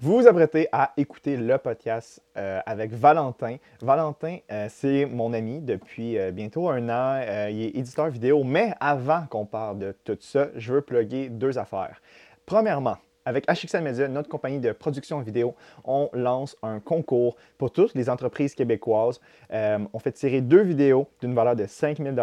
[0.00, 3.56] Vous vous apprêtez à écouter le podcast euh, avec Valentin.
[3.82, 7.20] Valentin, euh, c'est mon ami depuis euh, bientôt un an.
[7.50, 11.58] Il est éditeur vidéo, mais avant qu'on parle de tout ça, je veux plugger deux
[11.58, 12.00] affaires.
[12.46, 12.96] Premièrement,
[13.28, 18.08] avec HXL Media, notre compagnie de production vidéo, on lance un concours pour toutes les
[18.08, 19.20] entreprises québécoises.
[19.52, 22.14] Euh, on fait tirer deux vidéos d'une valeur de 5000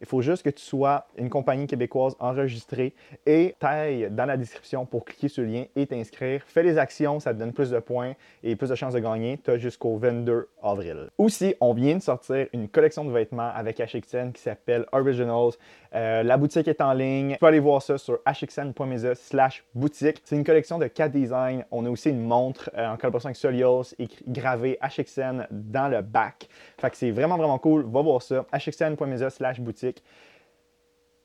[0.00, 2.94] Il faut juste que tu sois une compagnie québécoise enregistrée
[3.26, 6.42] et taille dans la description pour cliquer sur le lien et t'inscrire.
[6.46, 9.38] Fais les actions, ça te donne plus de points et plus de chances de gagner.
[9.44, 11.10] Tu as jusqu'au 22 avril.
[11.16, 15.52] Aussi, on vient de sortir une collection de vêtements avec HXN qui s'appelle Originals.
[15.94, 17.34] Euh, la boutique est en ligne.
[17.34, 20.22] Tu peux aller voir ça sur hxn.mesa slash boutique.
[20.24, 21.64] C'est une collection de 4 designs.
[21.70, 23.94] On a aussi une montre euh, en collaboration avec Solios
[24.26, 26.48] gravée HXN dans le back.
[26.78, 27.84] Fait que c'est vraiment, vraiment cool.
[27.84, 28.46] Va voir ça.
[28.52, 30.02] hxn.mesa slash boutique.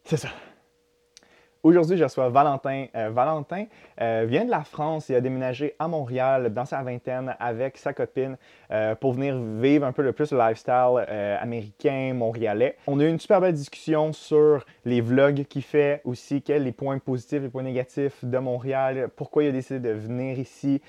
[0.04, 0.30] C'est ça.
[1.66, 2.86] Aujourd'hui, je reçois Valentin.
[2.96, 3.66] Euh, Valentin
[4.00, 7.92] euh, vient de la France et a déménagé à Montréal dans sa vingtaine avec sa
[7.92, 8.38] copine
[8.70, 11.04] euh, pour venir vivre un peu le plus le lifestyle
[11.42, 12.78] américain, montréalais.
[12.86, 16.72] On a eu une super belle discussion sur les vlogs qu'il fait aussi, quels les
[16.72, 20.84] points positifs, les points négatifs de Montréal, pourquoi il a décidé de venir ici,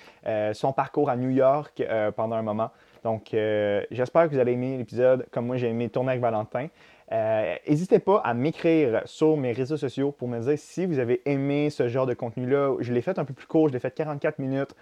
[0.52, 1.82] son parcours à New York
[2.16, 2.70] pendant un moment.
[3.02, 6.68] Donc, j'espère que vous allez aimer l'épisode comme moi j'ai aimé tourner avec Valentin.
[7.12, 11.22] Euh, N'hésitez pas à m'écrire sur mes réseaux sociaux pour me dire si vous avez
[11.24, 12.76] aimé ce genre de contenu-là.
[12.80, 14.74] Je l'ai fait un peu plus court, je l'ai fait 44 minutes.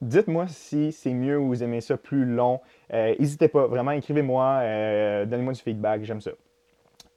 [0.00, 2.60] Dites-moi si c'est mieux ou vous aimez ça plus long.
[2.92, 6.32] Euh, N'hésitez pas, vraiment, écrivez-moi, euh, donnez-moi du feedback, j'aime ça.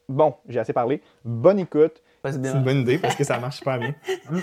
[0.08, 1.02] Bon, j'ai assez parlé.
[1.24, 2.02] Bonne écoute.
[2.26, 3.94] C'est une bonne idée parce que ça marche super bien.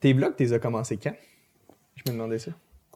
[0.00, 1.14] Tes vlogs, tu les as commencés quand?
[1.94, 2.52] Je me demandais ça.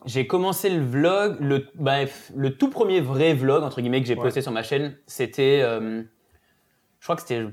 [0.07, 4.15] J'ai commencé le vlog, le, bref, le tout premier vrai vlog, entre guillemets, que j'ai
[4.15, 4.23] Ouais.
[4.23, 5.61] posté sur ma chaîne, c'était.
[5.63, 6.03] euh,
[7.01, 7.45] je crois que c'était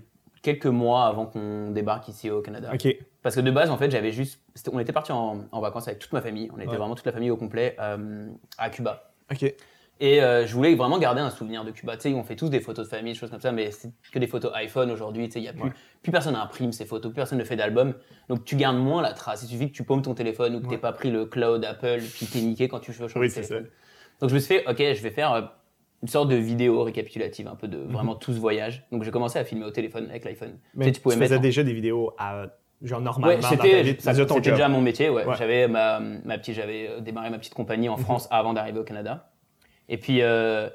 [0.41, 2.69] quelques mois avant qu'on débarque ici au Canada.
[2.73, 2.87] Ok.
[3.23, 4.39] Parce que de base, en fait, j'avais juste.
[4.71, 6.49] On était parti en, en vacances avec toute ma famille.
[6.53, 6.77] On était Ouais.
[6.77, 8.27] vraiment toute la famille au complet euh,
[8.57, 9.11] à Cuba.
[9.31, 9.53] Ok.
[9.99, 11.95] Et euh, je voulais vraiment garder un souvenir de Cuba.
[11.95, 13.91] Tu sais, on fait tous des photos de famille, des choses comme ça, mais c'est
[14.11, 15.27] que des photos iPhone aujourd'hui.
[15.27, 15.71] Tu sais, il y a plus, Ouais.
[16.01, 17.93] plus personne imprime ces photos, plus personne ne fait d'album.
[18.27, 19.43] Donc tu gardes moins la trace.
[19.43, 20.75] Il suffit que tu paumes ton téléphone ou que tu Ouais.
[20.75, 23.33] t'aies pas pris le cloud Apple, puis t'es niqué quand tu veux changer Oui, de
[23.33, 23.67] téléphone.
[24.19, 25.41] Donc je me suis fait, ok, je vais faire euh,
[26.01, 28.85] une sorte de vidéo récapitulative, un peu de vraiment tout ce voyage.
[28.91, 30.49] Donc j'ai commencé à filmer au téléphone avec l'iPhone.
[30.49, 30.57] Mhm.
[30.75, 31.41] Mais tu, sais, tu, pouvais faisais mettre.
[31.41, 32.47] déjà des vidéos à,
[32.81, 35.09] genre normalement Ouais, c'était ça- c'était déjà mon métier.
[35.09, 35.23] Ouais.
[35.25, 35.35] Ouais.
[35.37, 38.83] J'avais ma, ma petite, j'avais euh, démarré ma petite compagnie en France avant d'arriver au
[38.83, 39.29] Canada.
[39.93, 40.69] Et puis euh,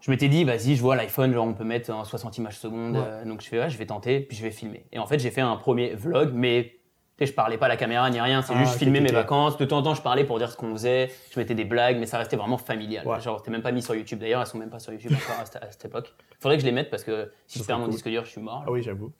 [0.00, 2.94] je m'étais dit, vas-y, je vois l'iPhone, genre on peut mettre en 60 images secondes.
[2.96, 3.02] Ouais.
[3.04, 4.86] euh, donc je fais, ouais, je vais tenter, puis je vais filmer.
[4.92, 6.76] Et en fait, j'ai fait un premier vlog, mais
[7.20, 8.40] je parlais pas à la caméra ni rien.
[8.40, 9.58] C'est Ah, juste filmer mes vacances.
[9.58, 11.10] De temps en temps, je parlais pour dire ce qu'on faisait.
[11.34, 13.06] Je mettais des blagues, mais ça restait vraiment familial.
[13.06, 13.20] Ouais.
[13.20, 14.20] Genre, c'était même pas mis sur YouTube.
[14.20, 16.14] D'ailleurs, elles sont même pas sur YouTube encore à cette, à cette époque.
[16.38, 17.92] Faudrait que je les mette parce que si Ça je perds mon cool.
[17.92, 18.62] disque dur, je suis mort.
[18.66, 19.12] Ah oui, j'avoue.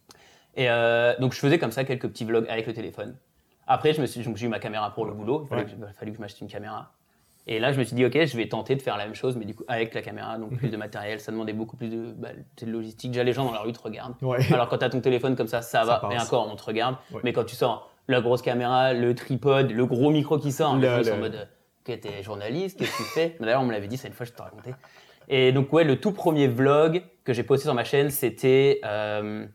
[0.54, 3.16] Et euh, donc, je faisais comme ça quelques petits vlogs avec le téléphone.
[3.66, 5.42] Après, je me suis, donc, j'ai eu ma caméra pour le boulot.
[5.44, 5.69] Il fallait, Ouais.
[5.71, 6.92] que, il a fallu que je m'achète une caméra.
[7.46, 9.36] Et là, je me suis dit, OK, je vais tenter de faire la même chose,
[9.36, 10.58] mais du coup, avec la caméra, donc Mhm.
[10.58, 11.20] plus de matériel.
[11.20, 12.28] Ça demandait beaucoup plus de, bah,
[12.60, 13.10] de logistique.
[13.10, 14.14] Déjà, les gens dans la rue te regardent.
[14.22, 14.38] Ouais.
[14.52, 15.96] Alors, quand tu as ton téléphone comme ça, ça, va.
[15.98, 16.12] passe.
[16.14, 16.96] Et encore, on te regarde.
[17.12, 17.20] Ouais.
[17.24, 20.80] Mais quand tu sors la grosse caméra, le tripod, le gros micro qui sort, Le-
[20.82, 21.48] les gens, sont en mode,
[21.88, 23.36] OK, t'es journaliste, qu'est-ce que tu fais?
[23.41, 24.74] D'ailleurs, on me l'avait dit, ça une fois, je te racontais.
[25.28, 28.80] Et donc, ouais, le tout premier vlog que j'ai posté sur ma chaîne, c'était.
[28.84, 29.47] euh,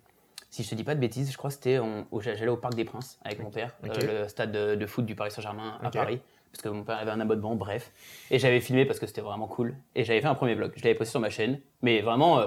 [0.49, 1.79] si je te dis pas de bêtises, je crois que c'était
[2.21, 5.13] j'allais au Parc des Princes avec mon père, euh, le stade de, de foot du
[5.15, 5.89] Paris Saint-Germain à.
[5.89, 6.21] Paris,
[6.55, 7.91] parce que mon père avait un abonnement, bref.
[8.31, 9.75] Et j'avais filmé parce que c'était vraiment cool.
[9.95, 10.71] Et j'avais fait un premier vlog.
[10.75, 12.45] Je l'avais posté sur ma chaîne, mais vraiment, euh,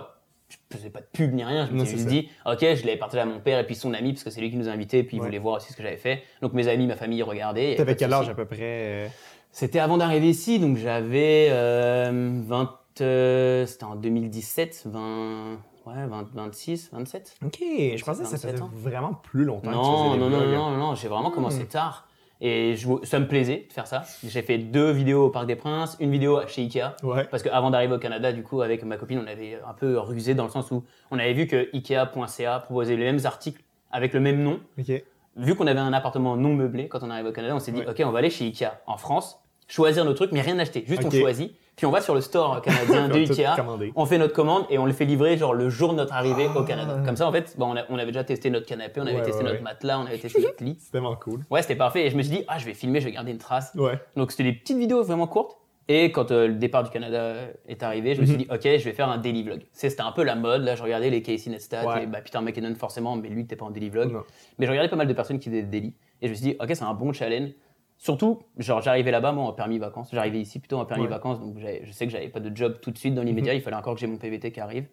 [0.49, 1.67] je faisais pas de pub ni rien.
[1.67, 3.75] Je Non, me suis juste dit, ok, je l'avais partagé à mon père et puis
[3.75, 5.27] son ami, parce que c'est lui qui nous a invités, puis il Ouais.
[5.27, 6.23] voulait voir aussi ce que j'avais fait.
[6.41, 7.75] Donc mes amis, ma famille regardaient.
[7.75, 8.59] T'avais quel âge à peu près?
[8.63, 9.09] euh?
[9.53, 12.79] C'était avant d'arriver ici, donc j'avais euh, 20.
[13.03, 15.59] euh, c'était en 2017, 20.
[15.87, 17.37] Ouais, 20, 26, 27.
[17.47, 18.71] Ok, je pensais que ça 27 faisait ans.
[18.75, 21.69] vraiment plus longtemps que tu Non, non, non, non, non, j'ai vraiment commencé Hmm.
[21.69, 22.08] tard.
[22.41, 24.05] Et je, ça me plaisait de faire ça.
[24.25, 26.95] J'ai fait deux vidéos au Parc des Princes, une vidéo chez Ikea.
[27.03, 27.25] Ouais.
[27.25, 30.35] Parce qu'avant d'arriver au Canada, du coup, avec ma copine, on avait un peu rusé
[30.35, 34.21] dans le sens où on avait vu que Ikea.ca proposait les mêmes articles avec le
[34.21, 34.61] même nom.
[34.79, 34.93] Ok.
[35.37, 37.81] Vu qu'on avait un appartement non meublé quand on arrive au Canada, on s'est dit,
[37.81, 37.89] Ouais.
[37.91, 40.85] OK, on va aller chez Ikea en France, choisir nos trucs, mais rien acheter.
[40.87, 41.55] Juste on choisit.
[41.79, 43.55] Puis on va sur le store canadien de Ikea.
[43.97, 46.47] On fait notre commande et on le fait livrer genre le jour de notre arrivée
[46.49, 46.65] au Ah.
[46.67, 47.01] Canada.
[47.07, 49.15] Comme ça, en fait, bon, on, a- on avait déjà testé notre canapé, on avait
[49.15, 49.63] Ouais, testé ouais, notre ouais.
[49.63, 50.77] matelas, on avait testé notre lit.
[50.81, 51.45] C'est tellement cool.
[51.51, 52.05] Ouais, c'était parfait.
[52.07, 53.73] Et je me suis dit, ah, je vais filmer, je vais garder une trace.
[53.77, 53.99] Ouais.
[54.17, 55.57] Donc c'était des petites vidéos vraiment courtes.
[55.91, 57.35] Et quand euh, le départ du Canada
[57.67, 58.43] est arrivé, je me suis Mhm.
[58.43, 59.63] dit, ok, je vais faire un daily vlog.
[59.73, 60.63] C'était un peu la mode.
[60.63, 62.03] Là, je regardais les Casey Neistat Ouais.
[62.03, 64.13] et bah, Peter McKinnon forcément, mais lui, t'es pas en daily vlog.
[64.13, 64.23] Non.
[64.59, 65.95] Mais je regardais pas mal de personnes qui faisaient des daily.
[66.21, 67.51] Et je me suis dit, ok, c'est un bon challenge.
[67.99, 70.09] Surtout, genre, j'arrivais là-bas, moi, en permis vacances.
[70.13, 71.09] J'arrivais ici plutôt en permis Ouais.
[71.11, 71.41] vacances.
[71.41, 73.53] Donc je sais que j'avais pas de job tout de suite dans l'immédiat.
[73.53, 73.59] Mhm.
[73.59, 74.87] Il fallait encore que j'ai mon PVT qui arrive.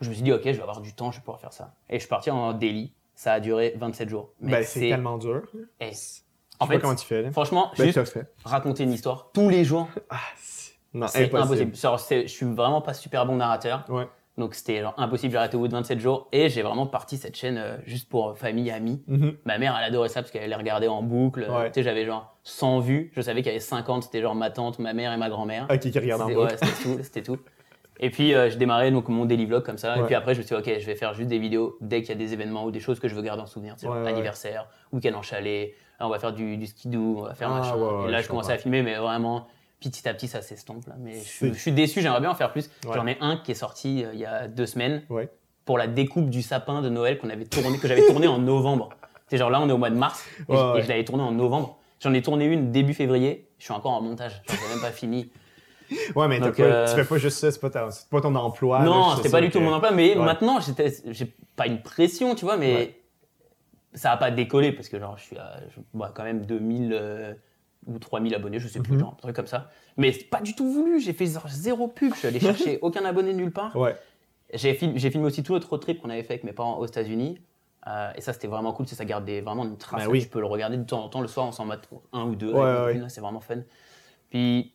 [0.00, 1.74] Je me suis dit, ok, je vais avoir du temps, je vais pouvoir faire ça.
[1.90, 2.92] Et je suis parti en daily.
[3.16, 4.30] Ça a duré 27 jours.
[4.40, 5.42] Mais Ben, c'est tellement dur.
[5.52, 6.22] Je En sais
[6.60, 7.22] pas fait, comment tu fais.
[7.22, 7.32] Là.
[7.32, 8.32] franchement, Ben, juste fait.
[8.44, 11.36] raconter une histoire tous les jours, Ah, c'est- impossible.
[11.36, 11.74] impossible.
[11.74, 13.84] Genre, je suis vraiment pas super bon narrateur.
[13.88, 14.06] Ouais.
[14.38, 16.28] Donc c'était impossible, j'ai arrêté au bout de 27 jours.
[16.32, 19.02] Et j'ai vraiment parti cette chaîne euh, juste pour famille, amis.
[19.08, 19.36] Mhm.
[19.44, 21.40] Ma mère, elle adorait ça parce qu'elle les regardait en boucle.
[21.50, 21.66] Ouais.
[21.70, 23.10] Tu sais, j'avais genre 100 vues.
[23.14, 25.66] Je savais qu'il y avait 50, c'était genre ma tante, ma mère et ma grand-mère.
[25.70, 26.34] Ok, qui regarde en bas.
[26.34, 27.38] ouais, c'était tout, c'était tout.
[28.00, 29.98] Et puis euh, je démarrais donc mon daily vlog comme ça.
[29.98, 32.00] Et puis après, je me suis dit, ok, je vais faire juste des vidéos dès
[32.02, 33.74] qu'il y a des événements ou des choses que je veux garder en souvenir.
[33.82, 37.50] Genre anniversaire, week-end en chalet, là, on va faire du, du skidoo, on va faire
[37.50, 38.06] Ah, machin.
[38.06, 39.48] et là, je je commençais à filmer, mais vraiment
[39.80, 40.86] petit à petit, ça s'estompe.
[40.86, 40.94] là.
[40.98, 42.70] Mais je, suis- je déçu, j'aimerais bien en faire plus.
[42.84, 42.92] Ouais.
[42.94, 45.28] J'en ai un qui est sorti euh, il y a deux semaines Ouais.
[45.64, 48.90] pour la découpe du sapin de Noël qu'on avait tourné, que j'avais tourné en novembre.
[49.28, 51.04] C'est genre là, on est au mois de mars et, Ouais, je- et je l'avais
[51.04, 51.78] tourné en novembre.
[52.00, 53.48] J'en ai tourné une début février.
[53.58, 54.40] Je suis encore en montage.
[54.48, 55.30] J'en ai même pas fini.
[56.14, 58.20] Ouais, mais Donc, pas- euh, tu fais pas juste ça, c'est pas, ta- c'est pas
[58.20, 58.80] ton emploi.
[58.82, 62.34] non, c'était pas du tout que- mon emploi, mais maintenant, j'étais, j'ai pas une pression,
[62.34, 63.00] tu vois, mais
[63.94, 66.92] ça a pas décollé parce que genre, je suis à je- bah, quand même 2000
[66.92, 67.32] euh,
[67.88, 69.00] ou 3000 abonnés, je sais plus, Mhm.
[69.00, 69.70] genre, un truc comme ça.
[69.96, 71.00] Mais c'est pas du tout voulu.
[71.00, 72.12] J'ai fait zéro pub.
[72.14, 72.38] Je suis allé
[72.74, 73.74] chercher aucun abonné nulle part.
[73.74, 73.96] Ouais.
[74.54, 76.78] J'ai film- j'ai filmé aussi tout notre road trip qu'on avait fait avec mes parents
[76.78, 77.38] aux États-Unis.
[77.86, 78.86] Euh, et ça, c'était vraiment cool.
[78.86, 80.04] c'est Ça garde des- vraiment une trace.
[80.04, 80.20] Bah oui.
[80.22, 81.20] Tu peux le regarder de temps en temps.
[81.20, 82.52] Le soir, on s'en mate un ou deux.
[82.52, 82.60] Ouais,
[83.00, 83.02] ouais.
[83.08, 83.56] C'est vraiment fun.
[84.30, 84.72] Puis,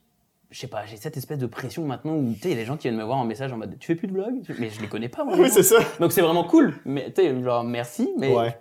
[0.52, 2.58] je sais pas, j'ai cette espèce de pression maintenant où tu sais, il y a
[2.58, 4.42] des gens qui viennent me voir en message en mode Tu fais plus de vlog
[4.60, 5.54] Mais je les connais pas, les Oui, gens.
[5.54, 5.80] c'est ça.
[6.00, 6.74] Donc, c'est vraiment cool.
[6.86, 8.10] Mais tu sais, genre, merci.
[8.18, 8.58] Mais Ouais.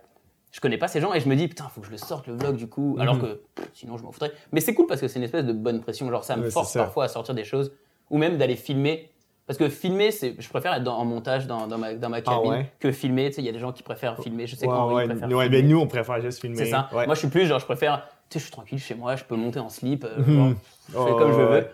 [0.53, 2.27] Je connais pas ces gens et je me dis Putain, faut que je le sorte
[2.29, 2.97] le vlog du coup.
[3.01, 3.21] Alors Mhm.
[3.23, 4.31] que pff, sinon, je m'en foutrais.
[4.53, 6.09] Mais c'est cool parce que c'est une espèce de bonne pression.
[6.11, 6.85] Genre, ça me Ouais, force ça.
[6.85, 7.73] parfois à sortir des choses
[8.11, 9.09] ou même d'aller filmer.
[9.47, 12.21] Parce que filmer, c'est, je préfère être dans- en montage dans, dans ma, dans ma
[12.21, 12.73] cabine Ah ouais?
[12.79, 13.29] que filmer.
[13.31, 14.47] Tu sais, il y a des gens qui préfèrent filmer.
[14.47, 15.05] Je sais Ouais, qu'Henri ouais.
[15.07, 16.57] préfère Ouais, nous, on préfère juste filmer.
[16.57, 16.89] c'est ça.
[16.93, 18.07] Moi, je suis plus genre, je préfère.
[18.31, 20.05] Tu sais, je suis tranquille chez moi, je peux monter en slip.
[20.05, 20.37] euh, Mhm.
[20.37, 20.49] genre,
[20.89, 21.67] je fais Oh, comme je veux.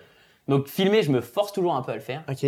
[0.48, 2.22] Donc, filmer, je me force toujours un peu à le faire.
[2.28, 2.46] Ok.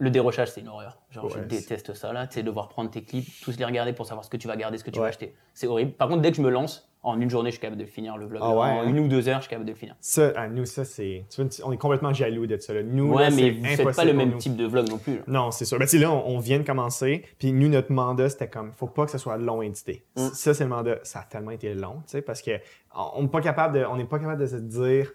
[0.00, 0.98] Le dérochage, c'est une horreur.
[1.10, 2.26] Genre, je déteste ça, là.
[2.26, 4.56] Tu sais, devoir prendre tes clips, tous les regarder pour savoir ce que tu vas
[4.56, 5.04] garder, ce que tu Ouais.
[5.04, 5.34] vas acheter.
[5.54, 5.92] C'est horrible.
[5.92, 8.16] Par contre, dès que je me lance, en une journée, je suis capable de finir,
[8.18, 8.40] le vlog.
[8.44, 8.84] Ah ouais, en hein?
[8.86, 9.94] une ou deux heures, je suis capable de le finir.
[10.00, 11.24] Ça, à nous, ça, c'est.
[11.64, 12.74] On est complètement jaloux de ça.
[12.74, 12.82] là.
[12.82, 14.38] Nous, Ouais, là, mais vous faites pas le même nous.
[14.38, 15.16] type de vlog non plus.
[15.16, 15.22] là.
[15.26, 15.78] Non, c'est sûr.
[15.78, 19.04] Ben, là, on, on vient de commencer, puis nous, notre mandat, c'était comme, faut pas
[19.06, 20.04] que ce soit long à éditer.
[20.16, 20.28] Mm.
[20.34, 20.96] Ça, c'est le mandat.
[21.02, 22.52] Ça a tellement été long, tu sais, parce que
[22.94, 25.10] on n'est pas capable de, on n'est pas capable de se dire,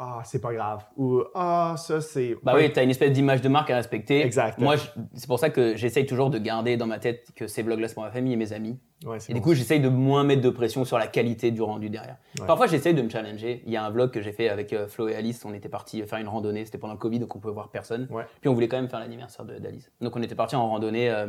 [0.00, 2.36] ah, c'est pas grave, ou ah, ça, c'est.
[2.44, 4.24] Bah oui, t'as une espèce d'image de marque à respecter.
[4.24, 4.58] Exact.
[4.58, 4.76] Moi,
[5.14, 7.94] c'est pour ça que j'essaye toujours de garder dans ma tête que ces vlogs-là, c'est
[7.94, 8.78] pour ma famille et mes amis.
[9.04, 11.90] Ouais, Et du coup, j'essaye de moins mettre de pression sur la qualité du rendu
[11.90, 12.16] derrière.
[12.38, 12.46] Ouais.
[12.46, 13.62] Parfois, j'essaye de me challenger.
[13.66, 15.44] Il y a un vlog que j'ai fait avec euh, Flo et Alice.
[15.44, 16.64] On était partis faire une randonnée.
[16.64, 18.06] C'était pendant le Covid, donc on pouvait voir personne.
[18.10, 18.24] Ouais.
[18.40, 19.90] Puis on voulait quand même faire l'anniversaire d'Alice.
[20.00, 21.26] Donc on était partis en randonnée euh,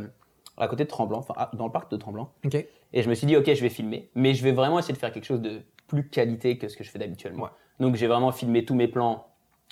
[0.56, 2.32] à côté de Tremblant, enfin dans le parc de Tremblant.
[2.92, 4.98] Et je me suis dit, ok, je vais filmer, mais je vais vraiment essayer de
[4.98, 7.48] faire quelque chose de plus qualité que ce que je fais d'habituellement.
[7.80, 9.26] Donc j'ai vraiment filmé tous mes plans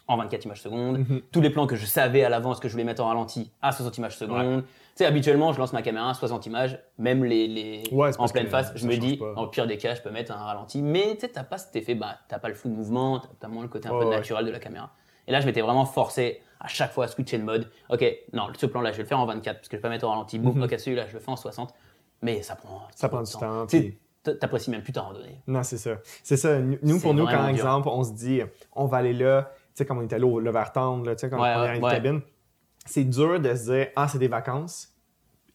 [0.08, 1.20] en 24 images secondes, Mhm.
[1.30, 3.72] tous les plans que je savais à l'avance que je voulais mettre en ralenti à
[3.72, 4.62] 60 images secondes.
[4.64, 8.18] Tu sais, habituellement, je lance ma caméra à 60 images, même les, les Ouais, c'est
[8.20, 8.72] en pleine face.
[8.74, 9.34] Je me dis, pas.
[9.36, 11.76] en pire des cas, je peux mettre un ralenti, mais tu sais, t'as pas cet
[11.76, 13.98] effet, bah, t'as pas le flou de mouvement, t'as- t'as moins le côté un peu
[13.98, 14.10] ouais.
[14.10, 14.90] naturel de la caméra.
[15.26, 17.70] Et là, je m'étais vraiment forcé à chaque fois à switcher de mode.
[17.90, 19.90] Ok, non, ce plan-là, je vais le faire en 24 parce que je vais pas
[19.90, 20.38] mettre en ralenti.
[20.38, 20.62] Boum, Mhm.
[20.64, 21.74] ok, celui-là, je le fais en 60.
[22.22, 23.66] Mais ça prend, Ça prend du temps,
[24.32, 25.40] T'apprécies même plus ta randonnée.
[25.46, 25.98] Non, c'est ça.
[26.22, 26.58] C'est ça.
[26.60, 28.40] Nous, pour nous, quand exemple, on se dit,
[28.74, 31.14] on va aller là, tu sais, comme on était allé au le vers tendre, là,
[31.16, 32.20] tu sais, quand Ouais, on est ouais, une cabine,
[32.86, 34.94] c'est dur de se dire, ah, c'est des vacances,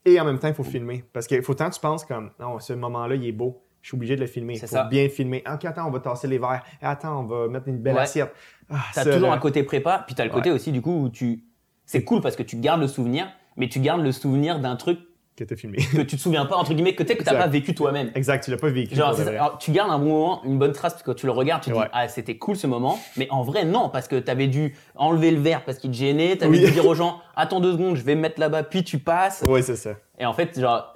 [0.06, 1.04] et en même temps, il faut filmer.
[1.14, 3.90] Parce qu'il faut tant que tu penses comme, non, ce moment-là, il est beau, je
[3.90, 4.54] suis obligé de le filmer.
[4.56, 4.84] Il faut ça.
[4.86, 5.44] bien filmer.
[5.52, 6.64] Ok, attends, on va tasser les verres.
[6.82, 8.02] Eh, Attends, on va mettre une belle Ouais.
[8.02, 8.34] assiette.
[8.70, 11.10] Ah, T'as toujours là, un côté prépa, puis t'as le côté aussi du coup où
[11.10, 11.44] tu.
[11.86, 13.28] C'est cool parce que tu gardes le souvenir,
[13.58, 15.00] mais tu gardes le souvenir d'un truc
[15.36, 15.78] que t'as filmé.
[15.78, 18.12] que tu te souviens pas, entre guillemets, que tu que t'as pas vécu toi-même.
[18.16, 18.96] exact, tu l'as pas vécu.
[18.96, 21.26] Genre, c'est- alors, tu gardes un bon moment, une bonne trace, parce que quand tu
[21.26, 21.84] le regardes, tu te Ouais.
[21.86, 25.32] dis, ah, c'était cool ce moment, mais en vrai, non, parce que t'avais dû enlever
[25.32, 26.66] le verre parce qu'il te gênait, t'avais Oui.
[26.66, 29.44] dû dire aux gens, attends deux secondes, je vais me mettre là-bas, puis tu passes.
[29.48, 29.92] Ouais, c'est ça.
[30.20, 30.94] Et en fait, genre,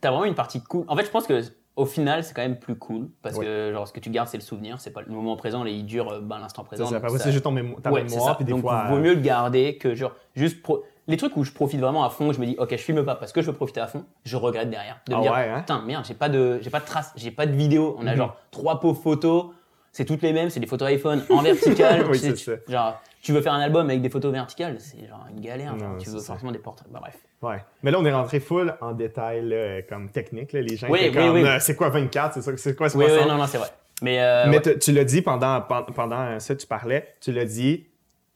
[0.00, 0.84] t'as vraiment une partie cool.
[0.88, 1.40] En fait, je pense que
[1.76, 3.44] au final, c'est quand même plus cool parce Ouais.
[3.44, 5.72] que genre ce que tu gardes, c'est le souvenir, c'est pas le moment présent, et
[5.72, 6.86] il dure euh, ben, l'instant C'est présent.
[6.86, 6.94] ça.
[6.94, 8.34] donc Après, ça- c'est juste ton mémo- ta Ouais, c'est mémoire, ça.
[8.36, 8.86] puis des Donc, fois.
[8.88, 12.10] vaut mieux le garder que genre juste pro- les trucs où je profite vraiment à
[12.10, 14.04] fond, je me dis ok, je filme pas parce que je veux profiter à fond,
[14.24, 15.60] je regrette derrière de me Ah dire ouais, hein?
[15.60, 18.12] putain merde, j'ai pas de j'ai pas de traces, j'ai pas de vidéo, on a
[18.12, 18.16] Mhm.
[18.16, 19.46] genre trois pauvres photos,
[19.92, 23.32] c'est toutes les mêmes, c'est des photos iPhone en vertical, Oui, tu tu- genre tu
[23.32, 26.06] veux faire un album avec des photos verticales, c'est genre une galère, genre, Non, tu
[26.06, 26.86] c'est veux forcément des portraits.
[26.92, 27.16] Bah, bref.
[27.42, 27.64] Ouais.
[27.82, 30.52] Mais là, on est rentré full en détail, là, comme technique.
[30.52, 30.60] là.
[30.60, 31.44] Les gens Oui, oui, oui.
[31.44, 32.34] euh, c'est quoi 24?
[32.34, 32.56] C'est ça?
[32.56, 33.10] C'est quoi Oui, 60?
[33.24, 33.68] oui, non, non, c'est vrai.
[34.00, 34.62] Mais, euh, Mais ouais.
[34.62, 37.86] tu- tu l'as dit pendant, pen- pendant ça, tu parlais, tu l'as dit,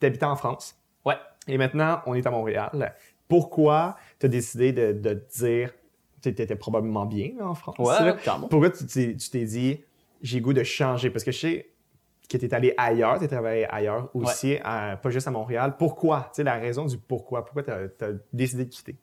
[0.01, 0.75] tu habitais en France.
[1.05, 1.15] Ouais.
[1.47, 2.93] Et maintenant, on est à Montréal.
[3.27, 5.73] Pourquoi tu as décidé de, de te dire,
[6.21, 7.75] tu étais probablement bien là, en France?
[7.79, 8.13] Ouais.
[8.49, 9.79] Pourquoi tu t'es dit,
[10.21, 11.09] j'ai goût de changer?
[11.09, 11.67] Parce que je sais
[12.29, 15.75] que tu es allé ailleurs, tu as travaillé ailleurs aussi, à- pas juste à Montréal.
[15.77, 16.27] Pourquoi?
[16.31, 17.43] Tu sais, la raison du pourquoi.
[17.43, 17.87] Pourquoi tu as,
[18.31, 18.95] décidé de quitter?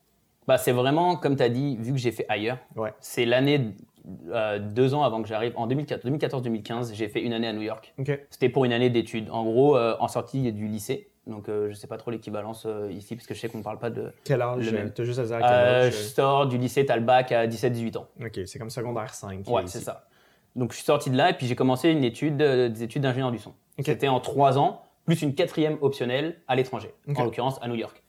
[0.46, 2.94] Bah, c'est vraiment, comme tu as dit, vu que j'ai fait ailleurs, Ouais.
[3.00, 3.74] c'est l'année,
[4.30, 7.94] euh, deux ans avant que j'arrive, en 2014-2015, j'ai fait une année à New York.
[8.30, 9.28] C'était pour une année d'études.
[9.30, 11.08] En gros, euh, en sortie du lycée.
[11.28, 13.78] Donc, euh, je sais pas trop l'équivalence euh, ici, parce que je sais qu'on parle
[13.78, 14.10] pas de.
[14.24, 14.72] Quel âge?
[14.72, 14.92] Même.
[14.92, 15.92] Tu juste à dire Euh, âge?
[15.92, 18.06] je sors du lycée, t'as le bac à 17-18 ans.
[18.20, 19.46] OK, c'est comme secondaire 5.
[19.48, 20.06] Ouais, c'est ça.
[20.56, 23.02] Donc, je suis sorti de là et puis j'ai commencé une étude, euh, des études
[23.02, 23.52] d'ingénieur du son.
[23.84, 28.02] C'était en trois ans, plus une quatrième optionnelle à l'étranger, en l'occurrence à New York.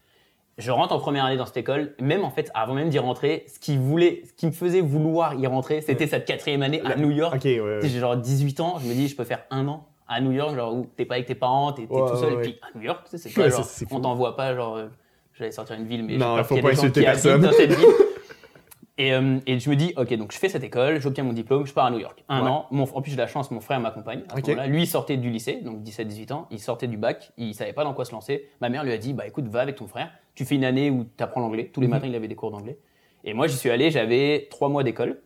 [0.58, 3.46] Je rentre en première année dans cette école, même en fait, avant même d'y rentrer,
[3.48, 6.90] ce qui, voulait, ce qui me faisait vouloir y rentrer, c'était cette quatrième année à
[6.90, 7.36] La- New York.
[7.36, 7.80] OK, ouais, ouais.
[7.84, 10.56] J'ai genre 18 ans, je me dis, je peux faire un an à New York,
[10.56, 12.78] genre où t'es pas avec tes parents, t'es Ouais, tout seul, ouais, et puis à
[12.78, 14.88] New York, tu sais, c'est pas Ouais, genre, on t'envoie pas, genre, euh,
[15.34, 17.39] j'allais sortir une ville, mais Non, peur faut pas insulter personne.
[17.42, 17.86] dans cette ville.
[19.01, 21.66] Et, euh, et je me dis, ok, donc je fais cette école, j'obtiens mon diplôme,
[21.66, 22.22] je pars à New York.
[22.28, 22.66] Un an.
[22.70, 24.24] Mon, en plus, j'ai la chance, mon frère m'accompagne.
[24.68, 27.86] Lui, il sortait du lycée, donc 17-18 ans, il sortait du bac, il savait pas
[27.86, 28.50] dans quoi se lancer.
[28.60, 30.89] Ma mère lui a dit, bah écoute, va avec ton frère, tu fais une année
[30.89, 31.70] où tu apprends l'anglais.
[31.72, 31.92] Tous les Mhm.
[31.92, 32.78] matins, il avait des cours d'anglais.
[33.24, 35.22] Et moi, j'y suis allé, j'avais trois mois d'école,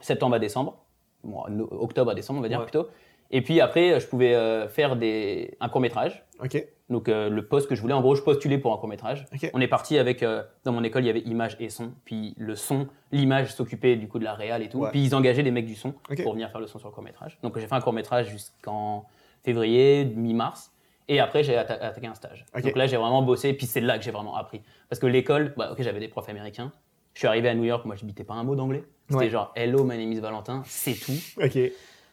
[0.00, 0.78] septembre à décembre,
[1.24, 1.42] bon,
[1.72, 2.86] octobre à décembre, on va dire plutôt.
[3.30, 6.24] Et puis après, je pouvais euh, faire des, un court métrage.
[6.42, 6.64] OK.
[6.88, 9.26] Donc euh, le poste que je voulais, en gros, je postulais pour un court métrage.
[9.52, 11.92] On est parti avec, euh, dans mon école, il y avait image et son.
[12.06, 14.78] Puis le son, l'image s'occupait du coup de la réal et tout.
[14.78, 14.90] Ouais.
[14.90, 15.92] Puis ils engageaient des mecs du son
[16.22, 17.38] pour venir faire le son sur le court métrage.
[17.42, 19.04] Donc j'ai fait un court métrage jusqu'en
[19.44, 20.72] février, mi-mars.
[21.10, 22.44] Et après, j'ai atta- attaqué un stage.
[22.62, 23.52] Donc là, j'ai vraiment bossé.
[23.52, 24.62] Puis c'est là que j'ai vraiment appris.
[24.88, 26.72] Parce que l'école, bah, ok, j'avais des profs américains.
[27.14, 28.84] Je suis arrivé à New York, moi, je bitais pas un mot d'anglais.
[29.08, 29.30] C'était Ouais.
[29.30, 31.12] genre Hello, my name is Valentin, c'est tout.
[31.42, 31.58] OK.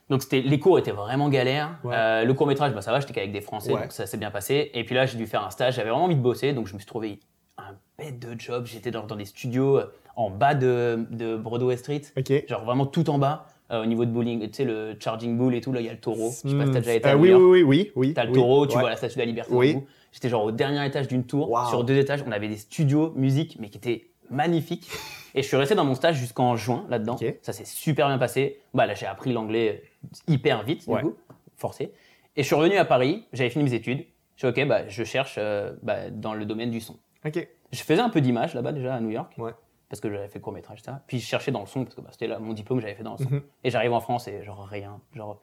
[0.10, 1.80] Donc c'était les cours étaient vraiment galères.
[1.84, 1.96] Ouais.
[1.96, 3.82] Euh, le court métrage, bah, ça va, j'étais qu'avec des Français, Ouais.
[3.82, 4.70] donc ça s'est bien passé.
[4.74, 5.76] Et puis là, j'ai dû faire un stage.
[5.76, 7.20] J'avais vraiment envie de bosser, donc je me suis trouvé
[7.58, 8.66] un bête de job.
[8.68, 12.02] J'étais dans, dans des studios euh, en bas de, de Broadway Street,
[12.48, 14.42] genre vraiment tout en bas, euh, au niveau de bowling.
[14.48, 15.74] Tu sais le Charging Bull et tout.
[15.74, 16.30] Là, il y a le taureau.
[16.30, 18.14] Je sais pas si t'as déjà été à Euh, oui, oui, oui, oui, oui.
[18.14, 18.82] T'as le oui, taureau, tu ouais.
[18.82, 19.52] vois la statue de la liberté.
[19.54, 19.78] Oui.
[20.12, 21.50] J'étais genre au dernier étage d'une tour.
[21.50, 21.66] Wow.
[21.70, 24.88] Sur deux étages, on avait des studios musique, mais qui étaient magnifiques.
[25.38, 27.18] Et je suis resté dans mon stage jusqu'en juin là-dedans.
[27.42, 28.62] Ça s'est super bien passé.
[28.74, 29.84] Bah là, j'ai appris l'anglais
[30.28, 31.02] hyper vite, Ouais.
[31.02, 31.16] du coup,
[31.56, 31.92] forcé.
[32.36, 33.26] Et je suis revenu à Paris.
[33.34, 34.06] J'avais fini mes études.
[34.36, 36.98] Je suis ok, bah je cherche euh, bah, dans le domaine du son.
[37.26, 37.48] OK.
[37.72, 39.34] Je faisais un peu d'image là-bas déjà à New York.
[39.38, 39.52] Ouais.
[39.90, 41.02] Parce que j'avais fait court métrage, ça.
[41.08, 42.96] Puis je cherchais dans le son, parce que bah, c'était là mon diplôme que j'avais
[42.96, 43.30] fait dans le son.
[43.30, 43.42] Mhm.
[43.64, 45.00] Et j'arrive en France et genre rien.
[45.14, 45.40] Genre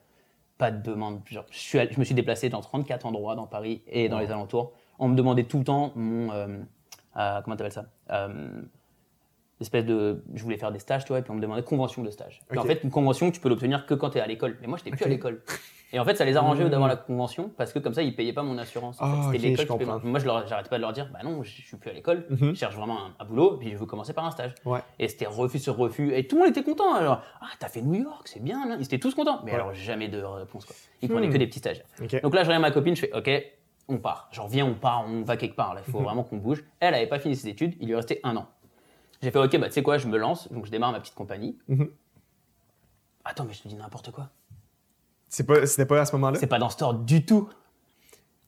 [0.59, 1.21] pas de demande.
[1.25, 4.17] Genre, je, suis allé- je me suis déplacé dans 34 endroits dans Paris et dans
[4.17, 4.21] Wow.
[4.23, 4.73] les alentours.
[4.99, 6.31] On me demandait tout le temps mon.
[6.31, 6.59] euh,
[7.17, 7.85] euh, comment t'appelles ça?
[8.11, 8.61] Euh,
[9.61, 10.23] Espèce de.
[10.33, 12.41] Je voulais faire des stages, tu vois, et puis on me demandait convention de stage.
[12.51, 12.63] Mais Ok.
[12.65, 14.57] en fait, une convention, tu peux l'obtenir que quand tu es à l'école.
[14.61, 15.07] Mais moi, j'étais plus Ok.
[15.07, 15.41] à l'école.
[15.93, 18.33] Et en fait, ça les arrangeait d'avoir la convention parce que comme ça, ils payaient
[18.33, 18.99] pas mon assurance.
[18.99, 20.01] En fait, Ah, C'était ok, l'école.
[20.03, 22.25] Moi, je leur- j'arrêtais pas de leur dire, bah non, je suis plus à l'école.
[22.31, 22.55] Mhm.
[22.55, 24.55] Je cherche vraiment un, un boulot, puis je veux commencer par un stage.
[24.65, 24.79] Ouais.
[24.97, 26.13] Et c'était refus sur refus.
[26.15, 26.95] Et tout le monde était content.
[26.95, 28.75] Alors, ah, t'as fait New York, c'est bien.
[28.79, 29.41] Ils étaient tous contents.
[29.45, 29.55] Mais Ouais.
[29.57, 30.65] alors, jamais de réponse.
[30.65, 30.75] Quoi.
[31.03, 31.33] Ils prenaient Hmm.
[31.33, 31.85] que des petits stagiaires.
[32.01, 32.21] OK.
[32.23, 33.29] Donc là, je regarde ma copine, je fais, OK,
[33.87, 34.29] on part.
[34.31, 35.75] Genre, viens, on part, on va quelque part.
[35.75, 36.63] Là, il faut vraiment qu'on bouge.
[36.79, 38.47] Elle avait pas fini ses études, il lui restait un an.
[39.23, 40.51] J'ai fait, OK, bah, tu sais quoi, je me lance.
[40.51, 41.57] Donc, je démarre ma petite compagnie.
[41.69, 41.89] Mhm.
[43.23, 44.27] Attends, mais je te dis n'importe quoi.
[45.29, 46.37] C'était pas à ce moment-là?
[46.39, 47.47] C'est pas dans ce ordre du tout.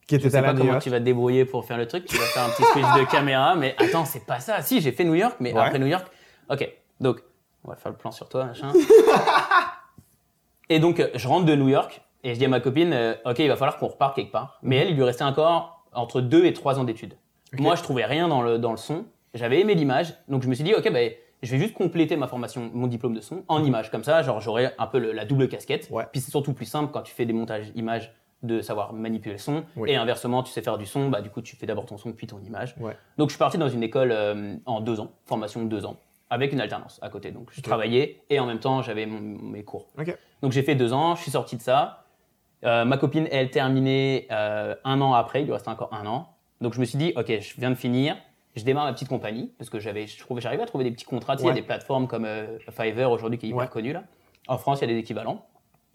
[0.05, 0.81] qui Je était sais à pas comment York?
[0.83, 2.05] tu vas te débrouiller pour faire le truc.
[2.05, 4.61] Tu vas faire un petit switch de caméra, mais attends, c'est pas ça.
[4.61, 5.59] Si, j'ai fait New York, mais Ouais.
[5.61, 6.05] après New York.
[6.49, 7.23] Ok, donc,
[7.63, 8.71] on va faire le plan sur toi, machin.
[10.69, 13.39] et donc, je rentre de New York et je dis à ma copine, euh, ok,
[13.39, 14.59] il va falloir qu'on reparte quelque part.
[14.61, 17.15] Mais elle, il lui restait encore entre deux et trois ans d'études.
[17.53, 19.05] Moi, je trouvais rien dans le, dans le son.
[19.35, 20.99] J'avais aimé l'image, donc je me suis dit, ok, bah,
[21.43, 23.91] je vais juste compléter ma formation, mon diplôme de son en image.
[23.91, 25.87] Comme ça, genre, j'aurai un peu le- la double casquette.
[25.91, 26.05] Ouais.
[26.11, 28.11] Puis c'est surtout plus simple quand tu fais des montages images
[28.43, 29.63] de savoir manipuler le son.
[29.75, 29.91] Oui.
[29.91, 32.13] Et inversement, tu sais faire du son, bah, du coup, tu fais d'abord ton son
[32.13, 32.75] puis ton image.
[32.79, 32.95] Ouais.
[33.17, 35.97] Donc, je suis parti dans une école euh, en deux ans, formation de deux ans,
[36.29, 37.31] avec une alternance à côté.
[37.31, 39.87] Donc, je travaillais et en même temps, j'avais mes cours.
[40.41, 42.05] Donc, j'ai fait deux ans, je suis sorti de ça.
[42.63, 46.29] Euh, ma copine, elle, terminait euh, un an après, il lui restait encore un an.
[46.61, 48.15] Donc, je me suis dit, OK, je viens de finir.
[48.55, 51.05] Je démarre ma petite compagnie parce que j'avais, je trouvais, j'arrivais à trouver des petits
[51.05, 51.35] contrats.
[51.35, 53.67] Tu sais, il y a des plateformes comme euh, Fiverr aujourd'hui qui est hyper Ouais.
[53.67, 54.03] connue là.
[54.47, 55.45] En France, il y a des équivalents.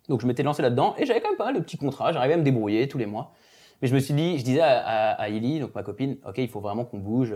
[0.09, 2.13] Donc je m'étais lancé là-dedans et j'avais quand même pas mal de petits contrats.
[2.13, 3.33] J'arrivais à me débrouiller tous les mois.
[3.81, 6.37] Mais je me suis dit, je disais à, à, à Illy, donc ma copine, ok,
[6.39, 7.35] il faut vraiment qu'on bouge.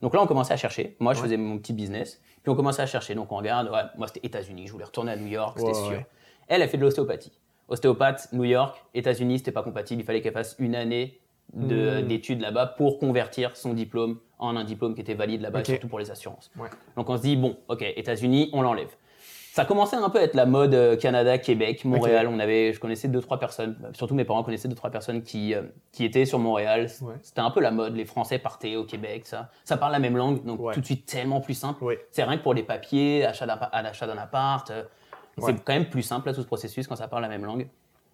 [0.00, 0.96] Donc là, on commençait à chercher.
[1.00, 2.20] Moi, je faisais mon petit business.
[2.42, 3.14] Puis on commençait à chercher.
[3.14, 6.02] Donc on regarde, ouais, moi c'était États-Unis, je voulais retourner à New York, c'était sûr.
[6.48, 7.32] Elle, elle fait de l'ostéopathie.
[7.68, 10.02] Ostéopathe, New York, États-Unis, c'était pas compatible.
[10.02, 11.20] Il fallait qu'elle fasse une année
[11.54, 11.66] Hmm.
[12.06, 15.98] d'études là-bas pour convertir son diplôme en un diplôme qui était valide là-bas, surtout pour
[15.98, 16.50] les assurances.
[16.58, 16.68] Ouais.
[16.96, 18.88] Donc on se dit, bon, ok, États-Unis, on l'enlève.
[19.52, 22.26] Ça commençait un peu à être la mode euh, Canada, Québec, Montréal.
[22.26, 25.22] On avait, je connaissais deux trois personnes, euh, surtout mes parents connaissaient deux trois personnes
[25.22, 25.60] qui euh,
[25.92, 26.86] qui étaient sur Montréal.
[27.02, 27.16] Ouais.
[27.20, 27.94] C'était un peu la mode.
[27.94, 29.50] Les Français partaient au Québec, ça.
[29.64, 30.72] Ça parle la même langue, donc Ouais.
[30.72, 31.84] tout de suite tellement plus simple.
[32.12, 34.70] C'est rien que pour les papiers, achat d'un à l'achat d'un appart.
[34.70, 34.84] euh.
[35.38, 37.68] C'est quand même plus simple là, tout ce processus quand ça parle la même langue.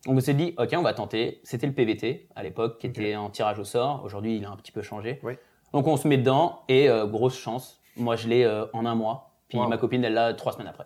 [0.06, 1.40] On s'est dit, ok, on va tenter.
[1.42, 4.02] C'était le PVT à l'époque qui était en tirage au sort.
[4.04, 5.20] Aujourd'hui, il a un petit peu changé.
[5.72, 7.80] Donc on se met dedans et euh, grosse chance.
[7.96, 9.24] Moi, je l'ai euh, en un mois.
[9.48, 9.66] Puis Wow.
[9.68, 10.84] ma copine, elle l'a trois semaines après.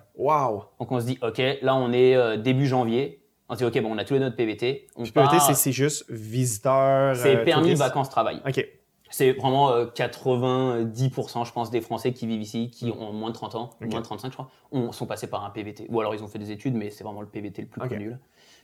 [0.79, 3.23] Donc on se dit, ok, là on est euh, début janvier.
[3.49, 4.87] On se dit, ok, bon, on a tous les notre PVT.
[4.97, 5.43] On Puis PVT, part.
[5.47, 7.15] c'est- c'est juste visiteur.
[7.17, 8.41] C'est permis vacances-travail.
[8.49, 8.65] OK.
[9.11, 13.35] C'est vraiment euh, 90%, je pense, des Français qui vivent ici, qui ont moins de
[13.35, 15.87] 30 ans, moins de 35, je crois, ont, sont passés par un PVT.
[15.91, 17.89] Ou alors ils ont fait des études, mais c'est vraiment le PVT le plus Ok.
[17.91, 18.11] connu.
[18.11, 18.17] là.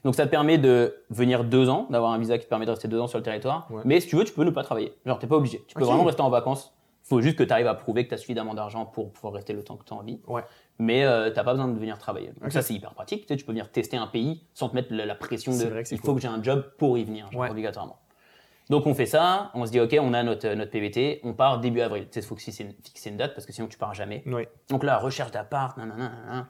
[0.04, 2.70] Donc ça te permet de venir deux ans, d'avoir un visa qui te permet de
[2.70, 3.66] rester deux ans sur le territoire.
[3.70, 3.82] Ouais.
[3.84, 4.94] Mais si tu veux, tu peux ne pas travailler.
[5.04, 5.62] Genre, t'es pas obligé.
[5.66, 5.88] Tu peux Ok.
[5.88, 6.72] vraiment rester en vacances.
[7.02, 9.54] faut juste que tu arrives à prouver que tu as suffisamment d'argent pour pouvoir rester
[9.54, 10.20] le temps que tu as envie.
[10.26, 10.42] Ouais.
[10.78, 12.32] Mais euh, t'as pas besoin de venir travailler.
[12.40, 13.22] Donc ça, c'est hyper pratique.
[13.22, 15.64] Tu, sais, tu peux venir tester un pays sans te mettre la, la pression de
[15.90, 16.06] il cool.
[16.06, 17.50] faut que j'ai un job pour y venir, genre, Ouais.
[17.50, 17.96] obligatoirement.
[18.70, 21.58] Donc on fait ça, on se dit ok, on a notre, notre PVT, on part
[21.60, 22.02] début avril.
[22.04, 24.22] Tu sais, il faut fixer une, fixer une date parce que sinon tu pars jamais.
[24.26, 24.42] Oui.
[24.68, 26.48] Donc là, recherche d'appart, nanana, nanana.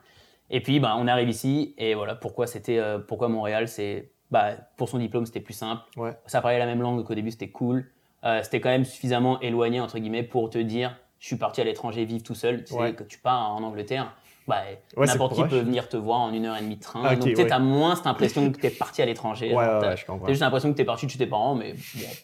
[0.49, 4.51] Et puis bah, on arrive ici et voilà pourquoi c'était euh, pourquoi Montréal, c'est bah,
[4.77, 5.81] pour son diplôme c'était plus simple.
[5.97, 6.17] Ouais.
[6.25, 7.85] Ça parlait la même langue donc au début c'était cool.
[8.23, 11.63] Euh, c'était quand même suffisamment éloigné entre guillemets pour te dire je suis parti à
[11.65, 12.63] l'étranger vivre tout seul.
[12.63, 14.13] Tu sais que tu pars en Angleterre.
[14.47, 14.63] Bah,
[14.97, 15.51] Ouais, n'importe qui proche.
[15.51, 17.13] peut venir te voir en une heure et demie de train.
[17.15, 17.45] Donc ouais.
[17.47, 19.53] t'as moins cette impression que t'es parti à l'étranger.
[19.53, 20.25] Ouais, Genre, ouais, t'as- ouais, je comprends.
[20.25, 21.75] T'as juste l'impression que t'es parti de chez tes parents, mais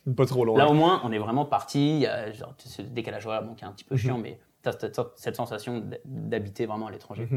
[0.06, 0.58] bon, Pas trop loin.
[0.58, 1.98] Là, au moins, on est vraiment parti.
[1.98, 4.40] Il y a genre, ce décalage horaire bon, qui est un petit peu chiant, mais
[4.64, 7.28] tu as cette, cette sensation d'habiter vraiment à l'étranger.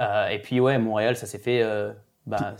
[0.00, 1.62] Euh, et puis, ouais, Montréal, ça s'est fait.
[1.62, 1.92] euh,
[2.26, 2.54] bah,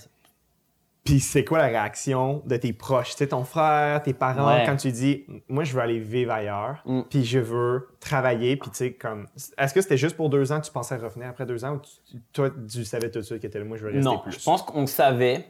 [1.05, 4.63] Puis c'est quoi la réaction de tes proches, tu sais, ton frère, tes parents, Ouais.
[4.65, 7.03] quand tu dis, moi, je veux aller vivre ailleurs, Mm.
[7.11, 9.27] puis je veux travailler, puis tu sais, comme,
[9.59, 11.81] est-ce que c'était juste pour deux ans que tu pensais revenir après deux ans, ou
[11.81, 14.19] tu- toi, tu savais tout de suite que t'étais là, moi, je veux rester non,
[14.19, 14.33] plus?
[14.39, 15.45] je pense qu'on savait.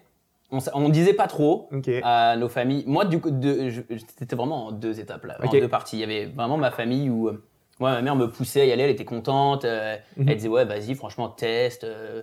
[0.51, 1.69] On, on disait pas trop
[2.03, 2.83] à nos familles.
[2.87, 3.31] Moi, du coup,
[4.19, 5.97] c'était vraiment en deux étapes, là, en deux parties.
[5.99, 7.45] Il y avait vraiment ma famille où euh,
[7.81, 9.65] ouais, ma mère me poussait à y aller, elle était contente.
[9.65, 10.29] euh, Mhm.
[10.29, 11.85] Elle disait, ouais, vas-y, franchement, teste.
[11.85, 12.23] euh,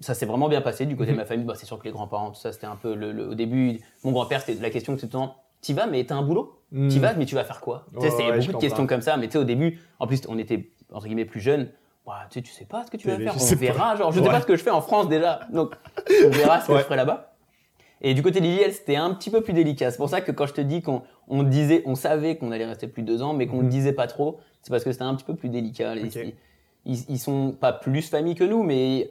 [0.00, 1.16] ça s'est vraiment bien passé du côté Mhm.
[1.16, 1.46] de ma famille.
[1.46, 3.80] Bah, c'est sûr que les grands-parents, tout ça, c'était un peu le, le- au début.
[4.04, 6.88] Mon grand-père, c'était la question tout le temps T'y vas, mais t'as un boulot Mm.
[6.88, 7.86] T'y vas, mais tu vas faire quoi?
[7.92, 9.16] Sais, Ouais, C'était ouais, beaucoup de questions comme ça.
[9.16, 11.68] Mais tu sais, au début, en plus, on était entre guillemets plus jeunes.
[12.06, 13.38] Bah, tu sais, tu sais pas ce que tu vas faire.
[13.38, 13.60] sais On pas.
[13.60, 13.96] verra.
[13.96, 14.32] Genre, je sais Ouais.
[14.32, 15.40] pas ce que je fais en France déjà.
[15.52, 15.74] Donc,
[16.26, 16.78] on verra ce que Ouais.
[16.78, 17.34] je ferai là-bas.
[18.00, 19.90] Et du côté de Lily, elle, c'était un petit peu plus délicat.
[19.92, 21.02] C'est pour ça que quand je te dis qu'on
[21.32, 23.68] on disait, on savait qu'on allait rester plus de deux ans, mais qu'on ne Mhm.
[23.70, 25.94] disait pas trop, c'est parce que c'était un petit peu plus délicat.
[25.94, 26.34] Les-
[26.84, 29.10] ils, ils sont pas plus famille que nous, mais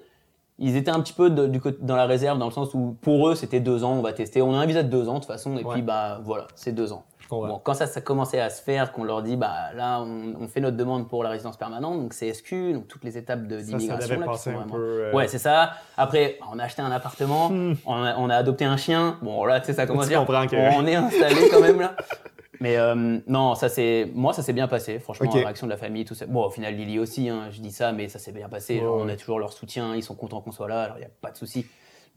[0.60, 2.96] ils étaient un petit peu de- du côté, dans la réserve, dans le sens où
[3.02, 4.42] pour eux, c'était deux ans, on va tester.
[4.42, 5.74] On a un visa de deux ans de toute façon, et Ouais.
[5.74, 7.04] puis bah voilà, c'est deux ans.
[7.32, 7.48] Comprends.
[7.48, 10.48] Bon, quand ça, ça commençait à se faire, qu'on leur dit, bah là, on, on
[10.50, 13.60] fait notre demande pour la résidence permanente, donc c'est SQ, donc toutes les étapes de-
[13.60, 14.20] ça, ça d'immigration.
[14.20, 14.78] là, un vraiment- peu...
[15.06, 15.72] euh, Ouais, c'est ça.
[15.96, 17.76] Après, on a acheté un appartement, Hmm.
[17.86, 19.18] on, a, on a adopté un chien.
[19.22, 21.96] Bon, là, tu sais, ça commence à dire, que- on est installé quand même là.
[22.60, 25.00] Mais euh, non, ça c'est, moi, ça s'est bien passé.
[25.00, 25.36] Franchement, Ok.
[25.36, 26.28] la réaction de la famille, tout ça.
[26.28, 27.28] Bon, au final, Lily aussi.
[27.28, 28.78] hein, je dis ça, mais ça s'est bien passé.
[28.80, 29.96] Genre, On a toujours leur soutien.
[29.96, 30.84] Ils sont contents qu'on soit là.
[30.84, 31.66] Alors, il y a pas de souci.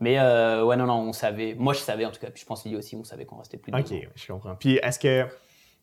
[0.00, 1.54] Mais euh, ouais, non, non, on savait.
[1.54, 2.30] Moi, je savais en tout cas.
[2.30, 4.00] Puis je pense Lily aussi, on savait qu'on restait plus de Ok, deux ans.
[4.14, 4.56] je comprends.
[4.56, 5.26] Puis est-ce que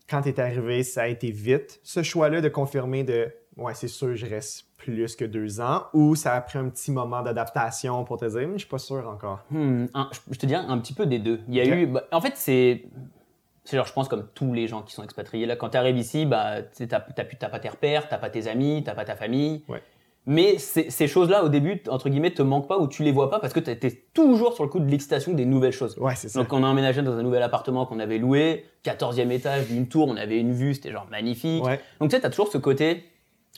[0.09, 4.15] quand t'es arrivé, ça a été vite, ce choix-là de confirmer de ouais, c'est sûr,
[4.15, 8.17] je reste plus que deux ans, ou ça a pris un petit moment d'adaptation pour
[8.17, 9.39] te dire, mais je suis pas sûr encore?
[9.49, 11.41] Hmm, un- je, te dirais un petit peu des deux.
[11.47, 12.85] Il y a eu, bah, en fait, c'est,
[13.63, 15.97] c'est genre, je pense comme tous les gens qui sont expatriés là, quand tu arrives
[15.97, 19.63] ici, bah, tu t'as, pas tes repères, t'as pas tes amis, t'as pas ta famille.
[19.67, 19.83] Ouais.
[20.27, 23.39] Mais ces, choses-là, au début, entre guillemets, te manquent pas ou tu les vois pas
[23.39, 25.97] parce que tu es toujours sur le coup de l'excitation des nouvelles choses.
[25.97, 26.39] Ouais, c'est ça.
[26.39, 30.07] Donc on a emménagé dans un nouvel appartement qu'on avait loué, 14e étage d'une tour,
[30.07, 31.63] on avait une vue, c'était genre magnifique.
[31.65, 31.79] Ouais.
[31.99, 33.03] Donc tu sais, tu as toujours ce côté,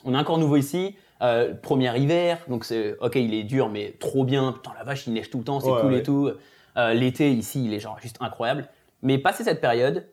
[0.06, 3.94] on est encore nouveau ici, euh, premier hiver, donc c'est ok, il est dur, mais
[4.00, 5.98] trop bien, putain la vache, il neige tout le temps, c'est Ouais, cool ouais.
[5.98, 6.30] et tout.
[6.78, 8.68] Euh, L'été ici, il est genre juste incroyable.
[9.02, 10.06] Mais passé cette période,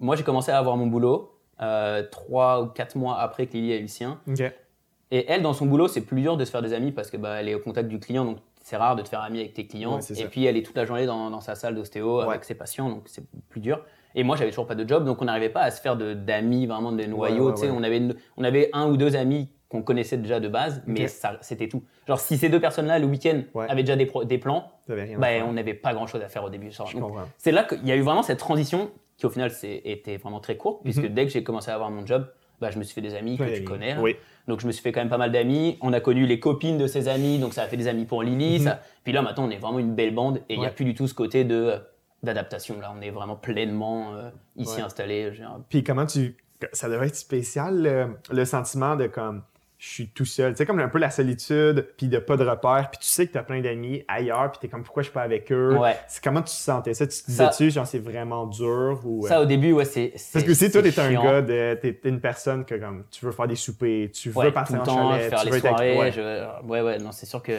[0.00, 3.72] moi j'ai commencé à avoir mon boulot, euh, trois ou quatre mois après que Lily
[3.72, 4.20] a eu le sien.
[4.28, 4.42] Ok.
[5.10, 7.16] Et elle, dans son boulot, c'est plus dur de se faire des amis parce que
[7.16, 9.54] bah, elle est au contact du client, donc c'est rare de te faire ami avec
[9.54, 9.94] tes clients.
[9.96, 10.24] Ouais, et ça.
[10.26, 12.28] puis elle est toute la journée dans, dans sa salle d'ostéo Ouais.
[12.28, 13.80] avec ses patients, donc c'est plus dur.
[14.14, 16.66] Et moi, j'avais toujours pas de job, donc on n'arrivait pas à se faire d'amis,
[16.66, 17.46] vraiment des noyaux.
[17.48, 17.76] ouais, tu sais, ouais.
[17.78, 18.02] On, avait,
[18.36, 21.08] on avait un ou deux amis qu'on connaissait déjà de base, mais Ok.
[21.10, 21.82] ça, c'était tout.
[22.06, 23.66] Genre, si ces deux personnes-là, le week-end, Ouais.
[23.68, 26.70] avaient déjà des, pro- des plans, bah, on n'avait pas grand-chose à faire au début.
[27.36, 30.56] C'est là qu'il y a eu vraiment cette transition qui, au final, était vraiment très
[30.56, 31.08] courte, puisque Mhm.
[31.14, 32.26] dès que j'ai commencé à avoir mon job,
[32.60, 33.94] bah, je me suis fait des amis que tu connais.
[33.94, 34.00] là.
[34.00, 34.16] Oui.
[34.46, 35.76] Donc, je me suis fait quand même pas mal d'amis.
[35.82, 38.22] On a connu les copines de ses amis, donc ça a fait des amis pour
[38.22, 38.58] Lily.
[38.58, 38.64] Mhm.
[38.64, 40.74] ça- Puis là, maintenant, on est vraiment une belle bande et il n'y a Ouais.
[40.74, 41.78] plus du tout ce côté de euh,
[42.22, 42.80] d'adaptation.
[42.80, 44.82] Là, on est vraiment pleinement euh, ici Ouais.
[44.82, 45.32] installé.
[45.34, 46.36] Genre, Puis comment tu.
[46.72, 49.42] Ça devrait être spécial, le, le sentiment de comme.
[49.80, 50.52] Je suis tout seul.
[50.54, 53.28] Tu sais, comme un peu la solitude, puis de pas de repères, puis tu sais
[53.28, 55.52] que tu as plein d'amis ailleurs, puis tu es comme pourquoi je suis pas avec
[55.52, 55.76] eux?
[55.78, 55.96] Ouais.
[56.08, 57.06] C'est comment tu sentais ça?
[57.06, 59.24] Tu te disais-tu, genre, c'est vraiment dur ou.
[59.24, 60.12] euh, Ça, au début, ouais, c'est.
[60.32, 61.22] Parce que aussi, toi, t'es un chiant.
[61.22, 64.50] gars, de, t'es, une personne que comme tu veux faire des soupers, tu veux Ouais,
[64.50, 66.12] partir en chalet, faire tu les veux être soirées.
[66.12, 67.52] je- Ouais, ouais, non, c'est sûr que.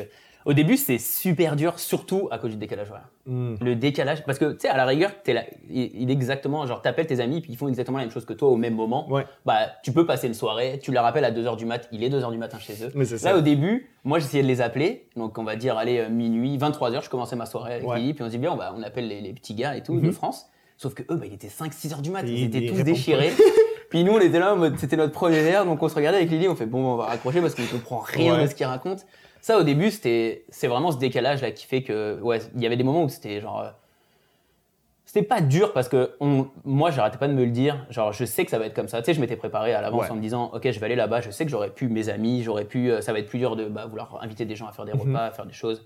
[0.46, 3.10] Au début, c'est super dur, surtout à cause du décalage horaire.
[3.26, 3.56] Hmm.
[3.62, 6.82] Le décalage, parce que tu sais, à la rigueur, t'es là, il est exactement, genre,
[6.82, 9.10] t'appelles tes amis, puis ils font exactement la même chose que toi au même moment.
[9.12, 9.26] Ouais.
[9.46, 12.10] Bah, tu peux passer une soirée, tu les rappelles à 2h du mat, il est
[12.10, 12.92] 2h du matin chez eux.
[12.96, 13.32] Mais c'est ça.
[13.34, 16.58] Là, au début, moi, j'essayais de les appeler, donc on va dire, allez, euh, minuit,
[16.58, 18.00] 23h, je commençais ma soirée avec Ouais.
[18.00, 19.84] Lily, puis on se dit bien, on, va- on appelle les, les petits gars et
[19.84, 20.02] tout Mhm.
[20.08, 20.50] de France.
[20.78, 23.32] Sauf que eux, bah, il était 5-6h du mat, Et ils étaient ils tous déchirés.
[23.90, 26.48] puis nous, on était là, c'était notre premier verre, donc on se regardait avec Lily,
[26.48, 28.44] on fait, bon, on va raccrocher parce qu'on comprend rien Ouais.
[28.44, 29.04] de ce qu'ils racontent.
[29.42, 32.66] Ça, au début, c'était, c'est vraiment ce décalage là qui fait que, ouais, il y
[32.66, 33.70] avait des moments où c'était genre, euh,
[35.06, 37.86] c'était pas dur parce que on, moi, j'arrêtais pas de me le dire.
[37.90, 39.00] Genre, je sais que ça va être comme ça.
[39.02, 40.12] Tu sais, je m'étais préparé à l'avance Ouais.
[40.12, 41.22] en me disant, ok, je vais aller là-bas.
[41.22, 43.56] Je sais que j'aurais pu mes amis, j'aurais pu, euh, ça va être plus dur
[43.56, 45.00] de bah, vouloir inviter des gens à faire des Mhm.
[45.02, 45.84] repas, à faire des choses.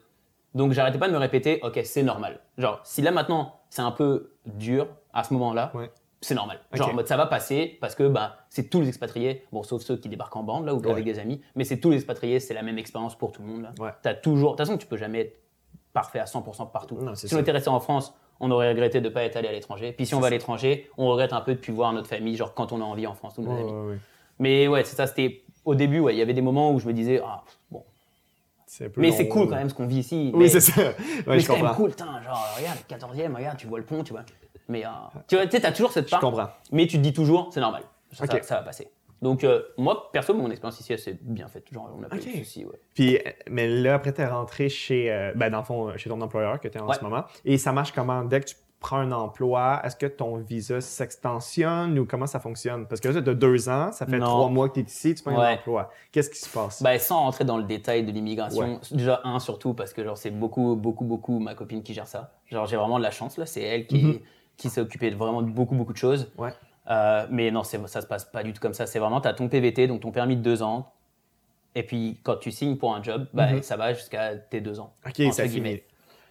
[0.55, 2.39] Donc, j'arrêtais pas de me répéter, ok, c'est normal.
[2.57, 5.89] Genre, si là maintenant c'est un peu dur à ce moment-là, Ouais.
[6.23, 6.59] C'est normal.
[6.73, 9.81] Genre, en mode, ça va passer parce que bah, c'est tous les expatriés, bon, sauf
[9.83, 10.91] ceux qui débarquent en bande là ou Ouais.
[10.91, 13.47] avec des amis, mais c'est tous les expatriés, c'est la même expérience pour tout le
[13.47, 13.69] monde.
[13.79, 13.91] Ouais.
[14.01, 15.39] T'as toujours, de toute façon, tu peux jamais être
[15.93, 16.95] parfait à 100% partout.
[16.95, 19.47] Non, si on était resté en France, on aurait regretté de ne pas être allé
[19.47, 19.91] à l'étranger.
[19.93, 22.35] Puis si on va à l'étranger, on regrette un peu de plus voir notre famille,
[22.35, 23.71] genre quand on a envie en France, tous nos Ouais, amis.
[23.71, 23.97] ouais.
[24.39, 26.87] Mais ouais, c'est ça, c'était au début, ouais, il y avait des moments où je
[26.87, 27.83] me disais, ah, bon.
[28.97, 30.31] Mais c'est cool quand même ce qu'on vit ici.
[30.33, 30.81] Oui, mais c'est ça.
[30.81, 30.95] Ouais,
[31.27, 31.75] mais c'est quand même comprends.
[31.83, 34.23] cool, genre, regarde, 14e, regarde, tu vois le pont, tu vois.
[34.67, 34.89] Mais euh,
[35.27, 36.49] tu vois, tu sais, t'as toujours cette Je part, comprends.
[36.71, 38.31] mais tu te dis toujours, c'est normal, ça, Ok.
[38.31, 38.87] ça- ça va passer.
[39.21, 41.65] Donc, euh, moi, perso, mon expérience ici, elle s'est bien faite.
[41.71, 42.79] Genre, on a pas eu de soucis, ouais.
[42.93, 46.19] Puis, euh, mais là, après, t'es rentré chez, euh, ben, dans le fond, chez ton
[46.19, 46.95] employeur que tu es en Ouais.
[46.97, 47.23] ce moment.
[47.45, 48.23] Et ça marche comment?
[48.25, 52.85] Dès que tu prends un emploi, est-ce que ton visa s'extensionne ou comment ça fonctionne?
[52.85, 54.25] Parce que là, tu as deux ans, ça fait Non.
[54.27, 55.89] trois mois que tu es ici, tu prends un emploi.
[56.11, 56.83] Qu'est-ce qui se passe?
[56.83, 58.79] Bah, sans rentrer dans le détail de l'immigration, Ouais.
[58.91, 62.33] déjà un surtout parce que genre c'est beaucoup beaucoup beaucoup ma copine qui gère ça.
[62.47, 64.19] Genre j'ai vraiment de la chance là, c'est elle qui Mhm.
[64.57, 66.31] Qui s'est occupée de vraiment de beaucoup beaucoup de choses.
[66.37, 66.51] Ouais.
[66.89, 68.85] Euh, mais non, ça se passe pas du tout comme ça.
[68.87, 70.91] C'est vraiment tu as ton PVT donc ton permis de deux ans.
[71.75, 73.63] Et puis quand tu signes pour un job, bah, Mhm.
[73.63, 74.93] ça va jusqu'à tes deux ans.
[75.07, 75.83] OK, ça guillemets.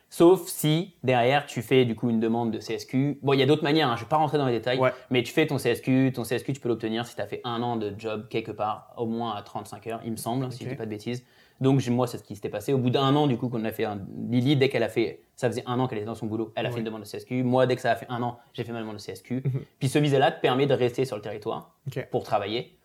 [0.08, 3.18] Sauf si derrière tu fais du coup une demande de CSQ.
[3.22, 4.92] Bon, il y a d'autres manières, hein, je vais pas rentrer dans les détails, Ouais.
[5.11, 6.12] mais tu fais ton CSQ.
[6.14, 8.92] Ton CSQ, tu peux l'obtenir si tu as fait un an de job quelque part,
[8.98, 11.24] au moins à 35 heures, il me semble, si je dis pas de bêtises.
[11.62, 12.72] Donc moi, c'est ce qui s'était passé.
[12.72, 14.01] Au bout d'un an, du coup, qu'on a fait un...
[14.29, 16.66] Lily, dès qu'elle a fait, ça faisait un an qu'elle était dans son boulot, elle
[16.66, 16.75] a Ouais.
[16.75, 17.44] fait une demande de CSQ.
[17.44, 19.42] Moi, dès que ça a fait un an, j'ai fait ma demande de CSQ.
[19.44, 19.62] Mhm.
[19.79, 21.77] Puis ce visa-là te permet de rester sur le territoire
[22.11, 22.77] pour travailler.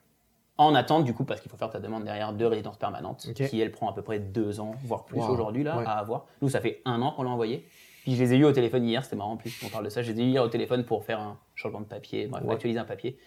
[0.59, 3.59] En attente, du coup, parce qu'il faut faire ta demande derrière de résidence permanente, qui
[3.59, 5.29] elle prend à peu près deux ans, voire plus Wow.
[5.29, 5.83] aujourd'hui là, Ouais.
[5.85, 6.25] à avoir.
[6.41, 7.65] Nous, ça fait un an qu'on l'a envoyé.
[8.03, 9.89] Puis je les ai eu au téléphone hier, c'était marrant en plus, on parle de
[9.89, 10.01] ça.
[10.01, 12.53] Je les ai eu hier au téléphone pour faire un changement de papier, bref, Ouais.
[12.53, 13.17] actualiser un papier.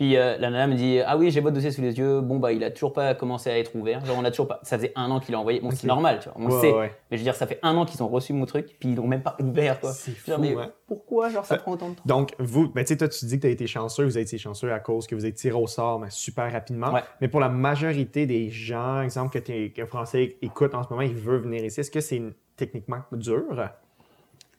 [0.00, 2.22] Puis euh, la nana me dit Ah oui, j'ai votre dossier sous les yeux.
[2.22, 4.02] Bon, bah, il a toujours pas commencé à être ouvert.
[4.02, 4.58] Genre, on a toujours pas.
[4.62, 5.60] Ça faisait un an qu'il l'a envoyé.
[5.60, 6.72] Bon, c'est normal, tu vois, on le sait.
[6.72, 6.90] ouais.
[7.10, 8.94] Mais je veux dire, ça fait un an qu'ils ont reçu mon truc, puis ils
[8.96, 9.92] l'ont même pas ouvert, quoi.
[9.92, 10.72] Fou, mais hein.
[10.86, 12.02] pourquoi, genre, ça Ça- prend autant de temps?
[12.06, 14.22] Donc, vous, ben, tu sais, toi, tu dis que tu as été chanceux, vous avez
[14.22, 16.94] été chanceux à cause que vous êtes tiré au sort mais super rapidement.
[16.94, 17.02] Ouais.
[17.20, 21.14] Mais pour la majorité des gens, exemple, que, que Français écoute en ce moment, ils
[21.14, 22.22] veulent venir ici, est-ce que c'est
[22.56, 23.44] techniquement dur?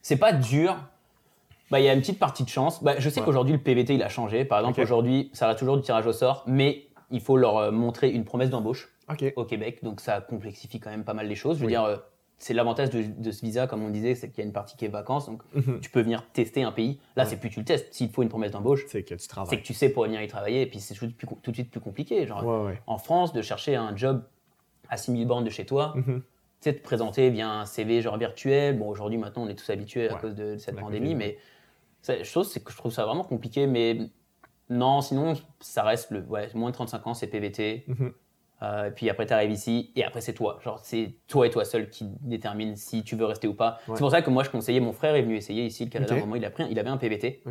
[0.03, 0.77] C'est pas dur.
[1.71, 2.83] Bah, il y a une petite partie de chance.
[2.83, 3.25] Bah, je sais Ouais.
[3.25, 4.45] qu'aujourd'hui, le PVT, il a changé.
[4.45, 7.71] Par exemple, aujourd'hui, ça reste toujours du tirage au sort, mais il faut leur euh,
[7.71, 8.89] montrer une promesse d'embauche
[9.35, 9.79] au Québec.
[9.83, 11.55] Donc, ça complexifie quand même pas mal les choses.
[11.57, 11.73] Je veux Oui.
[11.73, 11.97] dire, euh,
[12.37, 14.75] c'est l'avantage de, de ce visa, comme on disait, c'est qu'il y a une partie
[14.75, 15.27] qui est vacances.
[15.27, 15.79] Donc, Mhm.
[15.79, 16.99] tu peux venir tester un pays.
[17.15, 17.29] Là, Ouais.
[17.29, 17.93] c'est plus tu le testes.
[17.93, 19.61] S'il faut une promesse d'embauche, C'est que tu c'est travailles.
[19.61, 20.61] que tu sais pour venir y travailler.
[20.61, 22.25] Et puis, c'est tout, de suite plus com- tout de suite plus compliqué.
[22.27, 24.23] Genre, Ouais, en France, de chercher un job
[24.89, 26.21] à 6000 bornes de chez toi, Mhm.
[26.21, 26.23] tu
[26.61, 28.77] sais, te présenter via un CV genre virtuel.
[28.77, 30.19] Bon, aujourd'hui, maintenant, on est tous habitués à Ouais.
[30.21, 31.37] cause de cette La pandémie, mais
[32.23, 33.67] chose, c'est que je trouve ça vraiment compliqué.
[33.67, 33.97] Mais
[34.69, 37.83] non, sinon, ça reste le ouais, moins de 35 ans, c'est PVT.
[37.87, 38.13] Mhm.
[38.63, 40.59] Euh, et puis après, tu arrives ici, et après, c'est toi.
[40.63, 43.79] Genre, c'est toi et toi seul qui détermine si tu veux rester ou pas.
[43.87, 43.95] Ouais.
[43.95, 46.13] C'est pour ça que moi, je conseillais, mon frère est venu essayer ici, le Canada,
[46.13, 46.19] Ok.
[46.19, 47.41] à un moment, il, a pris, il avait un PVT,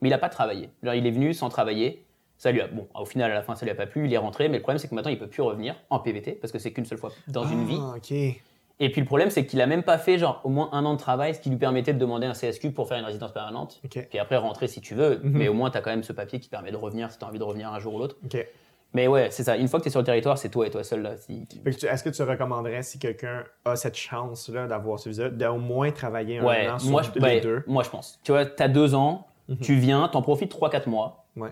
[0.00, 0.70] mais il n'a pas travaillé.
[0.84, 2.06] Genre, il est venu sans travailler.
[2.38, 4.14] Ça lui a, bon, au final, à la fin, ça lui a pas plu, il
[4.14, 6.52] est rentré, mais le problème, c'est que maintenant, il peut plus revenir en PVT, parce
[6.52, 7.76] que c'est qu'une seule fois dans une vie.
[7.78, 8.14] Ah, OK.
[8.82, 10.94] Et puis le problème, c'est qu'il a même pas fait genre au moins un an
[10.94, 13.78] de travail, ce qui lui permettait de demander un CSQ pour faire une résidence permanente.
[13.84, 14.06] OK.
[14.08, 15.32] Puis après rentrer si tu veux, Mhm.
[15.38, 17.24] mais au moins tu as quand même ce papier qui permet de revenir si tu
[17.24, 18.16] as envie de revenir un jour ou l'autre.
[18.92, 19.56] Mais ouais, c'est ça.
[19.56, 21.16] Une fois que tu es sur le territoire, c'est toi et toi seul là.
[21.16, 25.92] Si- Est-ce que tu recommanderais, si quelqu'un a cette chance-là d'avoir ce visa, d'au moins
[25.92, 27.62] travailler un Ouais, an sur moi je, les ouais, deux?
[27.68, 28.18] moi je pense.
[28.24, 29.26] Tu vois, tu as deux ans,
[29.60, 31.26] tu viens, t'en profites 3-4 mois.
[31.36, 31.50] Ouais.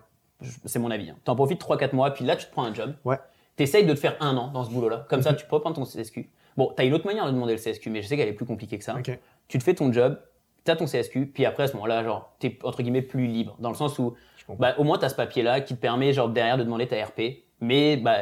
[0.64, 1.10] C'est mon avis.
[1.10, 1.16] Hein.
[1.24, 2.94] T'en profites 3-4 mois, puis là tu te prends un job.
[3.04, 3.18] Ouais.
[3.54, 5.04] T'essayes de te faire un an dans ce boulot-là.
[5.10, 6.30] Comme ça, tu peux prendre ton CSQ.
[6.58, 8.44] Bon, t'as une autre manière de demander le CSQ, mais je sais qu'elle est plus
[8.44, 8.96] compliquée que ça.
[9.48, 10.20] Tu te fais ton job,
[10.64, 13.56] t'as ton CSQ, puis après à ce moment-là, genre, t'es entre guillemets plus libre.
[13.60, 14.14] Dans le sens où,
[14.58, 17.44] bah, au moins t'as ce papier-là qui te permet, genre, derrière de demander ta RP.
[17.60, 18.18] Mais, bah,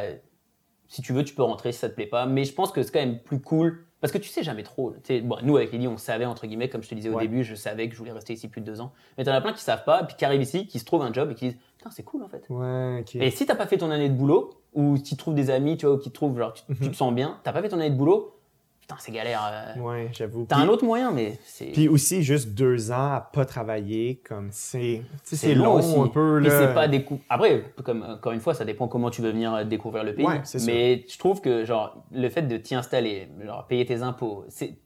[0.87, 2.25] si tu veux, tu peux rentrer si ça te plaît pas.
[2.25, 3.83] Mais je pense que c'est quand même plus cool.
[3.99, 4.93] Parce que tu sais jamais trop.
[5.03, 7.23] Tu bon, nous, avec Lily, on savait, entre guillemets, comme je te disais au Ouais.
[7.23, 8.91] début, je savais que je voulais rester ici plus de deux ans.
[9.17, 11.11] Mais t'en as plein qui savent pas, puis qui arrivent ici, qui se trouvent un
[11.11, 12.45] job et qui disent Putain, c'est cool en fait.
[12.49, 13.03] Ouais.
[13.15, 15.75] Et si t'as pas fait ton année de boulot, ou si tu trouves des amis,
[15.77, 16.77] tu vois, ou qui te trouvent, genre, tu, Mhm.
[16.81, 18.35] tu te sens bien, t'as pas fait ton année de boulot,
[18.81, 19.41] putain, c'est galère.
[19.77, 19.81] euh.
[19.81, 20.45] Ouais, j'avoue.
[20.47, 21.65] T'as un autre moyen, mais c'est.
[21.73, 25.01] Puis aussi, juste deux ans à pas travailler, comme c'est.
[25.23, 25.99] C'est long long aussi.
[25.99, 26.49] un peu, là.
[26.49, 29.63] c'est pas décou- Après, comme encore une fois, ça dépend comment tu veux venir euh,
[29.63, 30.25] découvrir le pays.
[30.25, 30.41] Ouais.
[30.65, 34.77] Mais je trouve que genre le fait de t'y installer, genre payer tes impôts, c'est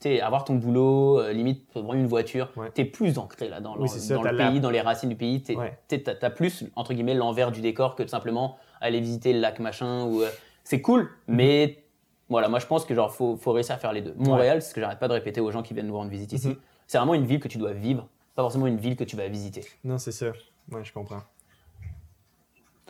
[0.00, 2.70] sais, avoir ton boulot, euh, limite prendre une voiture, Ouais.
[2.72, 5.16] t'es plus ancré là dans, Oui, le- ça, dans la- pays, dans les racines du
[5.16, 5.42] pays.
[5.56, 5.76] Ouais.
[5.88, 9.58] T'as t'as plus entre guillemets l'envers du décor que de simplement aller visiter le lac
[9.60, 10.28] machin ou euh,
[10.64, 11.36] c'est cool, Mhm.
[11.36, 11.84] mais
[12.28, 14.14] voilà, moi je pense que genre faut, faut réussir à faire les deux.
[14.16, 16.32] Montréal, c'est ce que j'arrête pas de répéter aux gens qui viennent nous rendre visite
[16.32, 16.48] ici.
[16.48, 16.56] Mhm.
[16.86, 19.28] C'est vraiment une ville que tu dois vivre, pas forcément une ville que tu vas
[19.28, 19.64] visiter.
[19.84, 20.26] Non, c'est ça.
[20.70, 21.20] Ouais, je comprends.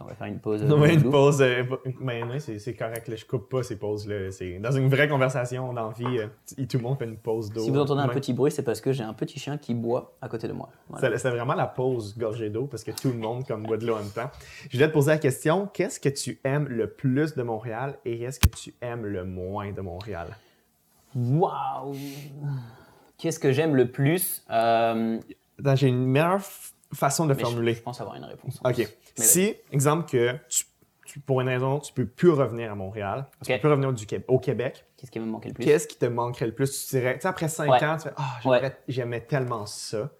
[0.01, 0.63] On va faire une pause.
[0.63, 1.43] euh, Non, mais une pause.
[1.43, 1.65] euh,
[2.01, 4.31] mais non, c'est correct, là, je coupe pas ces pauses-là.
[4.31, 7.51] C'est dans une vraie conversation, dans la vie, euh, tout le monde fait une pause
[7.51, 7.61] d'eau.
[7.63, 10.17] Si vous entendez un petit bruit, c'est parce que j'ai un petit chien qui boit
[10.23, 10.69] à côté de moi.
[10.89, 11.19] Voilà.
[11.19, 13.95] C'est vraiment la pause gorgée d'eau parce que tout le monde comme boit de l'eau
[13.95, 14.31] en même temps.
[14.71, 18.19] Je voulais te poser la question qu'est-ce que tu aimes le plus de Montréal et
[18.19, 20.29] qu'est-ce que tu aimes le moins de Montréal?
[21.17, 21.97] Waouh
[23.17, 25.19] Qu'est-ce que j'aime le plus Euh,
[25.75, 26.41] J'ai une meilleure
[26.93, 27.75] façon de formuler.
[27.75, 28.61] je pense avoir une réponse.
[28.65, 28.79] Ok.
[28.79, 30.65] Mais si, exemple, que tu,
[31.07, 33.57] tu- pour une raison, tu peux plus revenir à Montréal, tu Ok.
[33.57, 35.65] peux plus revenir du au Québec, Qu'est-ce qui me manquait le plus?
[35.65, 36.87] qu'est-ce qui te manquerait le plus?
[36.89, 37.85] Tu dirais, tu sais, après 5 Ouais.
[37.85, 38.77] ans, tu fais Ah, Ouais.
[38.89, 40.11] j'aimais tellement ça.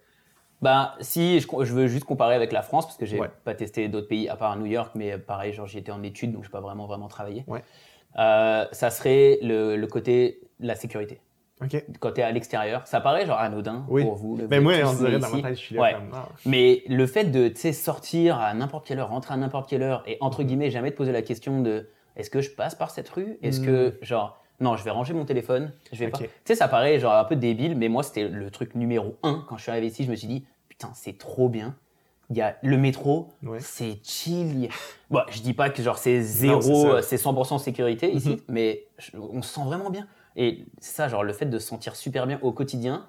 [0.61, 3.29] Bah, si je, je veux juste comparer avec la France, parce que j'ai Ouais.
[3.45, 6.33] pas testé d'autres pays à part New York, mais pareil, genre j'y étais en études,
[6.33, 7.45] donc je pas vraiment vraiment travaillé.
[7.47, 7.63] Ouais.
[8.17, 11.21] Euh, ça serait le, le côté la sécurité.
[11.99, 14.03] Quand tu es à l'extérieur, ça paraît genre anodin Oui.
[14.03, 14.39] pour vous.
[14.49, 15.93] Mais moi, on dirait dans ma tête, je suis là Ouais.
[15.93, 16.09] comme.
[16.13, 16.29] Ah.
[16.45, 20.11] Mais le fait de sortir à n'importe quelle heure, rentrer à n'importe quelle heure et
[20.13, 20.17] Mhm.
[20.21, 23.37] entre guillemets jamais te poser la question de est-ce que je passe par cette rue?
[23.41, 26.13] Est-ce que genre non, je vais ranger mon téléphone, je vais Mhm.
[26.15, 26.19] Ok.
[26.21, 26.25] pas.
[26.27, 29.45] Tu sais, ça paraît genre un peu débile, mais moi c'était le truc numéro un
[29.47, 30.03] quand je suis arrivé ici.
[30.05, 31.75] Je me suis dit putain, c'est trop bien.
[32.29, 33.59] Il y a le métro, Ouais.
[33.59, 34.69] c'est chill.
[35.09, 36.69] Bon, je dis pas que genre c'est zéro, c'est.
[36.71, 36.85] Mhm.
[36.91, 40.07] euh, c'est 100% sécurité ici, mais je- on se sent vraiment bien.
[40.35, 43.07] Et ça, genre le fait de se sentir super bien au quotidien.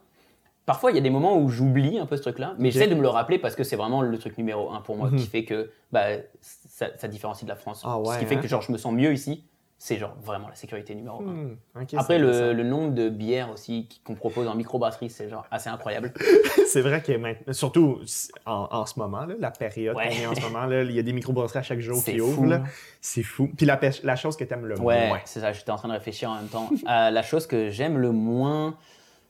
[0.67, 2.95] Parfois, il y a des moments où j'oublie un peu ce truc-là, mais j'essaie de
[2.95, 5.19] me le rappeler parce que c'est vraiment le truc numéro un pour moi Mhm.
[5.19, 6.05] qui fait que bah,
[6.41, 7.83] ça, ça différencie de la France.
[7.85, 8.41] Ah ouais, ce qui fait hein?
[8.41, 9.45] que genre je me sens mieux ici,
[9.83, 11.33] c'est genre vraiment la sécurité numéro un.
[11.33, 11.57] Hmm,
[11.97, 16.13] Après, le, nombre de bières aussi qu'on propose en microbrasserie, c'est genre assez incroyable.
[16.67, 17.99] C'est vrai que maintenant, surtout
[18.45, 20.11] en, en ce moment, là, la période Ouais.
[20.11, 22.21] qu'on est en ce moment, là, il y a des microbrasseries à chaque jour qui
[22.21, 22.53] ouvrent.
[22.53, 22.63] hein.
[23.01, 23.49] C'est fou.
[23.57, 25.19] Puis la, chose que tu aimes le Ouais, moins.
[25.25, 26.69] c'est ça, j'étais en train de réfléchir en même temps.
[26.89, 28.77] Euh, la chose que j'aime le moins,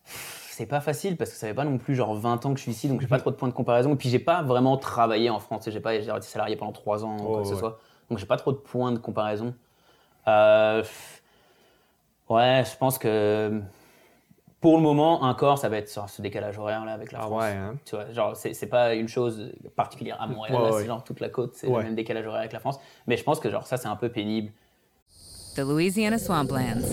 [0.04, 2.62] c'est pas facile parce que ça fait pas non plus genre 20 ans que je
[2.64, 3.92] suis ici, donc j'ai pas trop de points de comparaison.
[3.94, 7.16] Et puis j'ai pas vraiment travaillé en France, j'ai pas été salarié pendant 3 ans
[7.18, 7.58] ou quoi Oh, que ce ouais.
[7.60, 7.78] soit.
[8.10, 9.54] Donc j'ai pas trop de points de comparaison.
[10.30, 10.82] Euh,
[12.28, 13.60] ouais, je pense que
[14.60, 17.22] pour le moment, encore, ça va être sur ce décalage horaire là avec la Ah
[17.22, 17.42] France.
[17.42, 17.74] ouais, hein?
[17.84, 20.80] Tu vois, genre, c'est c'est pas une chose particulière à Montréal, Ouais, là, ouais.
[20.82, 21.78] c'est genre toute la côte, c'est Ouais.
[21.78, 22.78] le même décalage horaire avec la France.
[23.06, 24.52] Mais je pense que genre ça, c'est un peu pénible.
[25.56, 26.84] The Louisiana Swamplands.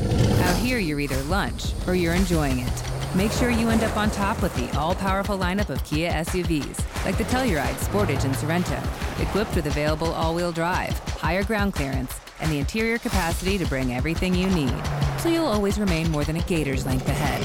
[0.50, 2.84] Out here, you're either lunch or you're enjoying it.
[3.15, 6.78] Make sure you end up on top with the all powerful lineup of Kia SUVs,
[7.06, 8.78] like the Telluride, Sportage, and Sorrento,
[9.21, 13.93] equipped with available all wheel drive, higher ground clearance, and the interior capacity to bring
[13.93, 14.73] everything you need.
[15.19, 17.41] So you'll always remain more than a gator's length ahead.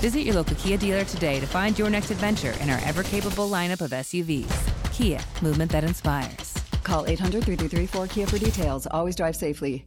[0.00, 3.48] Visit your local Kia dealer today to find your next adventure in our ever capable
[3.48, 4.92] lineup of SUVs.
[4.92, 6.54] Kia, movement that inspires.
[6.82, 8.86] Call 800 333 4KIA for details.
[8.90, 9.86] Always drive safely.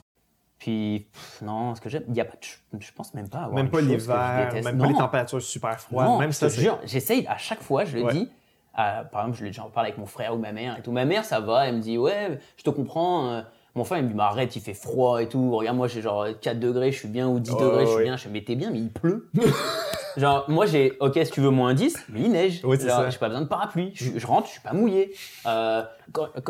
[0.61, 2.35] Puis, pff, non, ce que j'aime, il y a pas,
[2.79, 4.83] je pense même pas avoir Même pas l'hiver, même Non.
[4.85, 6.05] pas les températures super froides.
[6.05, 6.49] Non, même ça,
[6.85, 8.13] j'essaye à chaque fois, je le Ouais.
[8.13, 8.29] dis,
[8.75, 10.91] par exemple, je l'ai déjà parlé avec mon frère ou ma mère et tout.
[10.91, 13.27] Ma mère, ça va, elle me dit ouais, je te comprends.
[13.29, 13.41] euh.
[13.75, 15.55] Mon frère, il me dit, mais arrête, il fait froid et tout.
[15.55, 17.97] Regarde, moi, j'ai genre 4 degrés, je suis bien, ou 10 Oh, degrés, je suis
[17.97, 18.03] ouais.
[18.03, 18.17] bien.
[18.17, 19.29] Je fais, mais t'es bien, mais il pleut.
[20.17, 22.65] genre, moi, j'ai, ok, si tu veux moins 10, mais il neige.
[22.65, 22.77] Ouais.
[22.79, 23.91] J'ai pas besoin de parapluie.
[23.93, 25.13] Je, je rentre, je suis pas mouillé.
[25.45, 25.83] Euh,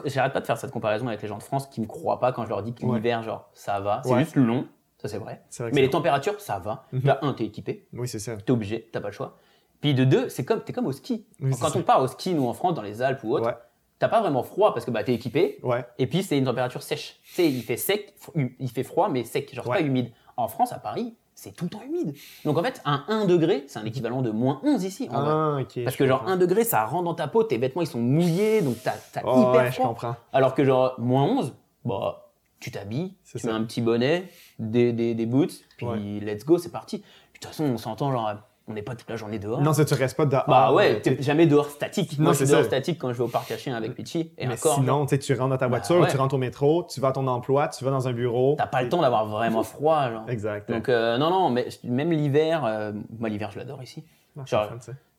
[0.05, 2.31] J'arrête pas de faire cette comparaison avec les gens de France qui me croient pas
[2.31, 4.01] quand je leur dis que l'hiver, genre, ça va.
[4.03, 4.65] C'est juste long,
[4.97, 5.41] ça c'est vrai.
[5.73, 6.85] Mais les températures, ça va.
[6.91, 7.01] Mhm.
[7.03, 7.85] Là, un, t'es équipé.
[7.93, 8.35] Oui, c'est ça.
[8.37, 9.37] T'es obligé, t'as pas le choix.
[9.79, 11.25] Puis de deux, c'est comme, t'es comme au ski.
[11.39, 13.55] Oui, Quand on part au ski, nous en France, dans les Alpes ou autre, Ouais.
[14.01, 15.59] T'as pas vraiment froid parce que bah, t'es équipé.
[15.63, 15.85] Ouais.
[15.99, 17.19] Et puis c'est une température sèche.
[17.23, 18.13] Tu sais, il fait sec,
[18.59, 19.53] il fait froid, mais sec.
[19.53, 19.77] Genre, Ouais.
[19.77, 20.11] pas humide.
[20.37, 22.15] En France, à Paris, c'est tout le temps humide.
[22.45, 25.07] Donc en fait, un 1 degré, c'est un équivalent de moins 11 ici.
[25.11, 25.21] En
[25.55, 25.65] vrai.
[25.75, 25.81] Ah.
[25.83, 26.33] Parce que genre comprends.
[26.33, 29.49] 1 degré, ça rentre dans ta peau, tes vêtements ils sont mouillés, donc t'as Oh,
[29.51, 29.95] hyper ouais, froid.
[30.33, 31.53] Alors que genre moins 11,
[31.85, 33.53] bah tu t'habilles, C'est tu ça.
[33.53, 35.97] mets un petit bonnet, des, des, des boots, puis Ouais.
[36.21, 36.99] let's go, c'est parti.
[36.99, 38.33] Puis, De toute façon, on s'entend genre,
[38.67, 39.59] on n'est pas toute la journée dehors.
[39.61, 40.43] Non, ça, tu restes pas dehors.
[40.47, 42.17] bah ouais, euh, t'es jamais dehors statique.
[42.17, 42.67] Non, Moi, je suis dehors ça.
[42.67, 44.31] statique quand je vais au parc à chiens avec Pitchy.
[44.37, 46.07] Et mais encore, sinon, tu tu rentres dans ta Bah, voiture, ouais.
[46.09, 48.55] tu rentres au métro, tu vas à ton emploi, tu vas dans un bureau.
[48.57, 50.09] t'as pas le temps d'avoir vraiment froid.
[50.11, 50.29] Genre.
[50.29, 50.71] Exact.
[50.71, 54.03] Donc euh, non, non, mais même l'hiver, euh, moi l'hiver je l'adore ici.
[54.45, 54.69] Genre,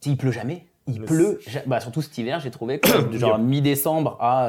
[0.06, 0.66] il pleut jamais.
[0.86, 1.38] Il Mais pleut.
[1.46, 4.46] ja- Bah, surtout cet hiver, j'ai trouvé que genre mi-décembre à,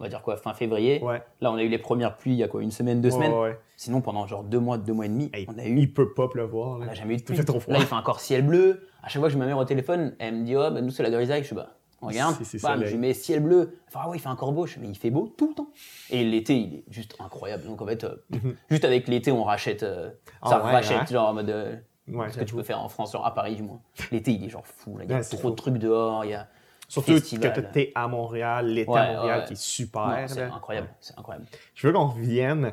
[0.00, 1.00] on va dire quoi, fin février.
[1.04, 1.22] Ouais.
[1.40, 3.14] Là, on a eu les premières pluies il y a quoi, une semaine, deux Ouais,
[3.14, 3.32] semaines.
[3.32, 3.58] ouais.
[3.76, 5.78] Sinon, pendant genre deux mois, deux mois et demi, on a eu.
[5.78, 6.70] Il peut pas pleuvoir.
[6.70, 6.86] On Là.
[6.86, 7.36] n'a jamais eu de pluie.
[7.36, 7.72] fait trop froid.
[7.74, 8.86] Là, il fait encore ciel bleu.
[9.02, 10.90] À chaque fois que je ma mère au téléphone, elle me dit Oh, bah, nous,
[10.90, 11.42] c'est la grisaille.
[11.42, 11.68] Je suis bah,
[12.00, 12.34] regarde.
[12.36, 12.86] Bam, soleil.
[12.86, 13.78] je lui mets ciel bleu.
[13.88, 14.66] Fait, ah ouais, il fait encore beau.
[14.66, 15.68] Je mais il fait beau tout le temps.
[16.10, 17.64] Et l'été, il est juste incroyable.
[17.66, 18.16] Donc, en fait, euh,
[18.70, 19.82] juste avec l'été, on rachète.
[19.82, 20.10] euh,
[20.42, 21.50] Ah ça rachète, genre en mode.
[21.50, 21.76] euh,
[22.08, 23.80] Ouais, ce que tu peux faire en France, genre à Paris du moins.
[24.10, 24.98] L'été, il est genre fou.
[25.02, 26.24] Il y a trop de trucs dehors.
[26.24, 26.48] Il y a.
[26.90, 27.52] Surtout festival.
[27.52, 30.24] que tu es à Montréal, l'été Ouais, à Montréal ouais, qui est super.
[30.28, 30.88] C'est incroyable.
[31.00, 31.46] C'est incroyable.
[31.74, 32.72] Je veux qu'on revienne,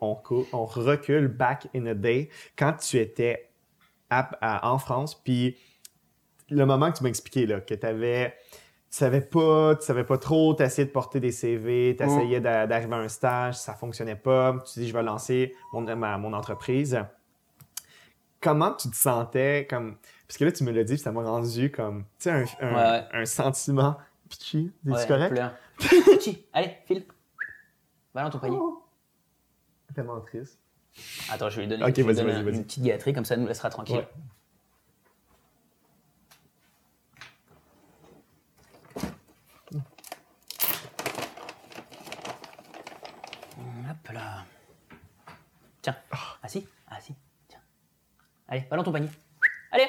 [0.00, 0.16] on,
[0.52, 3.50] on recule back in the day, quand tu étais
[4.10, 5.56] à- à- en France, puis
[6.50, 8.34] le moment que tu m'as expliqué, là, que tu avais.
[8.90, 12.40] Tu savais pas, tu savais pas trop, tu essayais de porter des CV, tu essayais
[12.40, 16.16] d'a- d'arriver à un stage, ça fonctionnait pas, tu dis je vais lancer mon, ma-
[16.16, 16.98] mon entreprise.
[18.40, 19.96] Comment tu te sentais comme.
[20.26, 22.04] Parce que là, tu me l'as dit, puis ça m'a rendu comme.
[22.18, 23.08] Tu sais, un, un- Ouais, ouais.
[23.12, 23.96] un sentiment.
[24.28, 25.40] Pitchy, es-tu Ouais, correct?
[25.78, 27.06] Petit, allez, file.
[28.14, 28.58] Va dans ton panier.
[29.94, 30.58] Tellement triste.
[31.30, 32.56] Attends, je vais lui donner, Ok, je vais lui vas-y, donner vas-y, un- vas-y.
[32.56, 33.96] une petite gâterie, comme ça, elle nous laissera tranquille.
[33.96, 34.08] Ouais.
[43.90, 44.44] Hop là.
[45.82, 46.36] Tiens, Ah.
[46.42, 47.14] assis, assis.
[48.48, 49.08] Allez, va dans ton panier.
[49.72, 49.86] Allez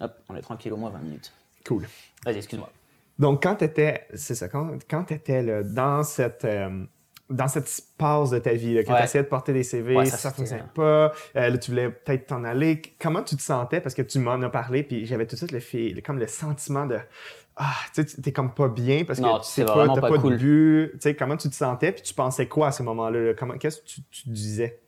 [0.00, 1.32] Hop, on est tranquille au moins 20 minutes.
[1.66, 1.86] Cool.
[2.24, 2.70] Vas-y, excuse-moi.
[3.18, 6.84] Donc, quand tu étais, c'est ça, quand, quand tu étais dans cette, euh,
[7.30, 8.98] dans cette passe de ta vie, là, que Ouais.
[8.98, 11.70] tu essayais de porter des CV, Ouais, ça ne fonctionnait c'était- pas, euh, là, tu
[11.70, 13.80] voulais peut-être t'en aller, comment tu te sentais?
[13.80, 16.86] Parce que tu m'en as parlé, puis j'avais tout de suite le, comme le sentiment
[16.86, 16.98] de.
[17.54, 20.00] Ah, tu sais, t'es comme pas bien parce que Non, tu c'est sais pas, t'as
[20.00, 20.32] pas pas, cool.
[20.32, 20.92] de but.
[20.94, 23.20] Tu sais, comment tu te sentais, puis tu pensais quoi à ce moment-là?
[23.20, 23.34] là?
[23.34, 24.80] Comment, qu'est-ce que tu, tu disais?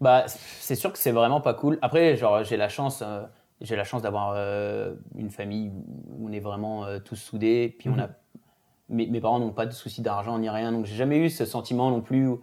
[0.00, 1.78] Bah, c'est sûr que c'est vraiment pas cool.
[1.82, 3.22] Après, genre, j'ai la chance, euh,
[3.60, 5.70] j'ai la chance d'avoir euh, une famille
[6.10, 7.74] où on est vraiment euh, tous soudés.
[7.78, 8.08] Puis on a,
[8.88, 11.44] mes, mes parents n'ont pas de soucis d'argent ni rien, donc j'ai jamais eu ce
[11.44, 12.26] sentiment non plus.
[12.28, 12.42] où-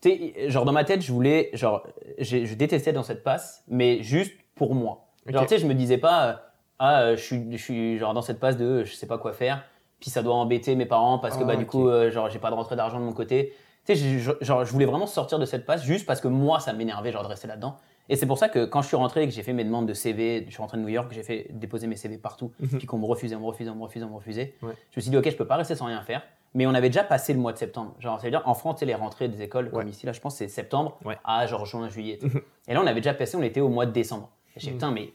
[0.00, 1.86] Tu sais, genre dans ma tête, je voulais, genre,
[2.18, 5.06] je détestais dans cette passe, mais juste pour moi.
[5.26, 8.40] Genre, tu sais, je me disais pas, ah, je suis, je suis genre dans cette
[8.40, 9.64] passe de, je sais pas quoi faire.
[10.00, 11.68] Puis ça doit embêter mes parents parce que Ah, bah du ok.
[11.70, 13.52] coup, genre, j'ai pas de rentrée d'argent de mon côté.
[13.94, 16.60] Tu sais, j'ai- genre, je voulais vraiment sortir de cette passe juste parce que moi,
[16.60, 17.76] ça m'énervait, genre, de rester là-dedans.
[18.08, 19.86] Et c'est pour ça que quand je suis rentré et que j'ai fait mes demandes
[19.86, 22.86] de CV, je suis rentré de New York, j'ai fait déposer mes CV partout, puis
[22.86, 24.54] qu'on me refusait, on me refusait, on me refusait, on me refusait.
[24.62, 24.72] Ouais.
[24.90, 26.22] Je me suis dit, ok, je peux pas rester sans rien faire.
[26.54, 27.94] Mais on avait déjà passé le mois de septembre.
[28.00, 29.90] Genre, ça veut dire, en France, sais, les rentrées des écoles, comme Ouais.
[29.90, 31.16] ici, là, je pense, c'est septembre Ouais.
[31.24, 32.18] à genre juin, juillet.
[32.20, 32.28] sais.
[32.68, 34.30] et là, on avait déjà passé, on était au mois de décembre.
[34.56, 35.12] Et j'ai dit, putain, mais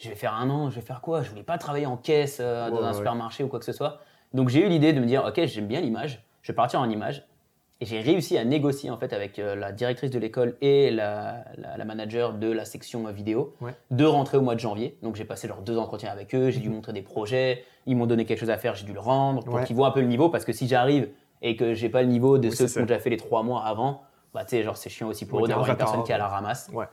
[0.00, 1.22] je vais faire un an, je vais faire quoi?
[1.22, 4.00] Je voulais pas travailler en caisse euh, dans un supermarché ou quoi que ce soit.
[4.32, 6.90] Donc j'ai eu l'idée de me dire, ok, j'aime bien l'image, je vais partir en
[6.90, 7.24] image.
[7.84, 11.44] Et j'ai réussi à négocier en fait avec euh, la directrice de l'école et la,
[11.58, 13.72] la, la manager de la section euh, vidéo Ouais.
[13.90, 14.96] de rentrer au mois de janvier.
[15.02, 18.06] Donc j'ai passé genre deux entretiens avec eux, j'ai dû montrer des projets, ils m'ont
[18.06, 19.60] donné quelque chose à faire, j'ai dû le rendre pour Mhm.
[19.60, 19.66] Ouais.
[19.66, 21.10] qu'ils voient un peu le niveau parce que si j'arrive
[21.42, 23.42] et que j'ai pas le niveau de Oui, ceux qui ont déjà fait les trois
[23.42, 24.00] mois avant,
[24.32, 26.18] bah tu sais, genre c'est chiant aussi pour eux d'avoir une personne qui est à
[26.18, 26.70] la ramasse.
[26.72, 26.86] Ouais.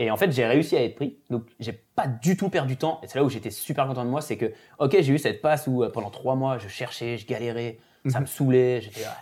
[0.00, 1.16] Et en fait, j'ai réussi à être pris.
[1.28, 3.00] Donc, j'ai pas du tout perdu de temps.
[3.02, 4.20] Et c'est là où j'étais super content de moi.
[4.20, 7.26] C'est que, ok, j'ai eu cette passe où euh, pendant trois mois, je cherchais, je
[7.26, 8.80] galérais, ça me saoulait.
[8.80, 9.16] J'étais, ah,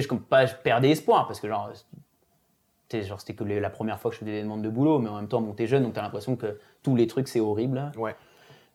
[0.00, 1.70] sais, je, pas, je perdais espoir parce que, genre,
[2.92, 4.98] genre, c'était que les- la première fois que je faisais des demandes de boulot.
[4.98, 7.40] Mais en même temps, bon, t'es jeune, donc t'as l'impression que tous les trucs, c'est
[7.40, 7.76] horrible.
[7.76, 7.92] là.
[7.96, 8.14] Ouais.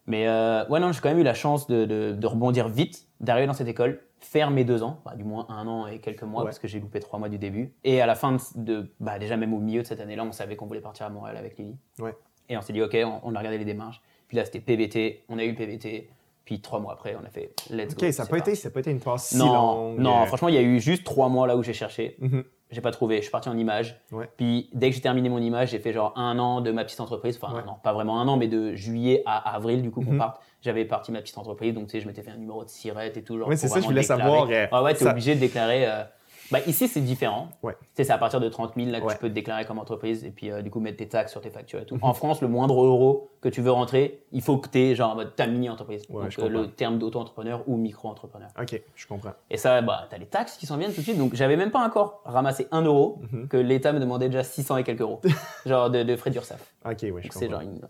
[0.07, 3.07] Mais euh, ouais, non, j'ai quand même eu la chance de, de- de rebondir vite,
[3.19, 6.23] d'arriver dans cette école, faire mes deux ans, bah, du moins un an et quelques
[6.23, 6.47] mois, Ouais.
[6.47, 7.73] parce que j'ai loupé trois mois du début.
[7.83, 10.31] Et à la fin de, de- bah, déjà même au milieu de cette année-là, on
[10.31, 11.75] savait qu'on voulait partir à Montréal avec Lily.
[11.99, 12.15] Ouais.
[12.49, 14.01] Et on s'est dit, ok, on, on a regardé les démarches.
[14.29, 15.23] Puis là, c'était PVT.
[15.29, 16.09] On a eu le PVT.
[16.47, 18.11] Puis trois mois après, on a fait let's Ok, go.
[18.13, 19.99] ça n'a pas, été- ça pas été une passe si non, longue.
[19.99, 22.15] Non, franchement, il y a eu juste trois mois là où j'ai cherché.
[22.19, 22.45] Mhm.
[22.71, 23.17] J'ai pas trouvé.
[23.17, 23.99] Je suis parti en image.
[24.13, 24.29] Ouais.
[24.37, 27.01] Puis dès que j'ai terminé mon image, j'ai fait genre un an de ma petite
[27.01, 27.37] entreprise.
[27.41, 27.61] Enfin, Ouais.
[27.65, 30.17] un an, pas vraiment un an, mais de juillet à avril, du coup, qu'on Mhm.
[30.19, 30.41] parte.
[30.61, 31.73] J'avais parti ma petite entreprise.
[31.73, 33.37] Donc, tu sais, je m'étais fait un numéro de sirette et tout.
[33.37, 34.21] Genre, Ouais, c'est ça, je voulais déclarer.
[34.21, 35.85] savoir, Ah ouais, t'es ça- obligé de déclarer.
[35.85, 36.03] euh,
[36.51, 37.49] Bah, ici, c'est différent.
[37.63, 37.75] Ouais.
[37.95, 39.13] Tu c'est à partir de 30 000 là, que Ouais.
[39.13, 41.41] tu peux te déclarer comme entreprise et puis euh, du coup mettre tes taxes sur
[41.41, 41.95] tes factures et tout.
[41.95, 42.03] Mhm.
[42.03, 45.19] En France, le moindre euro que tu veux rentrer, il faut que tu aies genre
[45.35, 46.03] ta mini-entreprise.
[46.09, 48.49] Ouais, Donc euh, le terme d'auto-entrepreneur ou micro-entrepreneur.
[48.59, 49.31] Ok, je comprends.
[49.49, 51.17] Et ça, bah, t'as les taxes qui s'en viennent tout de suite.
[51.17, 53.47] Donc, j'avais même pas encore ramassé un euro Mhm.
[53.47, 55.21] que l'État me demandait déjà 600 et quelques euros.
[55.65, 56.73] genre de, de frais d'URSSAF.
[56.85, 57.49] Ok, oui, je comprends.
[57.49, 57.81] genre une-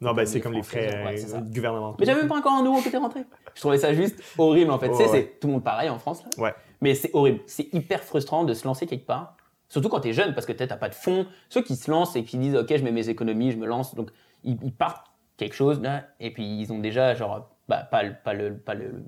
[0.00, 1.96] Non, une c'est comme les frais ouais, euh, gouvernementaux.
[2.00, 3.20] Mais j'avais même pas encore un euro qui était rentré.
[3.54, 4.88] Je trouvais ça juste horrible en fait.
[4.90, 5.20] tu sais, Ouais, ouais.
[5.32, 6.42] c'est tout le monde pareil en France là.
[6.42, 6.54] Ouais.
[6.80, 7.40] Mais c'est horrible.
[7.46, 9.36] C'est hyper frustrant de se lancer quelque part.
[9.68, 11.26] Surtout quand tu es jeune, parce que peut-être t'as pas de fonds.
[11.48, 13.94] Ceux qui se lancent et qui disent Ok, je mets mes économies, je me lance.
[13.94, 14.10] Donc,
[14.44, 15.06] ils, ils partent
[15.36, 18.74] quelque chose là, et puis ils ont déjà, genre, bah, pas, le, pas, le, pas,
[18.74, 19.02] le,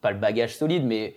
[0.00, 1.16] pas le bagage solide, mais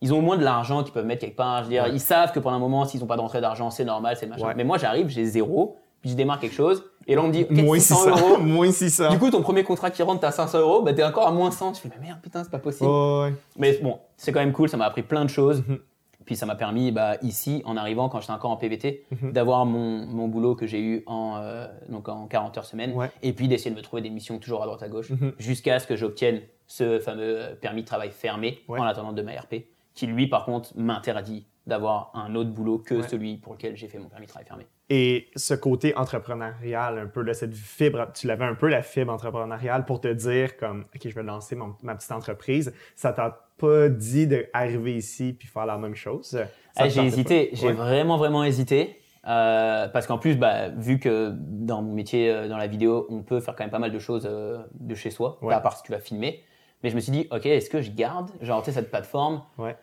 [0.00, 1.60] ils ont au moins de l'argent qu'ils peuvent mettre quelque part.
[1.60, 1.92] Je veux dire, Ouais.
[1.92, 4.46] ils savent que pendant un moment, s'ils n'ont pas d'entrée d'argent, c'est normal, c'est machin.
[4.48, 4.54] Ouais.
[4.54, 7.46] Mais moi, j'arrive, j'ai zéro, puis je démarre quelque chose, et là, on me dit
[7.50, 8.10] Moins 600 600.
[8.18, 8.38] euros.
[8.42, 9.10] Moins 600.
[9.10, 11.50] Du coup, ton premier contrat qui rentre, t'as 500 euros, bah t'es encore à moins
[11.50, 11.72] 100.
[11.72, 12.88] Tu fais, mais merde, putain, c'est pas possible.
[12.90, 13.32] Ouais.
[13.58, 15.62] Mais bon, c'est quand même cool, ça m'a appris plein de choses.
[15.68, 15.78] Mhm.
[16.24, 19.32] Puis ça m'a permis, bah, ici, en arrivant, quand j'étais encore en PVT, Mhm.
[19.32, 22.92] d'avoir mon, mon boulot que j'ai eu en, euh, donc en 40 heures semaine.
[22.94, 23.10] Ouais.
[23.22, 25.32] Et puis d'essayer de me trouver des missions toujours à droite à gauche, Mhm.
[25.38, 28.78] jusqu'à ce que j'obtienne ce fameux euh, permis de travail fermé Ouais.
[28.80, 33.02] en attendant de ma RP, qui lui, par contre, m'interdit d'avoir un autre boulot que
[33.02, 34.66] celui pour lequel j'ai fait mon permis de travail fermé.
[34.90, 39.12] Et ce côté entrepreneurial, un peu, là, cette fibre, tu l'avais un peu la fibre
[39.12, 42.74] entrepreneuriale pour te dire comme, OK, je vais lancer mon- ma petite entreprise.
[42.94, 46.38] Ça t'a pas dit d'arriver ici puis faire la même chose?
[46.86, 47.72] J'ai hésité, j'ai Ouais.
[47.72, 49.00] vraiment vraiment hésité.
[49.26, 53.22] euh, parce qu'en plus, bah, vu que dans mon métier, euh, dans la vidéo, on
[53.22, 55.54] peut faire quand même pas mal de choses euh, de chez soi, Ouais.
[55.54, 56.44] à part si tu vas filmer.
[56.82, 59.76] Mais je me suis dit, ok, est-ce que je garde, genre, cette plateforme Ouais.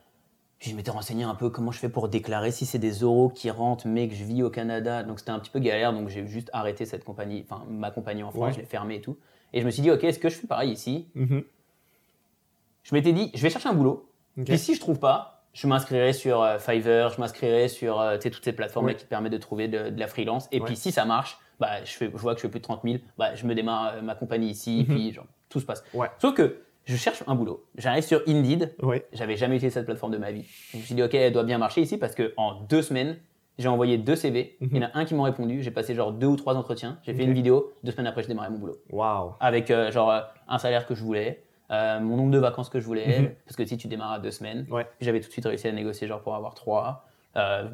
[0.62, 3.30] Puis je m'étais renseigné un peu comment je fais pour déclarer si c'est des euros
[3.30, 5.02] qui rentrent, mais que je vis au Canada.
[5.02, 8.22] Donc c'était un petit peu galère, donc j'ai juste arrêté cette compagnie, enfin ma compagnie
[8.22, 8.54] en France, Ouais.
[8.54, 9.18] je l'ai fermée et tout.
[9.54, 11.08] Et je me suis dit, ok, est-ce que je fais pareil ici?
[11.16, 11.44] Mhm.
[12.84, 14.08] Je m'étais dit, je vais chercher un boulot.
[14.38, 14.46] Ok.
[14.46, 18.44] Puis si je trouve pas, je m'inscrirai sur euh, Fiverr, je m'inscrirai sur euh, toutes
[18.46, 18.98] ces plateformes là Ouais.
[19.00, 20.48] qui te permettent de trouver de, de la freelance.
[20.52, 20.66] Et Ouais.
[20.68, 22.82] puis si ça marche, bah, je, fais, je vois que je fais plus de 30
[22.84, 24.96] 000, bah, je me démarre euh, ma compagnie ici, Mhm.
[24.96, 25.84] puis genre, tout se passe.
[25.96, 26.08] Ouais.
[26.20, 26.62] Sauf que
[26.92, 27.66] je cherche un boulot.
[27.78, 28.76] J'arrive sur Indeed,
[29.14, 30.46] j'avais jamais utilisé cette plateforme de ma vie.
[30.74, 33.18] Je me suis dit, ok, elle doit bien marcher ici parce que en deux semaines,
[33.58, 34.58] j'ai envoyé deux CV.
[34.60, 34.70] Mhm.
[34.72, 35.62] Il y en a un qui m'a répondu.
[35.62, 37.00] J'ai passé genre deux ou trois entretiens.
[37.04, 37.74] J'ai fait une vidéo.
[37.84, 39.36] Deux semaines après, j'ai démarré mon boulot Wow.
[39.40, 42.80] avec euh, genre euh, un salaire que je voulais, euh, mon nombre de vacances que
[42.80, 43.30] je voulais, Mhm.
[43.46, 44.86] parce que si tu démarres à deux semaines, Ouais.
[45.00, 47.06] j'avais tout de suite réussi à négocier genre pour avoir trois.
[47.38, 47.70] Euh,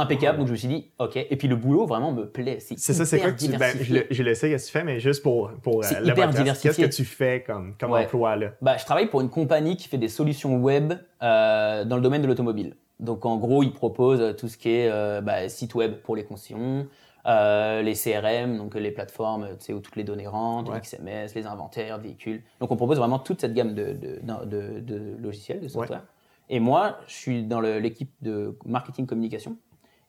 [0.00, 1.16] impeccable, donc je me suis dit, ok.
[1.16, 2.58] Et puis le boulot vraiment me plaît.
[2.60, 3.48] C'est ça, c'est quoi que tu.
[3.56, 5.88] Ben, je, le, je le sais qu'est-ce que tu fais, mais juste pour, pour euh,
[6.32, 6.70] diversifié.
[6.70, 8.04] qu'est-ce que tu fais comme, comme Ouais.
[8.04, 8.50] emploi là?
[8.62, 12.22] Bah, je travaille pour une compagnie qui fait des solutions web euh, dans le domaine
[12.22, 12.74] de l'automobile.
[12.98, 16.16] Donc en gros, ils proposent euh, tout ce qui est euh, bah, site web pour
[16.16, 16.86] les concessions,
[17.26, 20.76] les CRM, donc les plateformes tu sais, où toutes les données rentrent, Ouais.
[20.78, 22.42] les XMS, les inventaires, véhicules.
[22.60, 26.02] Donc on propose vraiment toute cette gamme de, de, de- de logiciels, de software.
[26.48, 29.56] Et moi, je suis dans l'équipe de marketing communication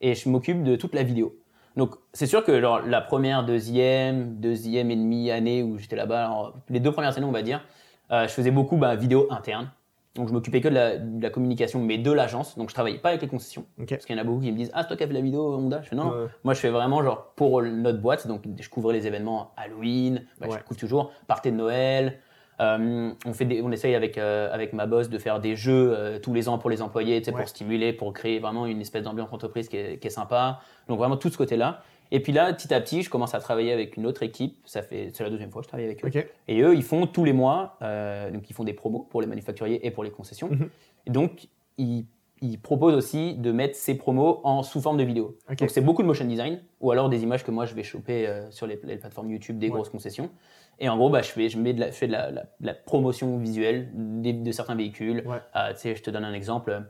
[0.02, 1.36] et je m'occupe de toute la vidéo.
[1.76, 6.52] Donc, c'est sûr que genre, la première, deuxième, deuxième et demie année où j'étais là-bas,
[6.68, 7.64] les deux premières années, on va dire,
[8.10, 9.70] euh, je faisais beaucoup bah, vidéo interne.
[10.14, 12.58] Donc, je m'occupais que de la, de la communication, mais de l'agence.
[12.58, 13.64] Donc, je travaillais pas avec les concessions.
[13.88, 15.14] Parce qu'il y en a beaucoup qui me disent Ah, c'est toi qui as fait
[15.14, 15.80] la vidéo Honda?
[15.80, 16.12] Je fais Non.
[16.44, 18.26] Moi, je fais vraiment genre pour notre boîte.
[18.26, 20.58] Donc, je couvrais les événements Halloween, bah, Ouais.
[20.58, 22.18] je couvre toujours, party de Noël.
[22.62, 25.92] Euh, on, fait des- on essaye avec, euh, avec ma boss de faire des jeux
[25.96, 27.32] euh, tous les ans pour les employés, Ouais.
[27.32, 30.60] pour stimuler, pour créer vraiment une espèce d'ambiance entreprise qui est, qui est sympa.
[30.88, 31.82] Donc vraiment tout ce côté-là.
[32.12, 34.58] Et puis là, petit à petit, je commence à travailler avec une autre équipe.
[34.66, 36.10] Ça fait, c'est la deuxième fois que je travaille avec eux.
[36.46, 37.78] Et eux, ils font tous les mois,
[38.32, 40.50] donc ils font des promos pour les manufacturiers et pour les concessions.
[40.50, 40.68] Mhm.
[41.06, 41.48] Et donc,
[41.78, 42.04] ils,
[42.42, 45.38] ils proposent aussi de mettre ces promos en sous forme de vidéo.
[45.58, 48.30] Donc c'est beaucoup de motion design ou alors des images que moi je vais choper
[48.50, 49.72] sur les, les plateformes YouTube des Ouais.
[49.76, 50.28] grosses concessions.
[50.82, 52.74] Et en gros, bah, je fais, je mets de la, fais de la, la- la
[52.74, 55.22] promotion visuelle de certains véhicules.
[55.24, 55.38] Ouais.
[55.56, 56.82] Euh, tu sais, je te donne un exemple.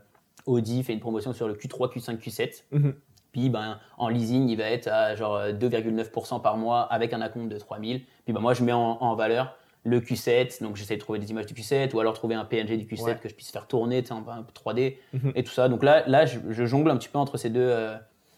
[0.47, 2.63] Audi fait une promotion sur le Q3, Q5, Q7.
[2.71, 2.95] Mhm.
[3.31, 7.21] Puis ben, en leasing, il va être à genre euh, 2,9% par mois avec un
[7.21, 8.01] acompte de 3000.
[8.25, 10.63] Puis ben, moi, je mets en, en valeur le Q7.
[10.63, 13.03] Donc j'essaie de trouver des images du Q7 ou alors trouver un PNG du Q7
[13.03, 13.15] Ouais.
[13.21, 15.31] que je puisse faire tourner en un peu 3D Mhm.
[15.35, 15.69] et tout ça.
[15.69, 17.95] Donc là, là je, je jongle un petit peu entre ces deux, euh,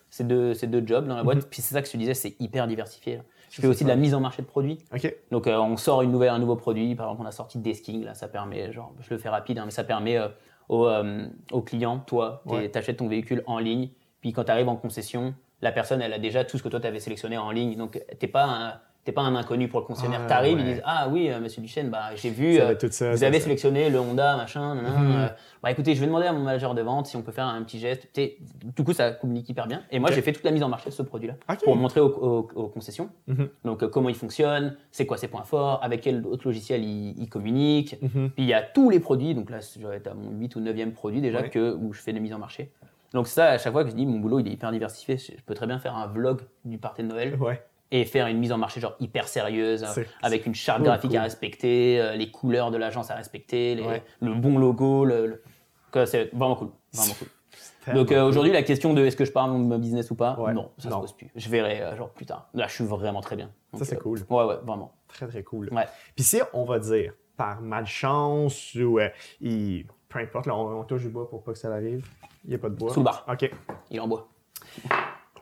[0.10, 1.38] ces deux, ces deux jobs dans la boîte.
[1.38, 1.44] Mhm.
[1.50, 3.22] Puis c'est ça que je te disais, c'est hyper diversifié.
[3.56, 4.78] Je fais aussi de la mise en marché de produits.
[4.94, 5.16] OK.
[5.32, 8.04] Donc euh, on sort une nouvelle, un nouveau produit, par exemple on a sorti Desking,
[8.04, 10.28] là ça permet, genre je le fais rapide, hein, mais ça permet euh,
[10.70, 12.78] aux, euh, aux clients, toi, tu Ouais.
[12.78, 13.90] achètes ton véhicule en ligne,
[14.22, 16.80] puis quand tu arrives en concession, la personne elle a déjà tout ce que toi
[16.82, 18.74] tu avais sélectionné en ligne, donc t'es pas un-
[19.06, 20.22] T'es pas un inconnu pour le concessionnaire.
[20.26, 20.64] Ah, T'arrives, ouais.
[20.64, 23.44] ils disent Ah oui, euh, monsieur Duchesne, bah, j'ai vu, euh, ça, vous avez ça.
[23.44, 25.12] sélectionné le Honda, machin, nanana, Mhm.
[25.16, 25.28] euh,
[25.62, 27.62] bah écoutez, je vais demander à mon manager de vente si on peut faire un
[27.62, 28.10] petit geste.
[28.76, 29.84] Du coup, ça communique hyper bien.
[29.92, 31.64] Et moi, j'ai fait toute la mise en marché de ce produit-là Ok.
[31.64, 33.10] pour montrer aux, aux- aux concessions.
[33.28, 33.48] Mhm.
[33.64, 37.30] Donc, comment il fonctionne, c'est quoi ses points forts, avec quel autre logiciel il, il
[37.30, 37.98] communique.
[38.02, 38.32] Mhm.
[38.32, 39.60] Puis il y a tous les produits, donc là
[39.94, 41.50] être à mon 8 ou 9e produit déjà Ouais.
[41.52, 42.72] que, où je fais des mises en marché.
[43.14, 45.34] Donc ça, à chaque fois que je dis mon boulot il est hyper diversifié, je
[45.38, 47.62] je peux très bien faire un vlog du party de Noël Ouais.
[47.92, 51.20] Et faire une mise en marché genre hyper sérieuse, euh, avec une charte graphique cool.
[51.20, 54.04] à respecter, euh, les couleurs de l'agence à respecter, les- Ouais.
[54.22, 55.42] le bon logo, le,
[56.06, 56.70] c'est vraiment cool.
[56.94, 57.28] Vraiment cool.
[57.94, 60.36] Donc euh, aujourd'hui la question de est-ce que je parle de mon business ou pas,
[60.40, 60.54] Ouais.
[60.54, 60.96] non, ça Non.
[60.98, 61.30] se pose plus.
[61.36, 62.50] Je verrai euh, genre plus tard.
[62.56, 63.52] Là je suis vraiment très bien.
[63.78, 64.20] Ça, c'est euh, cool.
[64.30, 64.94] Ouais ouais vraiment.
[65.08, 65.70] Très, très cool.
[65.72, 65.86] Ouais.
[66.16, 69.00] Puis si on va dire, par malchance ou
[69.40, 72.08] il- peu importe, là, on, on touche du bois pour pas que ça arrive.
[72.46, 72.92] Il n'y a pas de bois.
[72.92, 73.24] Sous le bar.
[73.32, 73.52] OK.
[73.92, 74.28] Il est en bois.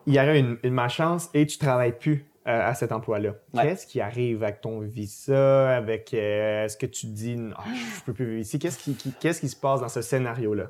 [0.06, 3.32] Il y aurait une, une malchance et tu travailles plus euh, à cet emploi-là.
[3.54, 3.64] Ouais.
[3.64, 7.64] Qu'est-ce qui arrive avec ton visa, avec euh, ce que tu dis, Ah,
[7.98, 8.60] je peux plus vivre ici?
[8.60, 10.68] Qu'est-ce qui, qui- qu'est-ce qui se passe dans ce scénario-là?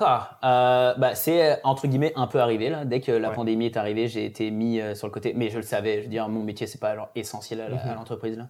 [0.00, 2.84] Ah, euh, bah, c'est entre guillemets un peu arrivé là.
[2.84, 3.34] Dès que la Ouais.
[3.36, 5.32] pandémie est arrivée, j'ai été mis sur le côté.
[5.34, 5.98] Mais je le savais.
[5.98, 7.78] Je veux dire, mon métier c'est pas genre essentiel à, Mhm.
[7.90, 8.48] à l'entreprise là.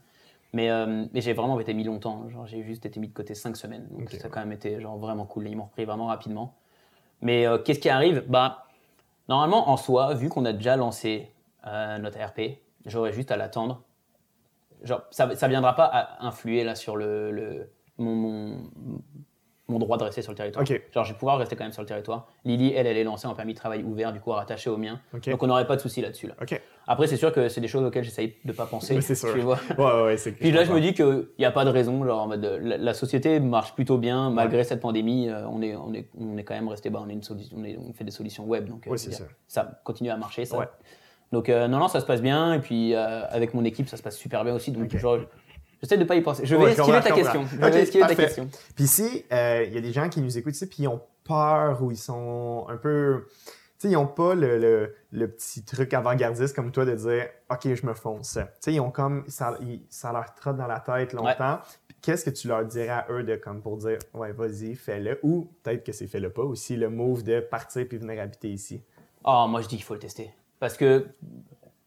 [0.54, 0.70] Mais,
[1.12, 2.28] mais j'ai vraiment été mis longtemps.
[2.30, 3.86] Genre j'ai juste été mis de côté cinq semaines.
[3.90, 5.46] Donc ça a quand même été genre vraiment cool.
[5.48, 6.54] Ils m'ont repris vraiment rapidement.
[7.20, 8.24] Mais qu'est-ce qui arrive?
[8.28, 8.64] Bah
[9.28, 11.30] normalement en soi, vu qu'on a déjà lancé
[11.66, 13.82] euh, notre RP, j'aurais juste à l'attendre.
[14.82, 18.58] Genre ça, ça viendra pas à influer là sur le, le- mon, mon,
[19.68, 20.62] mon droit de rester sur le territoire.
[20.68, 20.82] Ok.
[20.92, 22.26] Genre, je vais pouvoir rester quand même sur le territoire.
[22.44, 25.00] Lily, elle, elle est lancée en permis de travail ouvert, du coup, rattaché au mien.
[25.30, 26.26] Donc, on n'aurait pas de souci là-dessus.
[26.26, 26.34] Là.
[26.86, 29.00] Après, c'est sûr que c'est des choses auxquelles j'essaye de pas penser.
[29.00, 29.32] C'est sûr.
[29.32, 29.58] Tu vois.
[29.78, 32.04] Ouais, ouais, Puis là, je me dis qu'il n'y a pas de raison.
[32.04, 35.30] Genre, en mode, la, la société marche plutôt bien, malgré cette pandémie.
[35.30, 36.90] euh, on, est, on, est, on est quand même resté.
[36.90, 38.68] Bah, on, est une solution, on, est- on fait des solutions web.
[38.68, 38.90] Donc, euh,
[39.48, 40.44] ça continue à marcher.
[40.44, 40.58] Ça.
[41.34, 42.54] Donc, euh, non, non, ça se passe bien.
[42.54, 44.70] Et puis, euh, avec mon équipe, ça se passe super bien aussi.
[44.72, 44.96] Donc, Ok.
[44.98, 45.18] genre,
[45.82, 46.46] j'essaie de pas y penser.
[46.46, 47.44] Je vais Ouais, esquiver ta question.
[47.50, 48.48] Je vais esquiver ta question.
[48.74, 51.02] Puis si euh, il y a des gens qui nous écoutent ici, puis ils ont
[51.24, 53.26] peur ou ils sont un peu.
[53.78, 57.26] Tu sais, ils n'ont pas le, le- le petit truc avant-gardiste comme toi de dire
[57.50, 58.34] OK, je me fonce.
[58.38, 59.24] Tu sais, ils ont comme.
[59.28, 61.58] Ça, ils- ça leur trotte dans la tête longtemps.
[62.00, 65.18] Qu'est-ce que tu leur dirais à eux de comme pour dire Ouais, vas-y, fais-le.
[65.22, 68.82] Ou peut-être que c'est fais-le pas aussi, le move de partir puis venir habiter ici?
[69.24, 70.30] Oh, moi je dis qu'il faut le tester.
[70.60, 71.08] Parce que,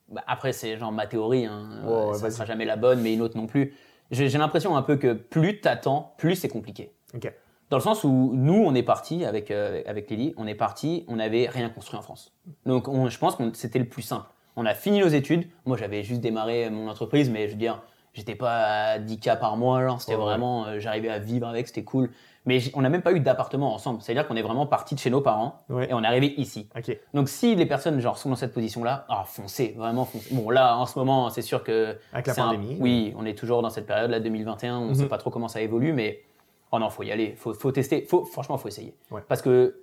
[0.09, 1.81] bah, après, c'est genre ma théorie, hein.
[2.13, 2.31] Ça vas-y.
[2.31, 3.73] sera jamais la bonne, mais une autre non plus.
[4.11, 6.93] J'ai l'impression un peu que plus t'attends, plus c'est compliqué.
[7.69, 11.03] Dans le sens où nous, on est parti avec, euh, avec Lily, on est parti,
[11.09, 12.33] on n'avait rien construit en France.
[12.65, 14.27] Donc on- je pense que c'était le plus simple.
[14.55, 15.49] On a fini nos études.
[15.65, 17.81] Moi, j'avais juste démarré mon entreprise, mais je veux dire,
[18.13, 19.97] j'étais pas à 10K par mois.
[19.99, 20.21] C'était ouais.
[20.21, 22.09] vraiment, euh, j'arrivais à vivre avec, c'était cool.
[22.47, 24.01] Mais on n'a même pas eu d'appartement ensemble.
[24.01, 25.87] C'est-à-dire qu'on est vraiment parti de chez nos parents Ouais.
[25.89, 26.67] et on est arrivé ici.
[27.13, 30.33] Donc si les personnes genre sont dans cette position-là, ah foncez, vraiment foncez.
[30.33, 32.77] Bon là en ce moment c'est sûr que Avec la un- pandémie.
[32.79, 35.09] oui, on est toujours dans cette période là 2021, on ne sait Mhm.
[35.09, 36.21] pas trop comment ça évolue, mais
[36.71, 38.95] oh non faut y aller, faut, faut tester, faut franchement faut essayer.
[39.11, 39.21] Ouais.
[39.27, 39.81] Parce que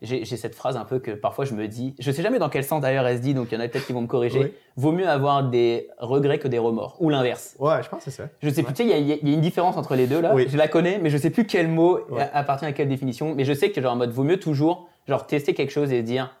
[0.00, 2.62] j'ai cette phrase un peu que parfois je me dis, je sais jamais dans quel
[2.64, 4.38] sens d'ailleurs elle se dit, donc il y en a peut-être qui vont me corriger.
[4.40, 4.52] Oui.
[4.76, 7.56] Vaut mieux avoir des regrets que des remords ou l'inverse.
[7.58, 8.28] Ouais, je pense que c'est ça.
[8.40, 10.34] Je sais plus, tu sais, il y y, a- une différence entre les deux là.
[10.34, 10.46] Oui.
[10.48, 12.28] Je la connais, mais je sais plus quel mot Ouais.
[12.32, 13.34] appartient à quelle définition.
[13.34, 15.98] Mais je sais que genre en mode vaut mieux toujours genre tester quelque chose et
[16.00, 16.32] se dire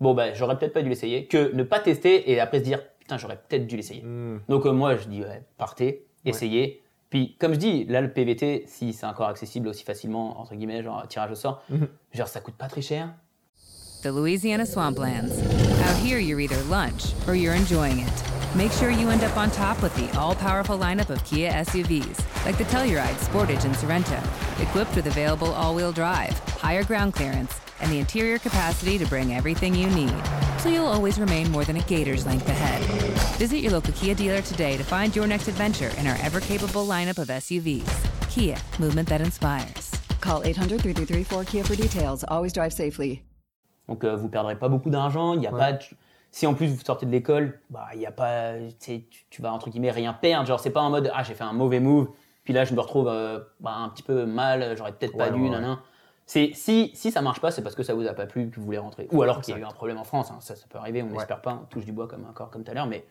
[0.00, 2.80] bon bah j'aurais peut-être pas dû l'essayer que ne pas tester et après se dire
[3.00, 4.02] putain j'aurais peut-être dû l'essayer.
[4.02, 4.38] Hmm.
[4.48, 6.80] Donc euh, moi je dis ouais, partez, essayez.
[7.10, 10.82] Puis comme je dis là le PVT si c'est encore accessible aussi facilement entre guillemets
[10.82, 11.88] genre tirage au sort, Mhm.
[12.14, 13.10] genre ça coûte pas très cher.
[14.02, 15.30] The Louisiana Swamplands.
[15.82, 18.24] Out here, you're either lunch or you're enjoying it.
[18.56, 22.18] Make sure you end up on top with the all powerful lineup of Kia SUVs,
[22.46, 24.16] like the Telluride, Sportage, and Sorrento,
[24.60, 26.32] equipped with available all wheel drive,
[26.62, 30.14] higher ground clearance, and the interior capacity to bring everything you need.
[30.62, 32.82] So you'll always remain more than a gator's length ahead.
[33.38, 36.86] Visit your local Kia dealer today to find your next adventure in our ever capable
[36.86, 37.88] lineup of SUVs.
[38.28, 39.90] Kia, movement that inspires.
[40.20, 42.24] Call 800 333 4KIA for details.
[42.28, 43.22] Always drive safely.
[43.88, 45.58] Donc euh, vous perdrez pas beaucoup d'argent, il y a Ouais.
[45.58, 45.84] pas de-
[46.30, 48.52] si en plus vous sortez de l'école, bah il y a pas
[49.30, 51.52] tu, vas entre guillemets rien perdre, genre c'est pas en mode ah j'ai fait un
[51.52, 52.08] mauvais move,
[52.44, 55.32] puis là je me retrouve euh, bah, un petit peu mal, j'aurais peut-être pas Ouais,
[55.32, 55.50] dû ouais.
[56.30, 58.54] C'est si si ça marche pas, c'est parce que ça vous a pas plu que
[58.60, 60.54] vous voulez rentrer ou alors qu'il y a eu un problème en France, hein, ça
[60.54, 62.74] ça peut arriver, on n'espère pas, on touche du bois comme encore comme tout à
[62.74, 63.04] l'heure mais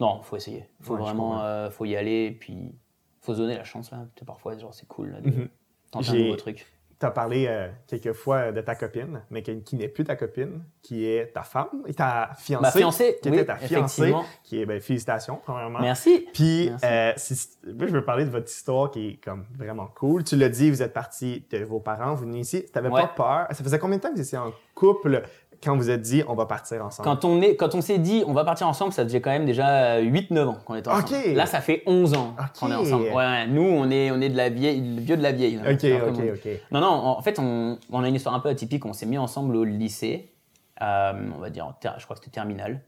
[0.00, 0.66] non, faut essayer.
[0.80, 1.42] Faut Ouais, je vraiment comprends.
[1.44, 2.74] euh, faut y aller puis
[3.20, 5.48] faut se donner la chance là, parfois genre c'est cool là, de Mhm.
[5.90, 6.66] tenter un J'ai- nouveau truc.
[7.00, 10.16] Tu as parlé euh, quelques fois de ta copine, mais qui, qui n'est plus ta
[10.16, 12.62] copine, qui est ta femme et ta fiancée.
[12.62, 15.78] Ma fiancée, qui oui, était ta fiancée, qui est, ben, félicitations, premièrement.
[15.78, 16.26] Merci.
[16.34, 17.50] Puis, Merci.
[17.66, 20.24] euh, moi, je veux parler de votre histoire qui est comme vraiment cool.
[20.24, 22.64] Tu l'as dit, vous êtes parti de vos parents, vous venez ici.
[22.64, 23.02] Tu n'avais Ouais.
[23.02, 23.46] pas peur.
[23.56, 25.22] Ça faisait combien de temps que vous étiez en couple?
[25.62, 27.08] Quand vous êtes dit, on va partir ensemble.
[27.08, 29.44] Quand on, est, quand on s'est dit on va partir ensemble, ça faisait quand même
[29.46, 31.34] déjà 8-9 ans qu'on était ensemble.
[31.34, 32.46] Là, ça fait 11 ans Ok.
[32.60, 33.08] qu'on est ensemble.
[33.12, 35.56] Ouais, nous, on est, on est de la vieille, le vieux de la vieille.
[35.56, 35.72] là.
[35.72, 36.50] Ok, ok, ok.
[36.70, 38.84] Non, non, en fait, on, on a une histoire un peu atypique.
[38.86, 40.32] On s'est mis ensemble au lycée,
[40.80, 42.80] euh, on va dire, en je crois que c'était terminal.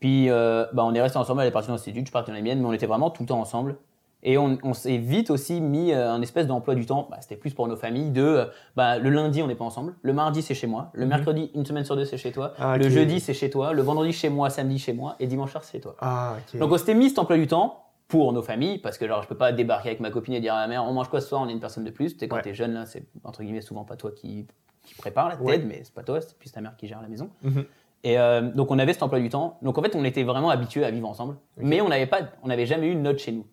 [0.00, 2.30] Puis, euh, bah, on est resté ensemble, elle est partie dans l'institut, je suis parti
[2.30, 3.76] dans la mienne, mais on était vraiment tout le temps ensemble.
[4.22, 7.36] Et on, on s'est vite aussi mis euh, un espèce d'emploi du temps, bah, c'était
[7.36, 8.44] plus pour nos familles, de euh,
[8.76, 11.64] bah, le lundi on n'est pas ensemble, le mardi c'est chez moi, le mercredi une
[11.64, 14.28] semaine sur deux c'est chez toi, Ah, le jeudi c'est chez toi, le vendredi chez
[14.28, 15.96] moi, samedi chez moi, et dimanche soir c'est chez toi.
[16.00, 16.36] Ah.
[16.54, 19.28] Donc on s'était mis cet emploi du temps pour nos familles, parce que genre je
[19.28, 21.28] peux pas débarquer avec ma copine et dire à la mère on mange quoi ce
[21.28, 22.16] soir, on est une personne de plus.
[22.16, 22.42] Tu quand Ouais.
[22.42, 24.46] t'es jeune là, c'est entre guillemets souvent pas toi qui,
[24.82, 25.58] qui prépare la tête, Ouais.
[25.58, 27.30] mais c'est pas toi, c'est plus ta mère qui gère la maison.
[27.42, 27.64] Mhm.
[28.04, 29.56] Et euh, donc on avait cet emploi du temps.
[29.62, 32.48] Donc en fait on était vraiment habitués à vivre ensemble, mais on n'avait pas, on
[32.48, 33.46] n'avait jamais eu de note chez nous.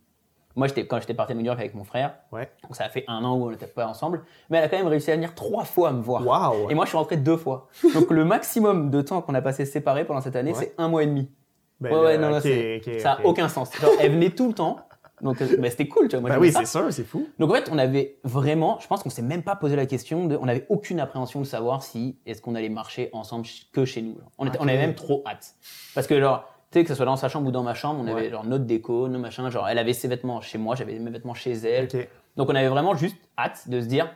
[0.57, 2.49] Moi, j'étais, quand j'étais parti à New York avec mon frère, Ouais.
[2.63, 4.77] donc ça a fait un an où on n'était pas ensemble, mais elle a quand
[4.77, 6.25] même réussi à venir trois fois me voir.
[6.25, 6.69] Wow.
[6.69, 7.67] Et moi, je suis rentré deux fois.
[7.93, 10.57] Donc le maximum de temps qu'on a passé séparés pendant cette année, Ouais.
[10.59, 11.31] c'est un mois et demi.
[11.79, 13.71] Ben ouais, ouais, non, là, ok, c'est- ok, ça n'a aucun sens.
[13.79, 14.77] Genre, elle venait tout le temps.
[15.21, 16.21] Donc, euh, bah, c'était cool, tu vois.
[16.21, 17.27] Moi, j'aimais oui, c'est sûr, c'est fou.
[17.39, 20.25] Donc, en fait, on avait vraiment, je pense qu'on s'est même pas posé la question
[20.25, 24.01] de, on n'avait aucune appréhension de savoir si est-ce qu'on allait marcher ensemble que chez
[24.03, 24.13] nous.
[24.19, 24.31] genre.
[24.37, 25.55] On, était- on avait même trop hâte.
[25.95, 26.45] Parce que, genre,
[26.79, 28.11] sais, que ce soit dans sa chambre ou dans ma chambre, on Ouais.
[28.11, 29.49] avait genre notre déco, nos machins.
[29.49, 31.87] Genre, elle avait ses vêtements chez moi, j'avais mes vêtements chez elle.
[32.35, 34.09] Donc, on avait vraiment juste hâte de se dire,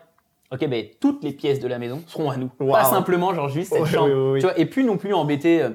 [0.51, 2.49] ok, ben toutes les pièces de la maison seront à nous.
[2.59, 2.72] Wow.
[2.74, 4.07] Pas simplement, genre, juste cette chambre.
[4.07, 4.39] oui, oui, oui.
[4.39, 5.70] Tu vois, et puis non plus embêter euh,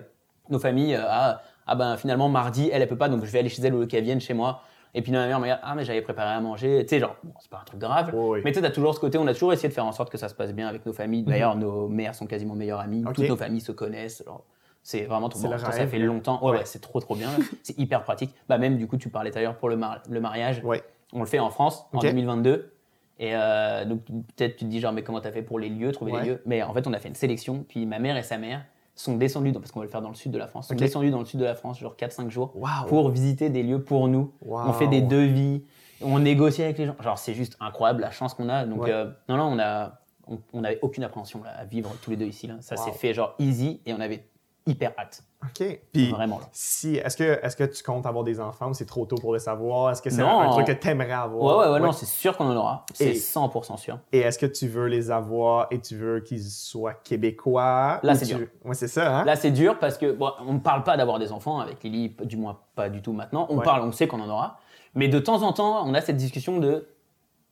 [0.51, 3.41] nos familles euh, à, ah ben finalement, mardi, elle, elle peut pas, donc je vais
[3.41, 4.61] aller chez elle ou qu'elle vienne chez moi.
[4.95, 6.83] Et puis ma mère me regarde, ah mais j'avais préparé à manger.
[6.85, 8.13] Tu sais, genre, bon, c'est pas un truc grave.
[8.15, 8.41] Oui.
[8.45, 10.11] Mais tu sais, t'as toujours ce côté, on a toujours essayé de faire en sorte
[10.11, 11.25] que ça se passe bien avec nos familles.
[11.25, 13.05] D'ailleurs, nos mères sont quasiment meilleures amies.
[13.15, 14.23] Toutes nos familles se connaissent.
[14.25, 14.45] genre,
[14.87, 15.59] c'est vraiment trop bon.
[15.59, 16.39] Ça, fait longtemps.
[16.45, 16.57] Ouais, Ouais.
[16.59, 17.29] ouais, c'est trop trop bien.
[17.65, 18.31] c'est hyper pratique.
[18.49, 20.63] Bah même du coup, tu parlais d'ailleurs pour le, mar- le mariage.
[20.63, 20.81] Ouais.
[21.13, 22.05] On le fait en France en Ok.
[22.05, 22.73] 2022.
[23.19, 24.05] Et euh, donc
[24.37, 26.23] peut-être tu te dis genre mais comment t'as fait pour les lieux, trouver Ouais.
[26.23, 26.43] les lieux?
[26.47, 27.65] Mais en fait on a fait une sélection.
[27.69, 28.65] Puis ma mère et sa mère
[28.95, 30.75] sont descendues, dans- parce qu'on va le faire dans le sud de la France, sont
[30.75, 30.79] Ok.
[30.81, 32.87] descendues dans le sud de la France genre 4-5 jours Wow.
[32.89, 34.33] pour visiter des lieux pour nous.
[34.45, 34.61] Wow.
[34.69, 35.65] On fait des devis,
[36.01, 36.95] on négocie avec les gens.
[37.03, 38.65] Genre c'est juste incroyable la chance qu'on a.
[38.65, 38.93] Donc Ouais.
[38.93, 42.17] euh, non non on a on on n'avait aucune appréhension là, à vivre tous les
[42.17, 42.55] deux ici là.
[42.61, 42.85] Ça Wow.
[42.85, 44.25] s'est fait genre easy et on avait
[44.67, 45.23] hyper hâte.
[45.45, 45.81] OK.
[45.93, 46.47] Puis, Vraiment, là.
[46.51, 49.33] si, est-ce que, est-ce que tu comptes avoir des enfants ou c'est trop tôt pour
[49.33, 49.91] le savoir?
[49.93, 50.41] Est-ce que c'est Non.
[50.41, 51.59] un, un truc que tu aimerais Ouais avoir?
[51.69, 52.85] ouais ouais, non c'est sûr qu'on en aura.
[52.95, 53.99] C'est Et- 100% sûr.
[54.13, 58.01] Et est-ce que tu veux les avoir et tu veux qu'ils soient québécois?
[58.03, 58.49] Là, ou c'est tu- dur.
[58.65, 59.25] Ouais, c'est ça, hein?
[59.25, 62.17] Là, c'est dur parce que bon, on ne parle pas d'avoir des enfants avec Lily,
[62.25, 63.47] du moins pas du tout maintenant.
[63.51, 63.65] On Ouais.
[63.65, 64.59] parle, on sait qu'on en aura.
[64.95, 66.89] Mais de temps en temps, on a cette discussion de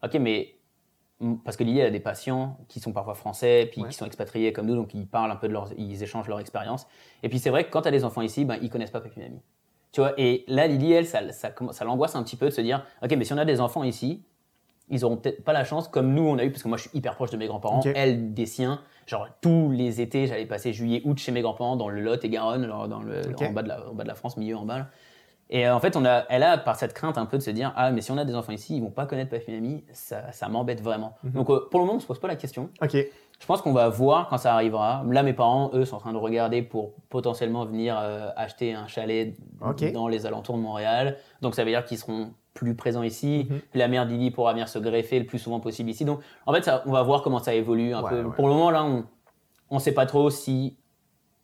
[0.03, 0.55] Ok, mais.
[1.45, 3.89] Parce que Lily elle a des patients qui sont parfois français, puis Ouais.
[3.89, 5.71] qui sont expatriés comme nous, donc ils parlent un peu de leur.
[5.79, 6.87] Ils échangent leur expérience.
[7.23, 9.01] Et puis c'est vrai que quand tu as des enfants ici, ben, ils connaissent pas
[9.01, 9.41] Papy Mamie.
[9.93, 12.61] Tu vois, et là, Lily, elle, ça, ça, ça l'angoisse un petit peu de se
[12.61, 14.25] dire Ok, mais si on a des enfants ici,
[14.91, 16.89] ils auront peut-être pas la chance comme nous on a eu, parce que moi je
[16.89, 18.81] suis hyper proche de mes grands-parents, elle des siens.
[19.07, 22.29] Genre tous les étés, j'allais passer juillet, août chez mes grands-parents dans le Lot et
[22.29, 24.79] Garonne, dans le, en, bas de la, en bas de la France, milieu en bas.
[24.79, 24.91] là.
[25.57, 27.51] Et euh, en fait, on a, elle a par cette crainte un peu de se
[27.51, 29.85] dire ah mais si on a des enfants ici, ils vont pas connaître Papy Mamie,
[29.93, 31.15] ça, ça m'embête vraiment.
[31.23, 31.31] Mhm.
[31.33, 32.71] Donc euh, pour le moment, on se pose pas la question.
[32.83, 32.97] OK.
[33.41, 35.05] Je pense qu'on va voir quand ça arrivera.
[35.09, 38.87] Là, mes parents, eux, sont en train de regarder pour potentiellement venir euh, acheter un
[38.89, 39.37] chalet
[39.93, 41.19] dans les alentours de Montréal.
[41.41, 43.47] Donc, ça veut dire qu'ils seront plus présents ici.
[43.51, 43.61] Mhm.
[43.75, 46.05] La mère d'Ili pourra venir se greffer le plus souvent possible ici.
[46.05, 48.23] Donc, en fait, ça, on va voir comment ça évolue un Ouais, peu.
[48.23, 48.35] ouais.
[48.35, 50.79] Pour le moment, là, on ne sait pas trop si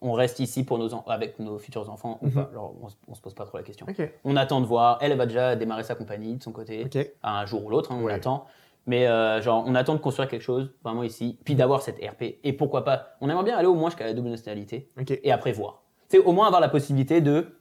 [0.03, 2.33] on reste ici pour nos avec nos futurs enfants ou Mhm.
[2.33, 2.49] pas.
[2.53, 3.87] Alors, on, on se pose pas trop la question.
[4.25, 4.99] On attend de voir.
[5.01, 6.87] Elle, va déjà démarrer sa compagnie de son côté
[7.23, 8.13] un jour ou l'autre, hein, on Ouais.
[8.15, 8.47] attend.
[8.87, 12.39] Mais euh, genre, on attend de construire quelque chose vraiment ici, puis d'avoir cette RP.
[12.43, 14.91] Et pourquoi pas On aimerait bien aller au moins jusqu'à la double nationalité
[15.23, 15.83] et après voir.
[16.09, 17.59] C'est au moins avoir la possibilité de,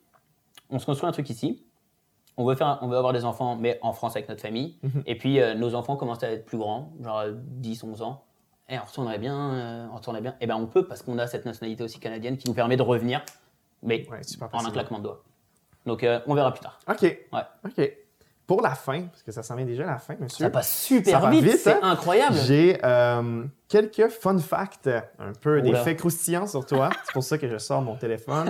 [0.69, 1.65] on se construit un truc ici.
[2.37, 4.77] On veut faire, on veut avoir des enfants, mais en France avec notre famille.
[4.81, 5.03] Mhm.
[5.05, 8.23] Et puis euh, nos enfants commencent à être plus grands, genre euh, 10, 11 ans.
[8.69, 10.35] Et on retournerait bien, euh, on retournerait bien.
[10.41, 12.83] Et ben on peut parce qu'on a cette nationalité aussi canadienne qui nous permet de
[12.83, 13.21] revenir,
[13.81, 15.23] mais Ouais, super en un claquement de doigts.
[15.85, 16.79] Donc euh, on verra plus tard.
[16.87, 17.01] OK.
[17.01, 17.41] Ouais.
[17.65, 17.91] OK.
[18.45, 20.45] Pour la fin, parce que ça s'en vient déjà la fin, monsieur.
[20.45, 21.79] Ça passe super Ça vite, vite, c'est hein?
[21.83, 22.35] incroyable.
[22.45, 24.89] J'ai euh, quelques fun facts,
[25.19, 25.83] un peu des Oula.
[25.83, 26.89] faits croustillants sur toi.
[27.05, 28.49] C'est pour ça que je sors mon téléphone.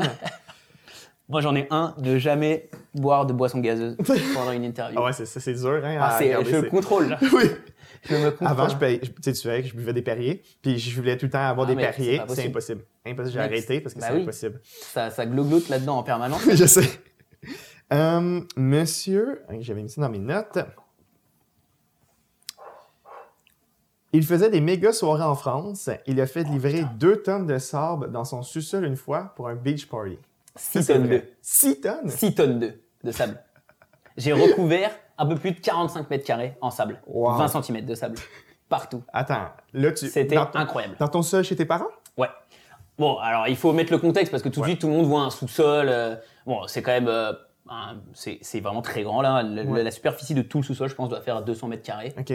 [1.30, 3.96] Moi, j'en ai un de jamais boire de boisson gazeuse
[4.34, 5.00] pendant une interview.
[5.00, 5.98] Ah ouais, c'est dur, hein?
[6.00, 7.44] Ah, à regarder, je contrôle, oui.
[8.04, 8.48] Je me contrôle.
[8.48, 11.26] Avant, je, payais- je- tu savais que je buvais des Perrier, puis je voulais tout
[11.26, 12.82] le temps avoir Ah, des mais c'est impossible.
[13.06, 14.22] Impossible, j'ai arrêté parce que bah c'est oui.
[14.24, 14.62] impossible.
[14.64, 16.42] Ça, ça glougloute là-dedans en permanence.
[16.54, 16.90] je sais.
[17.92, 20.60] Euh, monsieur, j'avais mis ça dans mes notes.
[24.12, 25.90] Il faisait des méga soirées en France.
[26.08, 29.56] Il a fait livrer deux tonnes de sable dans son sous-sol une fois pour un
[29.56, 30.18] beach party.
[30.56, 31.20] 6 C'est tonnes vrai.
[31.20, 31.24] de.
[31.42, 32.10] 6 tonnes?
[32.10, 32.74] 6 tonnes de,
[33.04, 33.40] de sable.
[34.18, 37.00] J'ai recouvert un peu plus de 45 mètres carrés en sable.
[37.08, 37.34] Wow.
[37.38, 38.16] 20 cm de sable.
[38.70, 39.04] Partout.
[39.14, 40.08] Attends, là tu.
[40.08, 40.96] C'était dans ton- incroyable.
[41.00, 41.88] Dans ton sol chez tes parents?
[42.18, 42.28] Ouais.
[42.98, 45.06] Bon, alors il faut mettre le contexte parce que tout de suite tout le monde
[45.06, 45.88] voit un sous-sol.
[45.90, 46.16] euh,
[46.46, 47.08] bon, c'est quand même.
[47.08, 47.34] euh,
[48.14, 49.44] c'est vraiment très grand là.
[49.44, 49.84] La, Ouais.
[49.84, 52.14] la superficie de tout le sous-sol, je pense, doit faire 200 mètres carrés.
[52.20, 52.32] OK.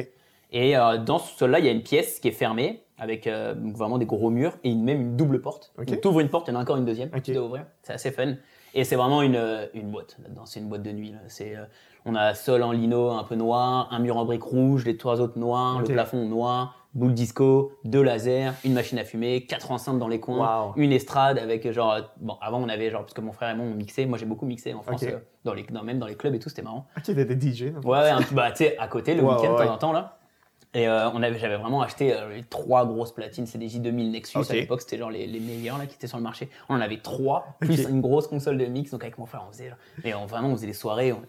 [0.52, 3.54] Et euh, dans ce sous-sol-là, il y a une pièce qui est fermée avec euh,
[3.74, 5.72] vraiment des gros murs et une- même une double porte.
[5.78, 5.86] Ok.
[5.86, 7.64] Donc tu ouvres une porte, il y en a encore une deuxième tu dois ouvrir.
[7.82, 8.34] C'est assez fun.
[8.76, 10.46] Et c'est vraiment une, une boîte là-dedans.
[10.46, 11.12] C'est une boîte de nuit.
[11.12, 11.18] Là.
[11.28, 11.64] C'est, euh,
[12.04, 15.20] on a sol en lino un peu noir, un mur en briques rouges, les trois
[15.20, 19.98] autres noirs, le plafond noir, boule disco, deux lasers, une machine à fumer, quatre enceintes
[19.98, 20.72] dans les coins, Wow.
[20.76, 21.92] une estrade avec genre.
[21.92, 24.18] euh, Bon, avant on avait genre, parce que mon frère et moi on mixait, moi
[24.18, 26.48] j'ai beaucoup mixé en France, euh, dans les, dans- même dans les clubs et tout,
[26.48, 26.86] c'était marrant.
[26.96, 27.70] OK, t'étais DJ.
[27.70, 27.88] dans le fond.
[27.90, 29.78] Ouais, ouais, un petit- bah, tu sais, à côté, le week-end, de ouais, temps en
[29.78, 30.18] temps, là.
[30.76, 34.10] Et euh, on avait, j'avais vraiment acheté euh, les trois grosses platines, c'est des J2000
[34.10, 36.48] Nexus à l'époque, c'était genre les, les meilleurs là qui étaient sur le marché.
[36.68, 39.52] On en avait trois, plus une grosse console de mix, donc avec mon frère on
[39.52, 41.12] faisait, genre- et on, vraiment on faisait des soirées.
[41.12, 41.22] on-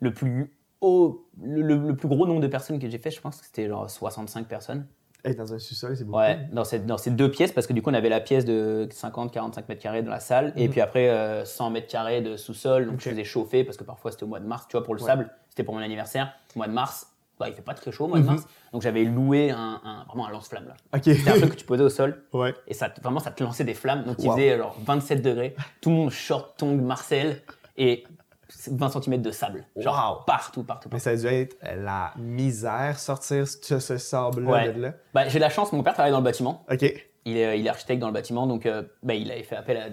[0.00, 3.46] le plus haut, le, plus gros nombre de personnes que j'ai fait, je pense que
[3.46, 4.86] c'était genre 65 personnes.
[5.22, 6.18] Hey, dans un sous-sol, c'est beaucoup.
[6.18, 8.46] Ouais, dans, cette, dans ces deux pièces, parce que du coup, on avait la pièce
[8.46, 10.70] de 50-45 mètres carrés dans la salle, et Mhm.
[10.70, 12.86] puis après euh, 100 mètres carrés de sous-sol.
[12.86, 13.00] Donc Ok.
[13.02, 15.02] je faisais chauffer, parce que parfois c'était au mois de mars, tu vois, pour le
[15.02, 15.06] Ouais.
[15.06, 16.32] sable, c'était pour mon anniversaire.
[16.56, 17.06] Au mois de mars,
[17.38, 18.30] bah, il fait pas très chaud au mois de Mhm.
[18.30, 18.46] mars.
[18.72, 20.74] Donc j'avais loué un, un- vraiment un lance-flamme là.
[20.94, 21.02] OK.
[21.04, 22.54] C'était un truc que tu posais au sol, ouais.
[22.66, 24.04] et ça, vraiment ça te lançait des flammes.
[24.04, 27.42] Donc il faisait genre 27 degrés, tout le monde short, tongue, Marcel,
[27.76, 28.04] et
[28.70, 29.64] 20 cm de sable.
[29.76, 30.24] Genre Wow.
[30.26, 31.04] partout, partout, Mais partout.
[31.04, 34.72] ça a dû être la misère, sortir ce, ce sable-là Ouais.
[34.72, 34.92] de là?
[35.14, 36.64] Bah, j'ai la chance, mon père travaille dans le bâtiment.
[36.70, 36.82] OK.
[37.26, 39.76] Il est, il est architecte dans le bâtiment, donc euh, bah, il avait fait appel
[39.76, 39.84] à,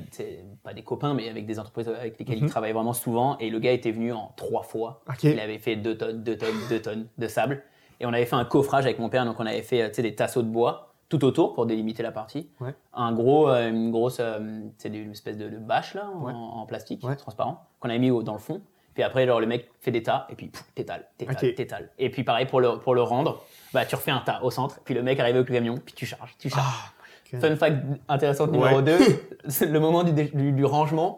[0.63, 2.45] pas des copains, mais avec des entreprises avec lesquelles Mhm.
[2.45, 3.37] il travaille vraiment souvent.
[3.39, 5.01] Et le gars était venu en trois fois.
[5.23, 7.63] Il avait fait deux tonnes, deux tonnes, deux tonnes de sable.
[7.99, 10.15] Et on avait fait un coffrage avec mon père, donc on avait fait euh, des
[10.15, 12.49] tasseaux de bois tout autour pour délimiter la partie.
[12.59, 12.73] Ouais.
[12.93, 16.33] Un gros, euh, une grosse, euh, sais, une espèce de, de bâche là, en, Ouais.
[16.33, 17.15] en plastique Ouais.
[17.15, 18.61] transparent, qu'on avait mis au- dans le fond.
[18.93, 21.55] Puis après, genre, le mec fait des tas, et puis t'étales, t'étales, Ok.
[21.55, 21.89] t'étales.
[21.99, 23.41] Et puis pareil, pour le, pour le rendre,
[23.73, 25.93] bah, tu refais un tas au centre, puis le mec arrive avec le camion, puis
[25.93, 26.91] tu charges, tu charges.
[27.31, 27.41] God.
[27.41, 27.77] Fun fact
[28.07, 28.81] intéressant numéro Ouais.
[28.83, 28.97] 2,
[29.49, 31.15] c'est le moment du, du- du rangement.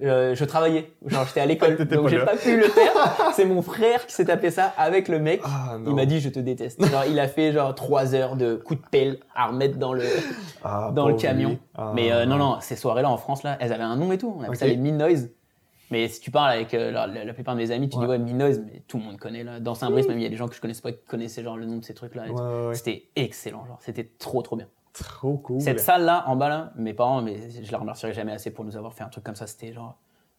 [0.00, 2.92] Euh, je travaillais, genre j'étais à l'école, donc j'ai pas pu le faire.
[3.34, 5.40] C'est mon frère qui s'est tapé ça avec le mec.
[5.44, 6.84] Ah, il m'a dit je te déteste.
[6.84, 10.04] Genre il a fait genre 3 heures de coups de pelle à remettre dans le
[10.64, 11.58] Ah, dans le camion.
[11.76, 11.92] Ah.
[11.94, 14.18] Mais euh, non non, ces soirées là en France là, elles avaient un nom et
[14.18, 14.34] tout.
[14.38, 14.72] On appelait ça Ok.
[14.72, 15.30] les.
[15.90, 18.04] Mais si tu parles avec euh, la, plupart de mes amis, tu Ouais.
[18.04, 19.58] dis ouais mean noise, mais tout le monde connaît là.
[19.58, 21.56] Dans Saint-Brice même il y a des gens que je connaissais pas qui connaissaient genre
[21.56, 22.24] le nom de ces trucs là.
[22.24, 22.74] Ouais, ouais, ouais.
[22.74, 24.66] C'était excellent genre, c'était trop trop bien.
[24.92, 25.60] Trop cool.
[25.60, 28.76] Cette salle-là, en bas, là, mes parents, mais je la remercierai jamais assez pour nous
[28.76, 29.46] avoir fait un truc comme ça.
[29.46, 29.96] C'était genre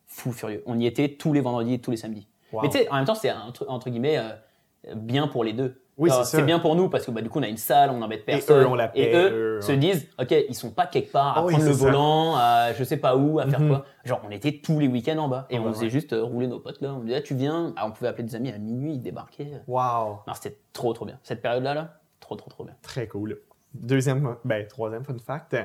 [0.08, 0.64] fou furieux.
[0.66, 2.28] On y était tous les vendredis et tous les samedis.
[2.52, 2.62] Wow.
[2.64, 5.54] Mais tu sais, en même temps, c'est un truc, entre guillemets, euh, bien pour les
[5.54, 5.82] deux.
[5.97, 6.41] Oui, c'est ça.
[6.43, 8.24] bien pour nous parce que bah, du coup, on a une salle, on n'embête Et
[8.24, 8.62] personne.
[8.64, 11.43] eux ont la Et eux, eux, se disent, OK, ils sont pas quelque part à
[11.45, 11.86] oui, prendre le c'est ça.
[11.86, 13.68] volant, à je sais pas où, à faire Mhm.
[13.68, 13.86] quoi.
[14.06, 16.24] Genre, on était tous les week-ends en bas et Ah on ouais, faisait juste euh,
[16.24, 16.93] rouler nos potes là.
[16.93, 17.74] On disait, ah, tu viens.
[17.76, 19.62] Ah, on pouvait appeler des amis à minuit, ils débarquaient.
[19.68, 20.22] Wow.
[20.26, 21.20] Non, c'était trop, trop bien.
[21.22, 22.76] Cette période-là, là, trop, trop, trop bien.
[22.82, 23.41] Très cool.
[23.74, 25.55] Deuxième, ben, troisième fun fact.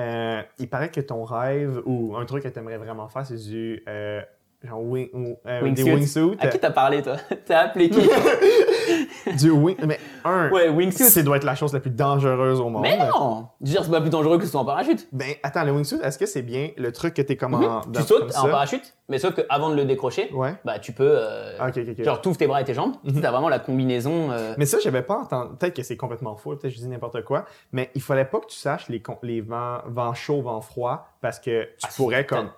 [0.00, 3.36] Euh, il paraît que ton rêve ou un truc que tu aimerais vraiment faire, c'est
[3.36, 4.22] du euh,
[4.64, 5.08] genre wing,
[5.46, 5.92] euh, des Wingsuit.
[5.94, 6.36] wingsuits.
[6.40, 7.16] À qui t'as parlé, toi?
[7.46, 8.00] T'as appelé qui?
[9.38, 11.04] Du wing, mais un, Ouais, wingsuit.
[11.04, 12.82] ça doit être la chose la plus dangereuse au monde.
[12.82, 15.06] Mais non Je veux dire, c'est pas plus dangereux que ce soit en parachute.
[15.12, 17.58] Ben, attends, le wingsuit, est-ce que c'est bien le truc que t'es comme en.
[17.58, 17.92] Mhm.
[17.92, 20.54] dans- tu sautes en parachute, mais sauf qu'avant de le décrocher, Ouais.
[20.64, 21.04] bah tu peux.
[21.18, 22.04] euh, Ah, ok, ok, ok.
[22.04, 23.20] Genre, t'ouvres tes bras et tes jambes, Mhm.
[23.20, 24.30] t'as vraiment la combinaison.
[24.32, 25.56] euh, Mais ça, j'avais pas entendu.
[25.58, 27.44] Peut-être que c'est complètement faux, peut-être que je dis n'importe quoi.
[27.72, 31.64] Mais il fallait pas que tu saches les, vents, vents chauds, vents froids, parce que
[31.64, 32.50] tu Ah, pourrais comme.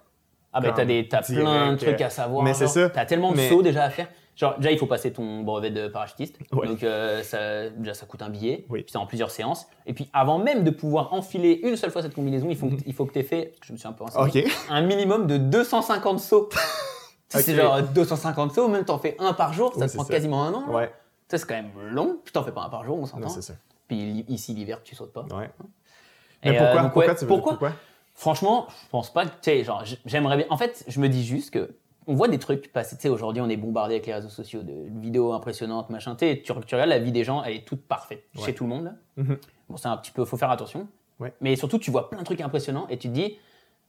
[0.52, 2.42] Ah, comme t'as des- t'as plein de trucs euh, à savoir.
[2.44, 2.90] mais c'est genre, ça.
[2.90, 4.08] T'as tellement de Mais- sauts déjà à faire.
[4.36, 6.38] Genre, déjà, il faut passer ton brevet de parachutiste.
[6.52, 6.66] Ouais.
[6.66, 8.64] Donc, euh, ça, déjà, ça coûte un billet.
[8.70, 8.82] Oui.
[8.82, 9.66] Puis c'est en plusieurs séances.
[9.86, 12.76] Et puis, avant même de pouvoir enfiler une seule fois cette combinaison, il faut, que-
[12.86, 15.36] il faut que tu aies fait, je me suis un peu renseigné, un minimum de
[15.36, 16.48] 250 sauts.
[17.28, 20.04] Sais, C'est genre 250 sauts, même t'en fais un par jour, ça Oui, te prend
[20.04, 20.12] ça.
[20.14, 20.64] quasiment un an.
[20.66, 20.72] là.
[20.74, 20.92] Ouais,
[21.28, 22.18] sais, c'est quand même long.
[22.24, 23.20] Puis t'en fais pas un par jour, on s'entend.
[23.20, 23.52] non, c'est ça.
[23.86, 25.26] Puis ici, l'hiver, tu sautes pas.
[25.32, 25.48] Ouais.
[26.42, 27.52] Et, Mais euh, pourquoi, donc, pourquoi ouais, tu veux pourquoi?
[27.52, 27.72] pourquoi?
[28.20, 30.46] Franchement, je pense pas que, tu sais, genre, j'aimerais bien.
[30.50, 31.70] En fait, je me dis juste que
[32.06, 32.96] on voit des trucs passer.
[32.96, 36.14] Tu sais, aujourd'hui, on est bombardé avec les réseaux sociaux de vidéos impressionnantes, machin.
[36.16, 38.44] Tu tu, regardes la vie des gens, elle est toute parfaite Ouais.
[38.44, 38.92] chez tout le monde.
[39.16, 39.38] Mhm.
[39.70, 40.86] Bon, c'est un petit peu, faut faire attention.
[41.18, 41.32] Ouais.
[41.40, 43.38] Mais surtout, tu vois plein de trucs impressionnants et tu te dis,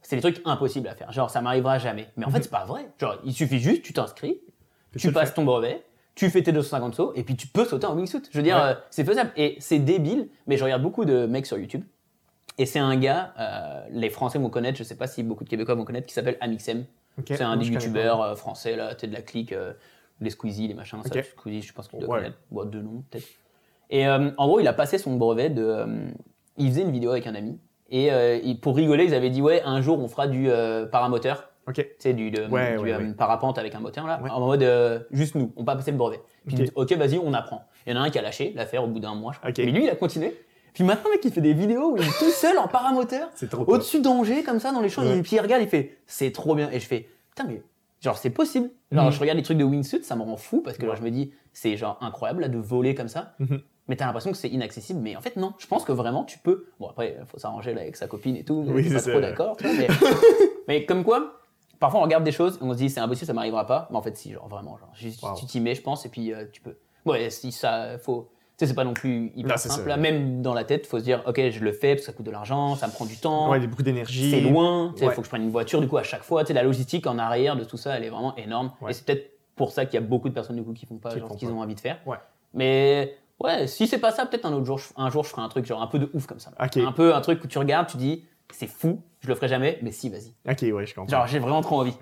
[0.00, 1.12] c'est des trucs impossibles à faire.
[1.12, 2.08] Genre, ça m'arrivera jamais.
[2.16, 2.88] Mais en fait, c'est pas vrai.
[2.98, 4.40] Genre, il suffit juste, tu t'inscris,
[4.96, 7.94] tu passes ton brevet, tu fais tes 250 sauts et puis tu peux sauter en
[7.96, 8.22] wingsuit.
[8.30, 8.62] Je veux dire, Ouais.
[8.62, 9.30] euh, c'est faisable.
[9.36, 11.84] Et c'est débile, mais je regarde beaucoup de mecs sur YouTube.
[12.62, 15.48] Et c'est un gars, euh, les Français vont connaître, je sais pas si beaucoup de
[15.48, 16.84] Québécois vont connaître, qui s'appelle Amixem.
[17.26, 18.30] C'est un des youtubeurs pas.
[18.30, 19.72] euh, français, là, tu sais, de la clique, euh,
[20.20, 21.24] les Squeezie, les machins, ça, Ok.
[21.24, 22.18] Squeezie, je pense qu'il doit Ouais.
[22.20, 22.36] connaître.
[22.52, 23.26] Bon, deux noms, peut-être.
[23.90, 25.84] Et en gros, il a passé son brevet de.
[26.56, 27.58] il faisait une vidéo avec un ami.
[27.90, 28.10] Et
[28.44, 30.48] il- pour rigoler, ils avaient dit Ouais, un jour, on fera du
[30.92, 31.50] paramoteur.
[31.66, 31.74] Ok.
[31.74, 33.12] Tu sais, du, de- Ouais, du ouais, ouais.
[33.14, 34.20] parapente avec un moteur, là.
[34.30, 34.64] En mode
[35.10, 36.20] juste nous, on va passer le brevet.
[36.46, 36.70] Puis, Ok.
[36.76, 37.64] ok, vas-y, on apprend.
[37.86, 39.50] Il y en a un qui a lâché l'affaire au bout d'un mois, je crois.
[39.58, 40.34] Mais lui, il a continué.
[40.74, 43.48] Puis maintenant, mec, il fait des vidéos où il est tout seul en paramoteur, C'est
[43.50, 43.74] trop top.
[43.74, 45.02] au-dessus d'Angers, comme ça, dans les champs.
[45.02, 45.18] Ouais.
[45.18, 46.70] Et puis il regarde, il fait c'est trop bien.
[46.70, 47.62] Et je fais putain, mais
[48.00, 48.70] genre, c'est possible.
[48.90, 49.12] Genre, Mhm.
[49.12, 51.10] je regarde les trucs de wingsuit, ça me rend fou parce que genre, je me
[51.10, 53.34] dis c'est genre incroyable là, de voler comme ça.
[53.38, 53.60] Mhm.
[53.88, 55.00] Mais t'as l'impression que c'est inaccessible.
[55.00, 55.52] Mais en fait, non.
[55.58, 56.66] Je pense que vraiment, tu peux.
[56.80, 58.64] Bon, après, il faut s'arranger là avec sa copine et tout.
[58.68, 59.56] Oui, pas c'est trop d'accord.
[59.62, 59.88] Mais...
[60.68, 61.40] mais comme quoi,
[61.80, 63.88] parfois on regarde des choses et on se dit c'est impossible, ça m'arrivera pas.
[63.90, 65.34] Mais en fait, si, genre vraiment, genre, juste, Wow.
[65.38, 66.76] tu t'y mets, je pense, et puis euh, tu peux.
[67.04, 68.30] Ouais, si ça, faut.
[68.62, 69.88] Sais, c'est pas non plus hyper Non, simple.
[69.88, 72.12] Là, même dans la tête, faut se dire, ok, je le fais parce que ça
[72.12, 73.50] coûte de l'argent, ça me prend du temps.
[73.50, 74.30] Ouais, il y a beaucoup d'énergie.
[74.30, 75.12] C'est loin, il Ouais.
[75.14, 76.44] faut que je prenne une voiture du coup à chaque fois.
[76.44, 78.70] Tu sais, la logistique en arrière de tout ça, elle est vraiment énorme.
[78.80, 78.90] Ouais.
[78.90, 80.96] Et c'est peut-être pour ça qu'il y a beaucoup de personnes du coup qui font
[80.98, 81.98] pas Qui genre, font ce qu'ils ont envie de faire.
[82.06, 82.18] Ouais.
[82.54, 85.42] Mais ouais, si c'est pas ça, peut-être un autre jour, je- un jour je ferai
[85.42, 86.52] un truc genre un peu de ouf comme ça.
[86.58, 89.78] Un peu un truc où tu regardes, tu dis, c'est fou, je le ferai jamais,
[89.82, 90.32] mais si, vas-y.
[90.48, 91.10] Ok, ouais, je comprends.
[91.10, 91.94] Genre j'ai vraiment trop envie.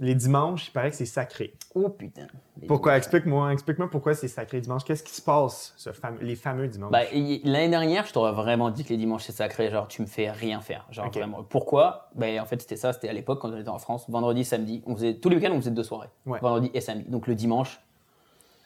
[0.00, 1.54] Les dimanches, il paraît que c'est sacré.
[1.74, 2.26] Oh putain.
[2.66, 2.96] Pourquoi?
[2.96, 4.82] Explique-moi, explique-moi pourquoi c'est sacré dimanche.
[4.84, 5.90] Qu'est-ce qui se passe, ce
[6.22, 6.92] les fameux dimanches?
[7.12, 10.06] Y- l'année dernière, je t'aurais vraiment dit que les dimanches c'est sacré, genre tu me
[10.06, 10.86] fais rien faire.
[10.90, 11.44] Genre vraiment.
[11.44, 12.08] Pourquoi?
[12.14, 14.82] Bah, En fait, c'était ça, c'était à l'époque quand on était en France, vendredi, samedi.
[14.86, 16.08] On faisait, tous les week-ends, on faisait deux soirées.
[16.24, 16.38] Ouais.
[16.40, 17.04] Vendredi et samedi.
[17.10, 17.80] Donc le dimanche,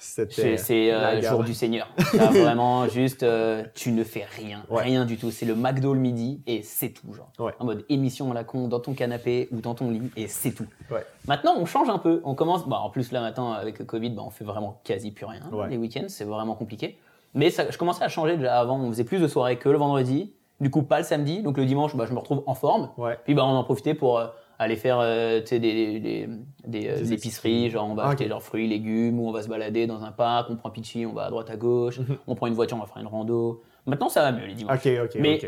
[0.05, 1.89] C'était c'est euh, jour du Seigneur.
[2.13, 4.83] Vraiment juste, euh, tu ne fais rien, Ouais.
[4.83, 5.31] rien du tout.
[5.31, 7.31] C'est le McDo le midi et c'est tout, genre.
[7.39, 7.53] Ouais.
[7.59, 10.53] En mode émission à la con dans ton canapé ou dans ton lit et c'est
[10.53, 10.67] tout.
[10.91, 11.05] Ouais.
[11.27, 12.21] Maintenant, on change un peu.
[12.25, 15.11] On commence, bah, en plus là maintenant avec le Covid, bah, on fait vraiment quasi
[15.11, 15.41] plus rien.
[15.71, 16.99] Les week-ends, c'est vraiment compliqué.
[17.33, 18.79] Mais ça, je commençais à changer déjà avant.
[18.79, 20.33] On faisait plus de soirées que le vendredi.
[20.61, 21.43] Du coup, pas le samedi.
[21.43, 22.91] Donc le dimanche, bah, je me retrouve en forme.
[23.25, 24.27] Puis bah, on en profitait pour euh,
[24.59, 26.29] aller faire euh, des, des, des,
[26.67, 27.71] Des épiceries.
[27.71, 30.13] Genre, on va Ah, acheter leurs fruits, légumes, ou on va se balader dans un
[30.13, 32.81] parc, on prend Pitchy, on va à droite à gauche, on prend une voiture, on
[32.81, 33.63] va faire une rando.
[33.87, 34.79] Maintenant, ça va mieux les dimanches.
[34.87, 35.41] Ok, ok, Mais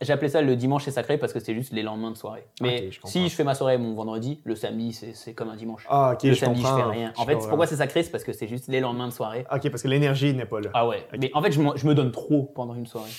[0.00, 2.46] J'appelais ça le dimanche c'est sacré parce que c'était juste les lendemains de soirée.
[2.62, 5.56] Mais je si je fais ma soirée mon vendredi, le samedi c'est c'est comme un
[5.56, 5.84] dimanche.
[5.90, 6.78] Ah, ok, le je samedi comprends.
[6.78, 7.12] je fais rien.
[7.18, 8.02] En Je fait, pourquoi c'est sacré?
[8.02, 9.44] C'est parce que c'est juste les lendemains de soirée.
[9.54, 10.70] Ok, parce que l'énergie n'est pas là.
[10.72, 11.06] Ah ouais.
[11.20, 13.10] Mais en fait, je me donne trop pendant une soirée.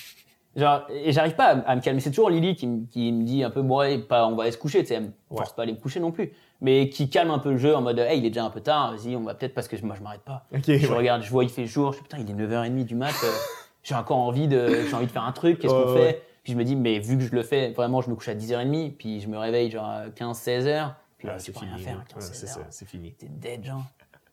[0.55, 1.99] Genre, et j'arrive pas à, à me calmer.
[1.99, 4.43] C'est toujours Lily qui, me- qui me dit un peu, bon, ouais, pas, on va
[4.43, 6.31] aller se coucher, tu sais, elle me force pas à aller me coucher non plus.
[6.61, 8.61] Mais qui calme un peu le jeu en mode, hey, il est déjà un peu
[8.61, 10.45] tard, vas-y, on va peut-être parce que moi je m'arrête pas.
[10.65, 10.87] Je ouais.
[10.97, 13.31] regarde, je vois, il fait jour, je dis, putain, il est 9h30 du mat, euh,
[13.83, 16.21] j'ai encore envie de, j'ai envie de faire un truc, qu'est-ce qu'on fait?
[16.43, 18.35] Puis je me dis, mais vu que je le fais, vraiment, je me couche à
[18.35, 21.97] 10h30, puis je me réveille genre à 15-16h, puis là, tu peux rien faire à
[21.99, 23.13] Ouais, 15 c'est ça, c'est fini.
[23.13, 23.83] T'es dead, genre.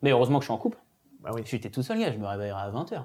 [0.03, 0.77] Mais heureusement que je suis en couple.
[1.23, 1.43] Bah oui.
[1.45, 3.05] J'étais tout seul, gars, je me réveillerais à 20h.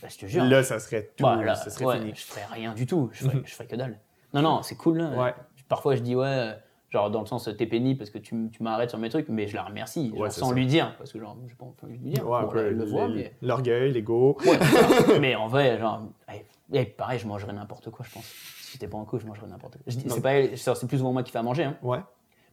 [0.00, 0.44] Bah, je te jure.
[0.44, 1.24] Là, ça serait tout.
[1.24, 2.12] Bah, là, ça serait ouais, fini.
[2.14, 3.10] Je ferais rien du tout.
[3.12, 3.98] Je ferais, je ferais que dalle.
[4.32, 4.98] Non, non, c'est cool.
[4.98, 5.10] Là.
[5.10, 5.34] Ouais.
[5.68, 6.54] Parfois, je dis ouais, euh,
[6.90, 9.46] genre dans le sens t'es pénible parce que tu, tu m'arrêtes sur mes trucs, mais
[9.46, 10.54] je la remercie, genre, Ouais, sans ça.
[10.54, 12.28] lui dire, parce que genre j'ai pas envie de lui dire.
[12.28, 13.34] Ouais, Bon, elle le voit, mais.
[13.42, 14.36] L'orgueil, l'ego.
[14.46, 14.58] Ouais,
[15.20, 18.24] mais en vrai, genre, eh, eh, pareil, je mangerais n'importe quoi, je pense.
[18.24, 19.82] Si j'étais pas en couple, je mangerais n'importe quoi.
[19.86, 21.76] Je c'est plus souvent moi qui fais à manger, hein.
[21.82, 22.00] Ouais.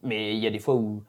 [0.04, 1.04] Mais il y a des fois où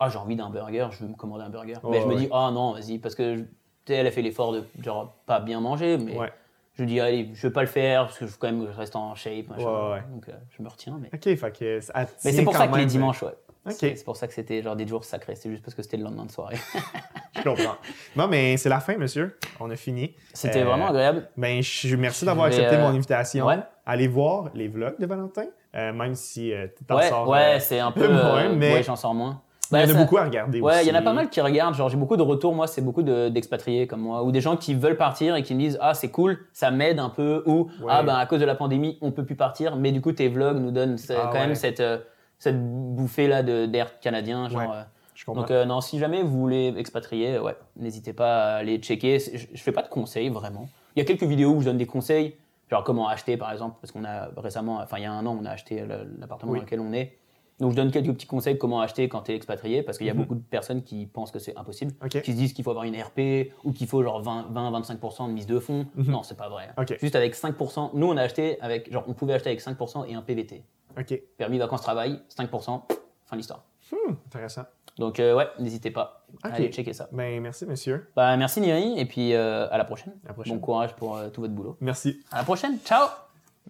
[0.00, 1.74] ah, j'ai envie d'un burger, je veux me commander un burger.
[1.90, 2.20] Mais je me ouais.
[2.20, 3.46] dis ah non, vas-y, parce que tu
[3.86, 6.32] sais, elle a fait l'effort de genre pas bien manger, mais Ouais.
[6.74, 8.94] je dis allez, je vais pas le faire parce que je, quand même je reste
[8.96, 9.64] en shape, machin.
[9.64, 10.02] Ouais, ouais.
[10.12, 10.98] donc euh, je me retiens.
[11.00, 11.80] Mais, Ok, fait que.
[11.80, 11.92] ça
[12.24, 13.34] mais c'est pour ça que les dimanches, ouais.
[13.70, 16.04] C'est pour ça que c'était genre des jours sacrés, c'est juste parce que c'était le
[16.04, 16.56] lendemain de soirée.
[17.36, 17.76] Je comprends.
[18.16, 19.36] Non, mais c'est la fin, monsieur.
[19.60, 20.14] On a fini.
[20.32, 21.28] C'était Euh, vraiment agréable.
[21.36, 23.46] Ben, je merci d'avoir Je accepté euh, mon invitation.
[23.46, 23.58] ouais.
[23.84, 25.44] Allez voir les vlogs de Valentin,
[25.74, 27.28] euh, même si tu t'en Ouais, sors.
[27.28, 28.08] ouais, euh, c'est un peu.
[28.08, 29.40] moins, euh, mais j'en sors moins.
[29.70, 30.84] Il y en Bah, a ça- beaucoup à regarder Ouais, aussi.
[30.86, 31.74] il y en a pas mal qui regardent.
[31.74, 32.54] Genre, j'ai beaucoup de retours.
[32.54, 35.54] Moi, c'est beaucoup de- d'expatriés comme moi, ou des gens qui veulent partir et qui
[35.54, 37.86] me disent Ah, c'est cool, ça m'aide un peu, ou Ouais.
[37.90, 40.28] Ah, ben à cause de la pandémie, on peut plus partir, mais du coup, tes
[40.28, 41.46] vlogs nous donnent Ah, quand ouais.
[41.46, 41.98] même cette, euh,
[42.38, 44.48] cette bouffée-là de- d'air canadien.
[44.48, 44.82] Genre, Ouais, euh,
[45.14, 49.18] je donc, euh, non, si jamais vous voulez expatrier, ouais, n'hésitez pas à aller checker.
[49.18, 50.68] Je, je fais pas de conseils vraiment.
[50.96, 52.34] Il y a quelques vidéos où je donne des conseils,
[52.70, 55.38] genre comment acheter par exemple, parce qu'on a récemment, enfin il y a un an,
[55.40, 55.84] on a acheté
[56.18, 56.58] l'appartement Oui.
[56.58, 57.16] dans lequel on est.
[57.60, 60.10] Donc je donne quelques petits conseils comment acheter quand tu es expatrié, parce qu'il y
[60.10, 60.20] a Mhm.
[60.20, 62.94] beaucoup de personnes qui pensent que c'est impossible, qui se disent qu'il faut avoir une
[63.00, 65.86] RP ou qu'il faut genre 20-25% de mise de fonds.
[65.96, 66.10] Mhm.
[66.10, 66.68] Non, c'est pas vrai.
[66.78, 66.96] Ok.
[67.00, 67.90] Juste avec 5%.
[67.94, 70.62] Nous, on a acheté avec, genre, on pouvait acheter avec 5% et un PVT.
[70.98, 71.20] Ok.
[71.36, 72.82] Permis vacances-travail, 5%,
[73.26, 73.64] fin de l'histoire.
[73.92, 74.62] Hmm, intéressant.
[74.98, 77.08] Donc euh, ouais, n'hésitez pas à aller checker ça.
[77.12, 78.08] Ben, merci, monsieur.
[78.16, 80.12] Bah, merci Niri, et puis euh, à la prochaine.
[80.24, 80.54] À la prochaine.
[80.54, 81.76] Bon courage pour euh, tout votre boulot.
[81.80, 82.20] Merci.
[82.32, 83.06] À la prochaine, ciao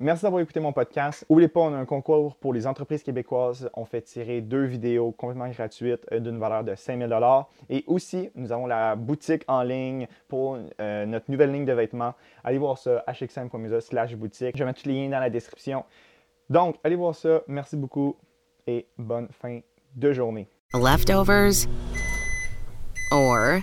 [0.01, 1.27] Merci d'avoir écouté mon podcast.
[1.29, 3.69] N'oubliez pas, on a un concours pour les entreprises québécoises.
[3.75, 7.13] On fait tirer deux vidéos complètement gratuites euh, d'une valeur de 5000
[7.69, 12.15] Et aussi, nous avons la boutique en ligne pour euh, notre nouvelle ligne de vêtements.
[12.45, 14.53] Allez voir ça, hxm.musa slash boutique.
[14.55, 15.85] Je vais mettre tous les liens dans la description.
[16.49, 17.43] Donc, allez voir ça.
[17.49, 18.17] Merci beaucoup
[18.69, 19.61] et bonne fin
[19.97, 20.47] de journée.
[20.75, 21.67] Leftovers
[23.11, 23.63] or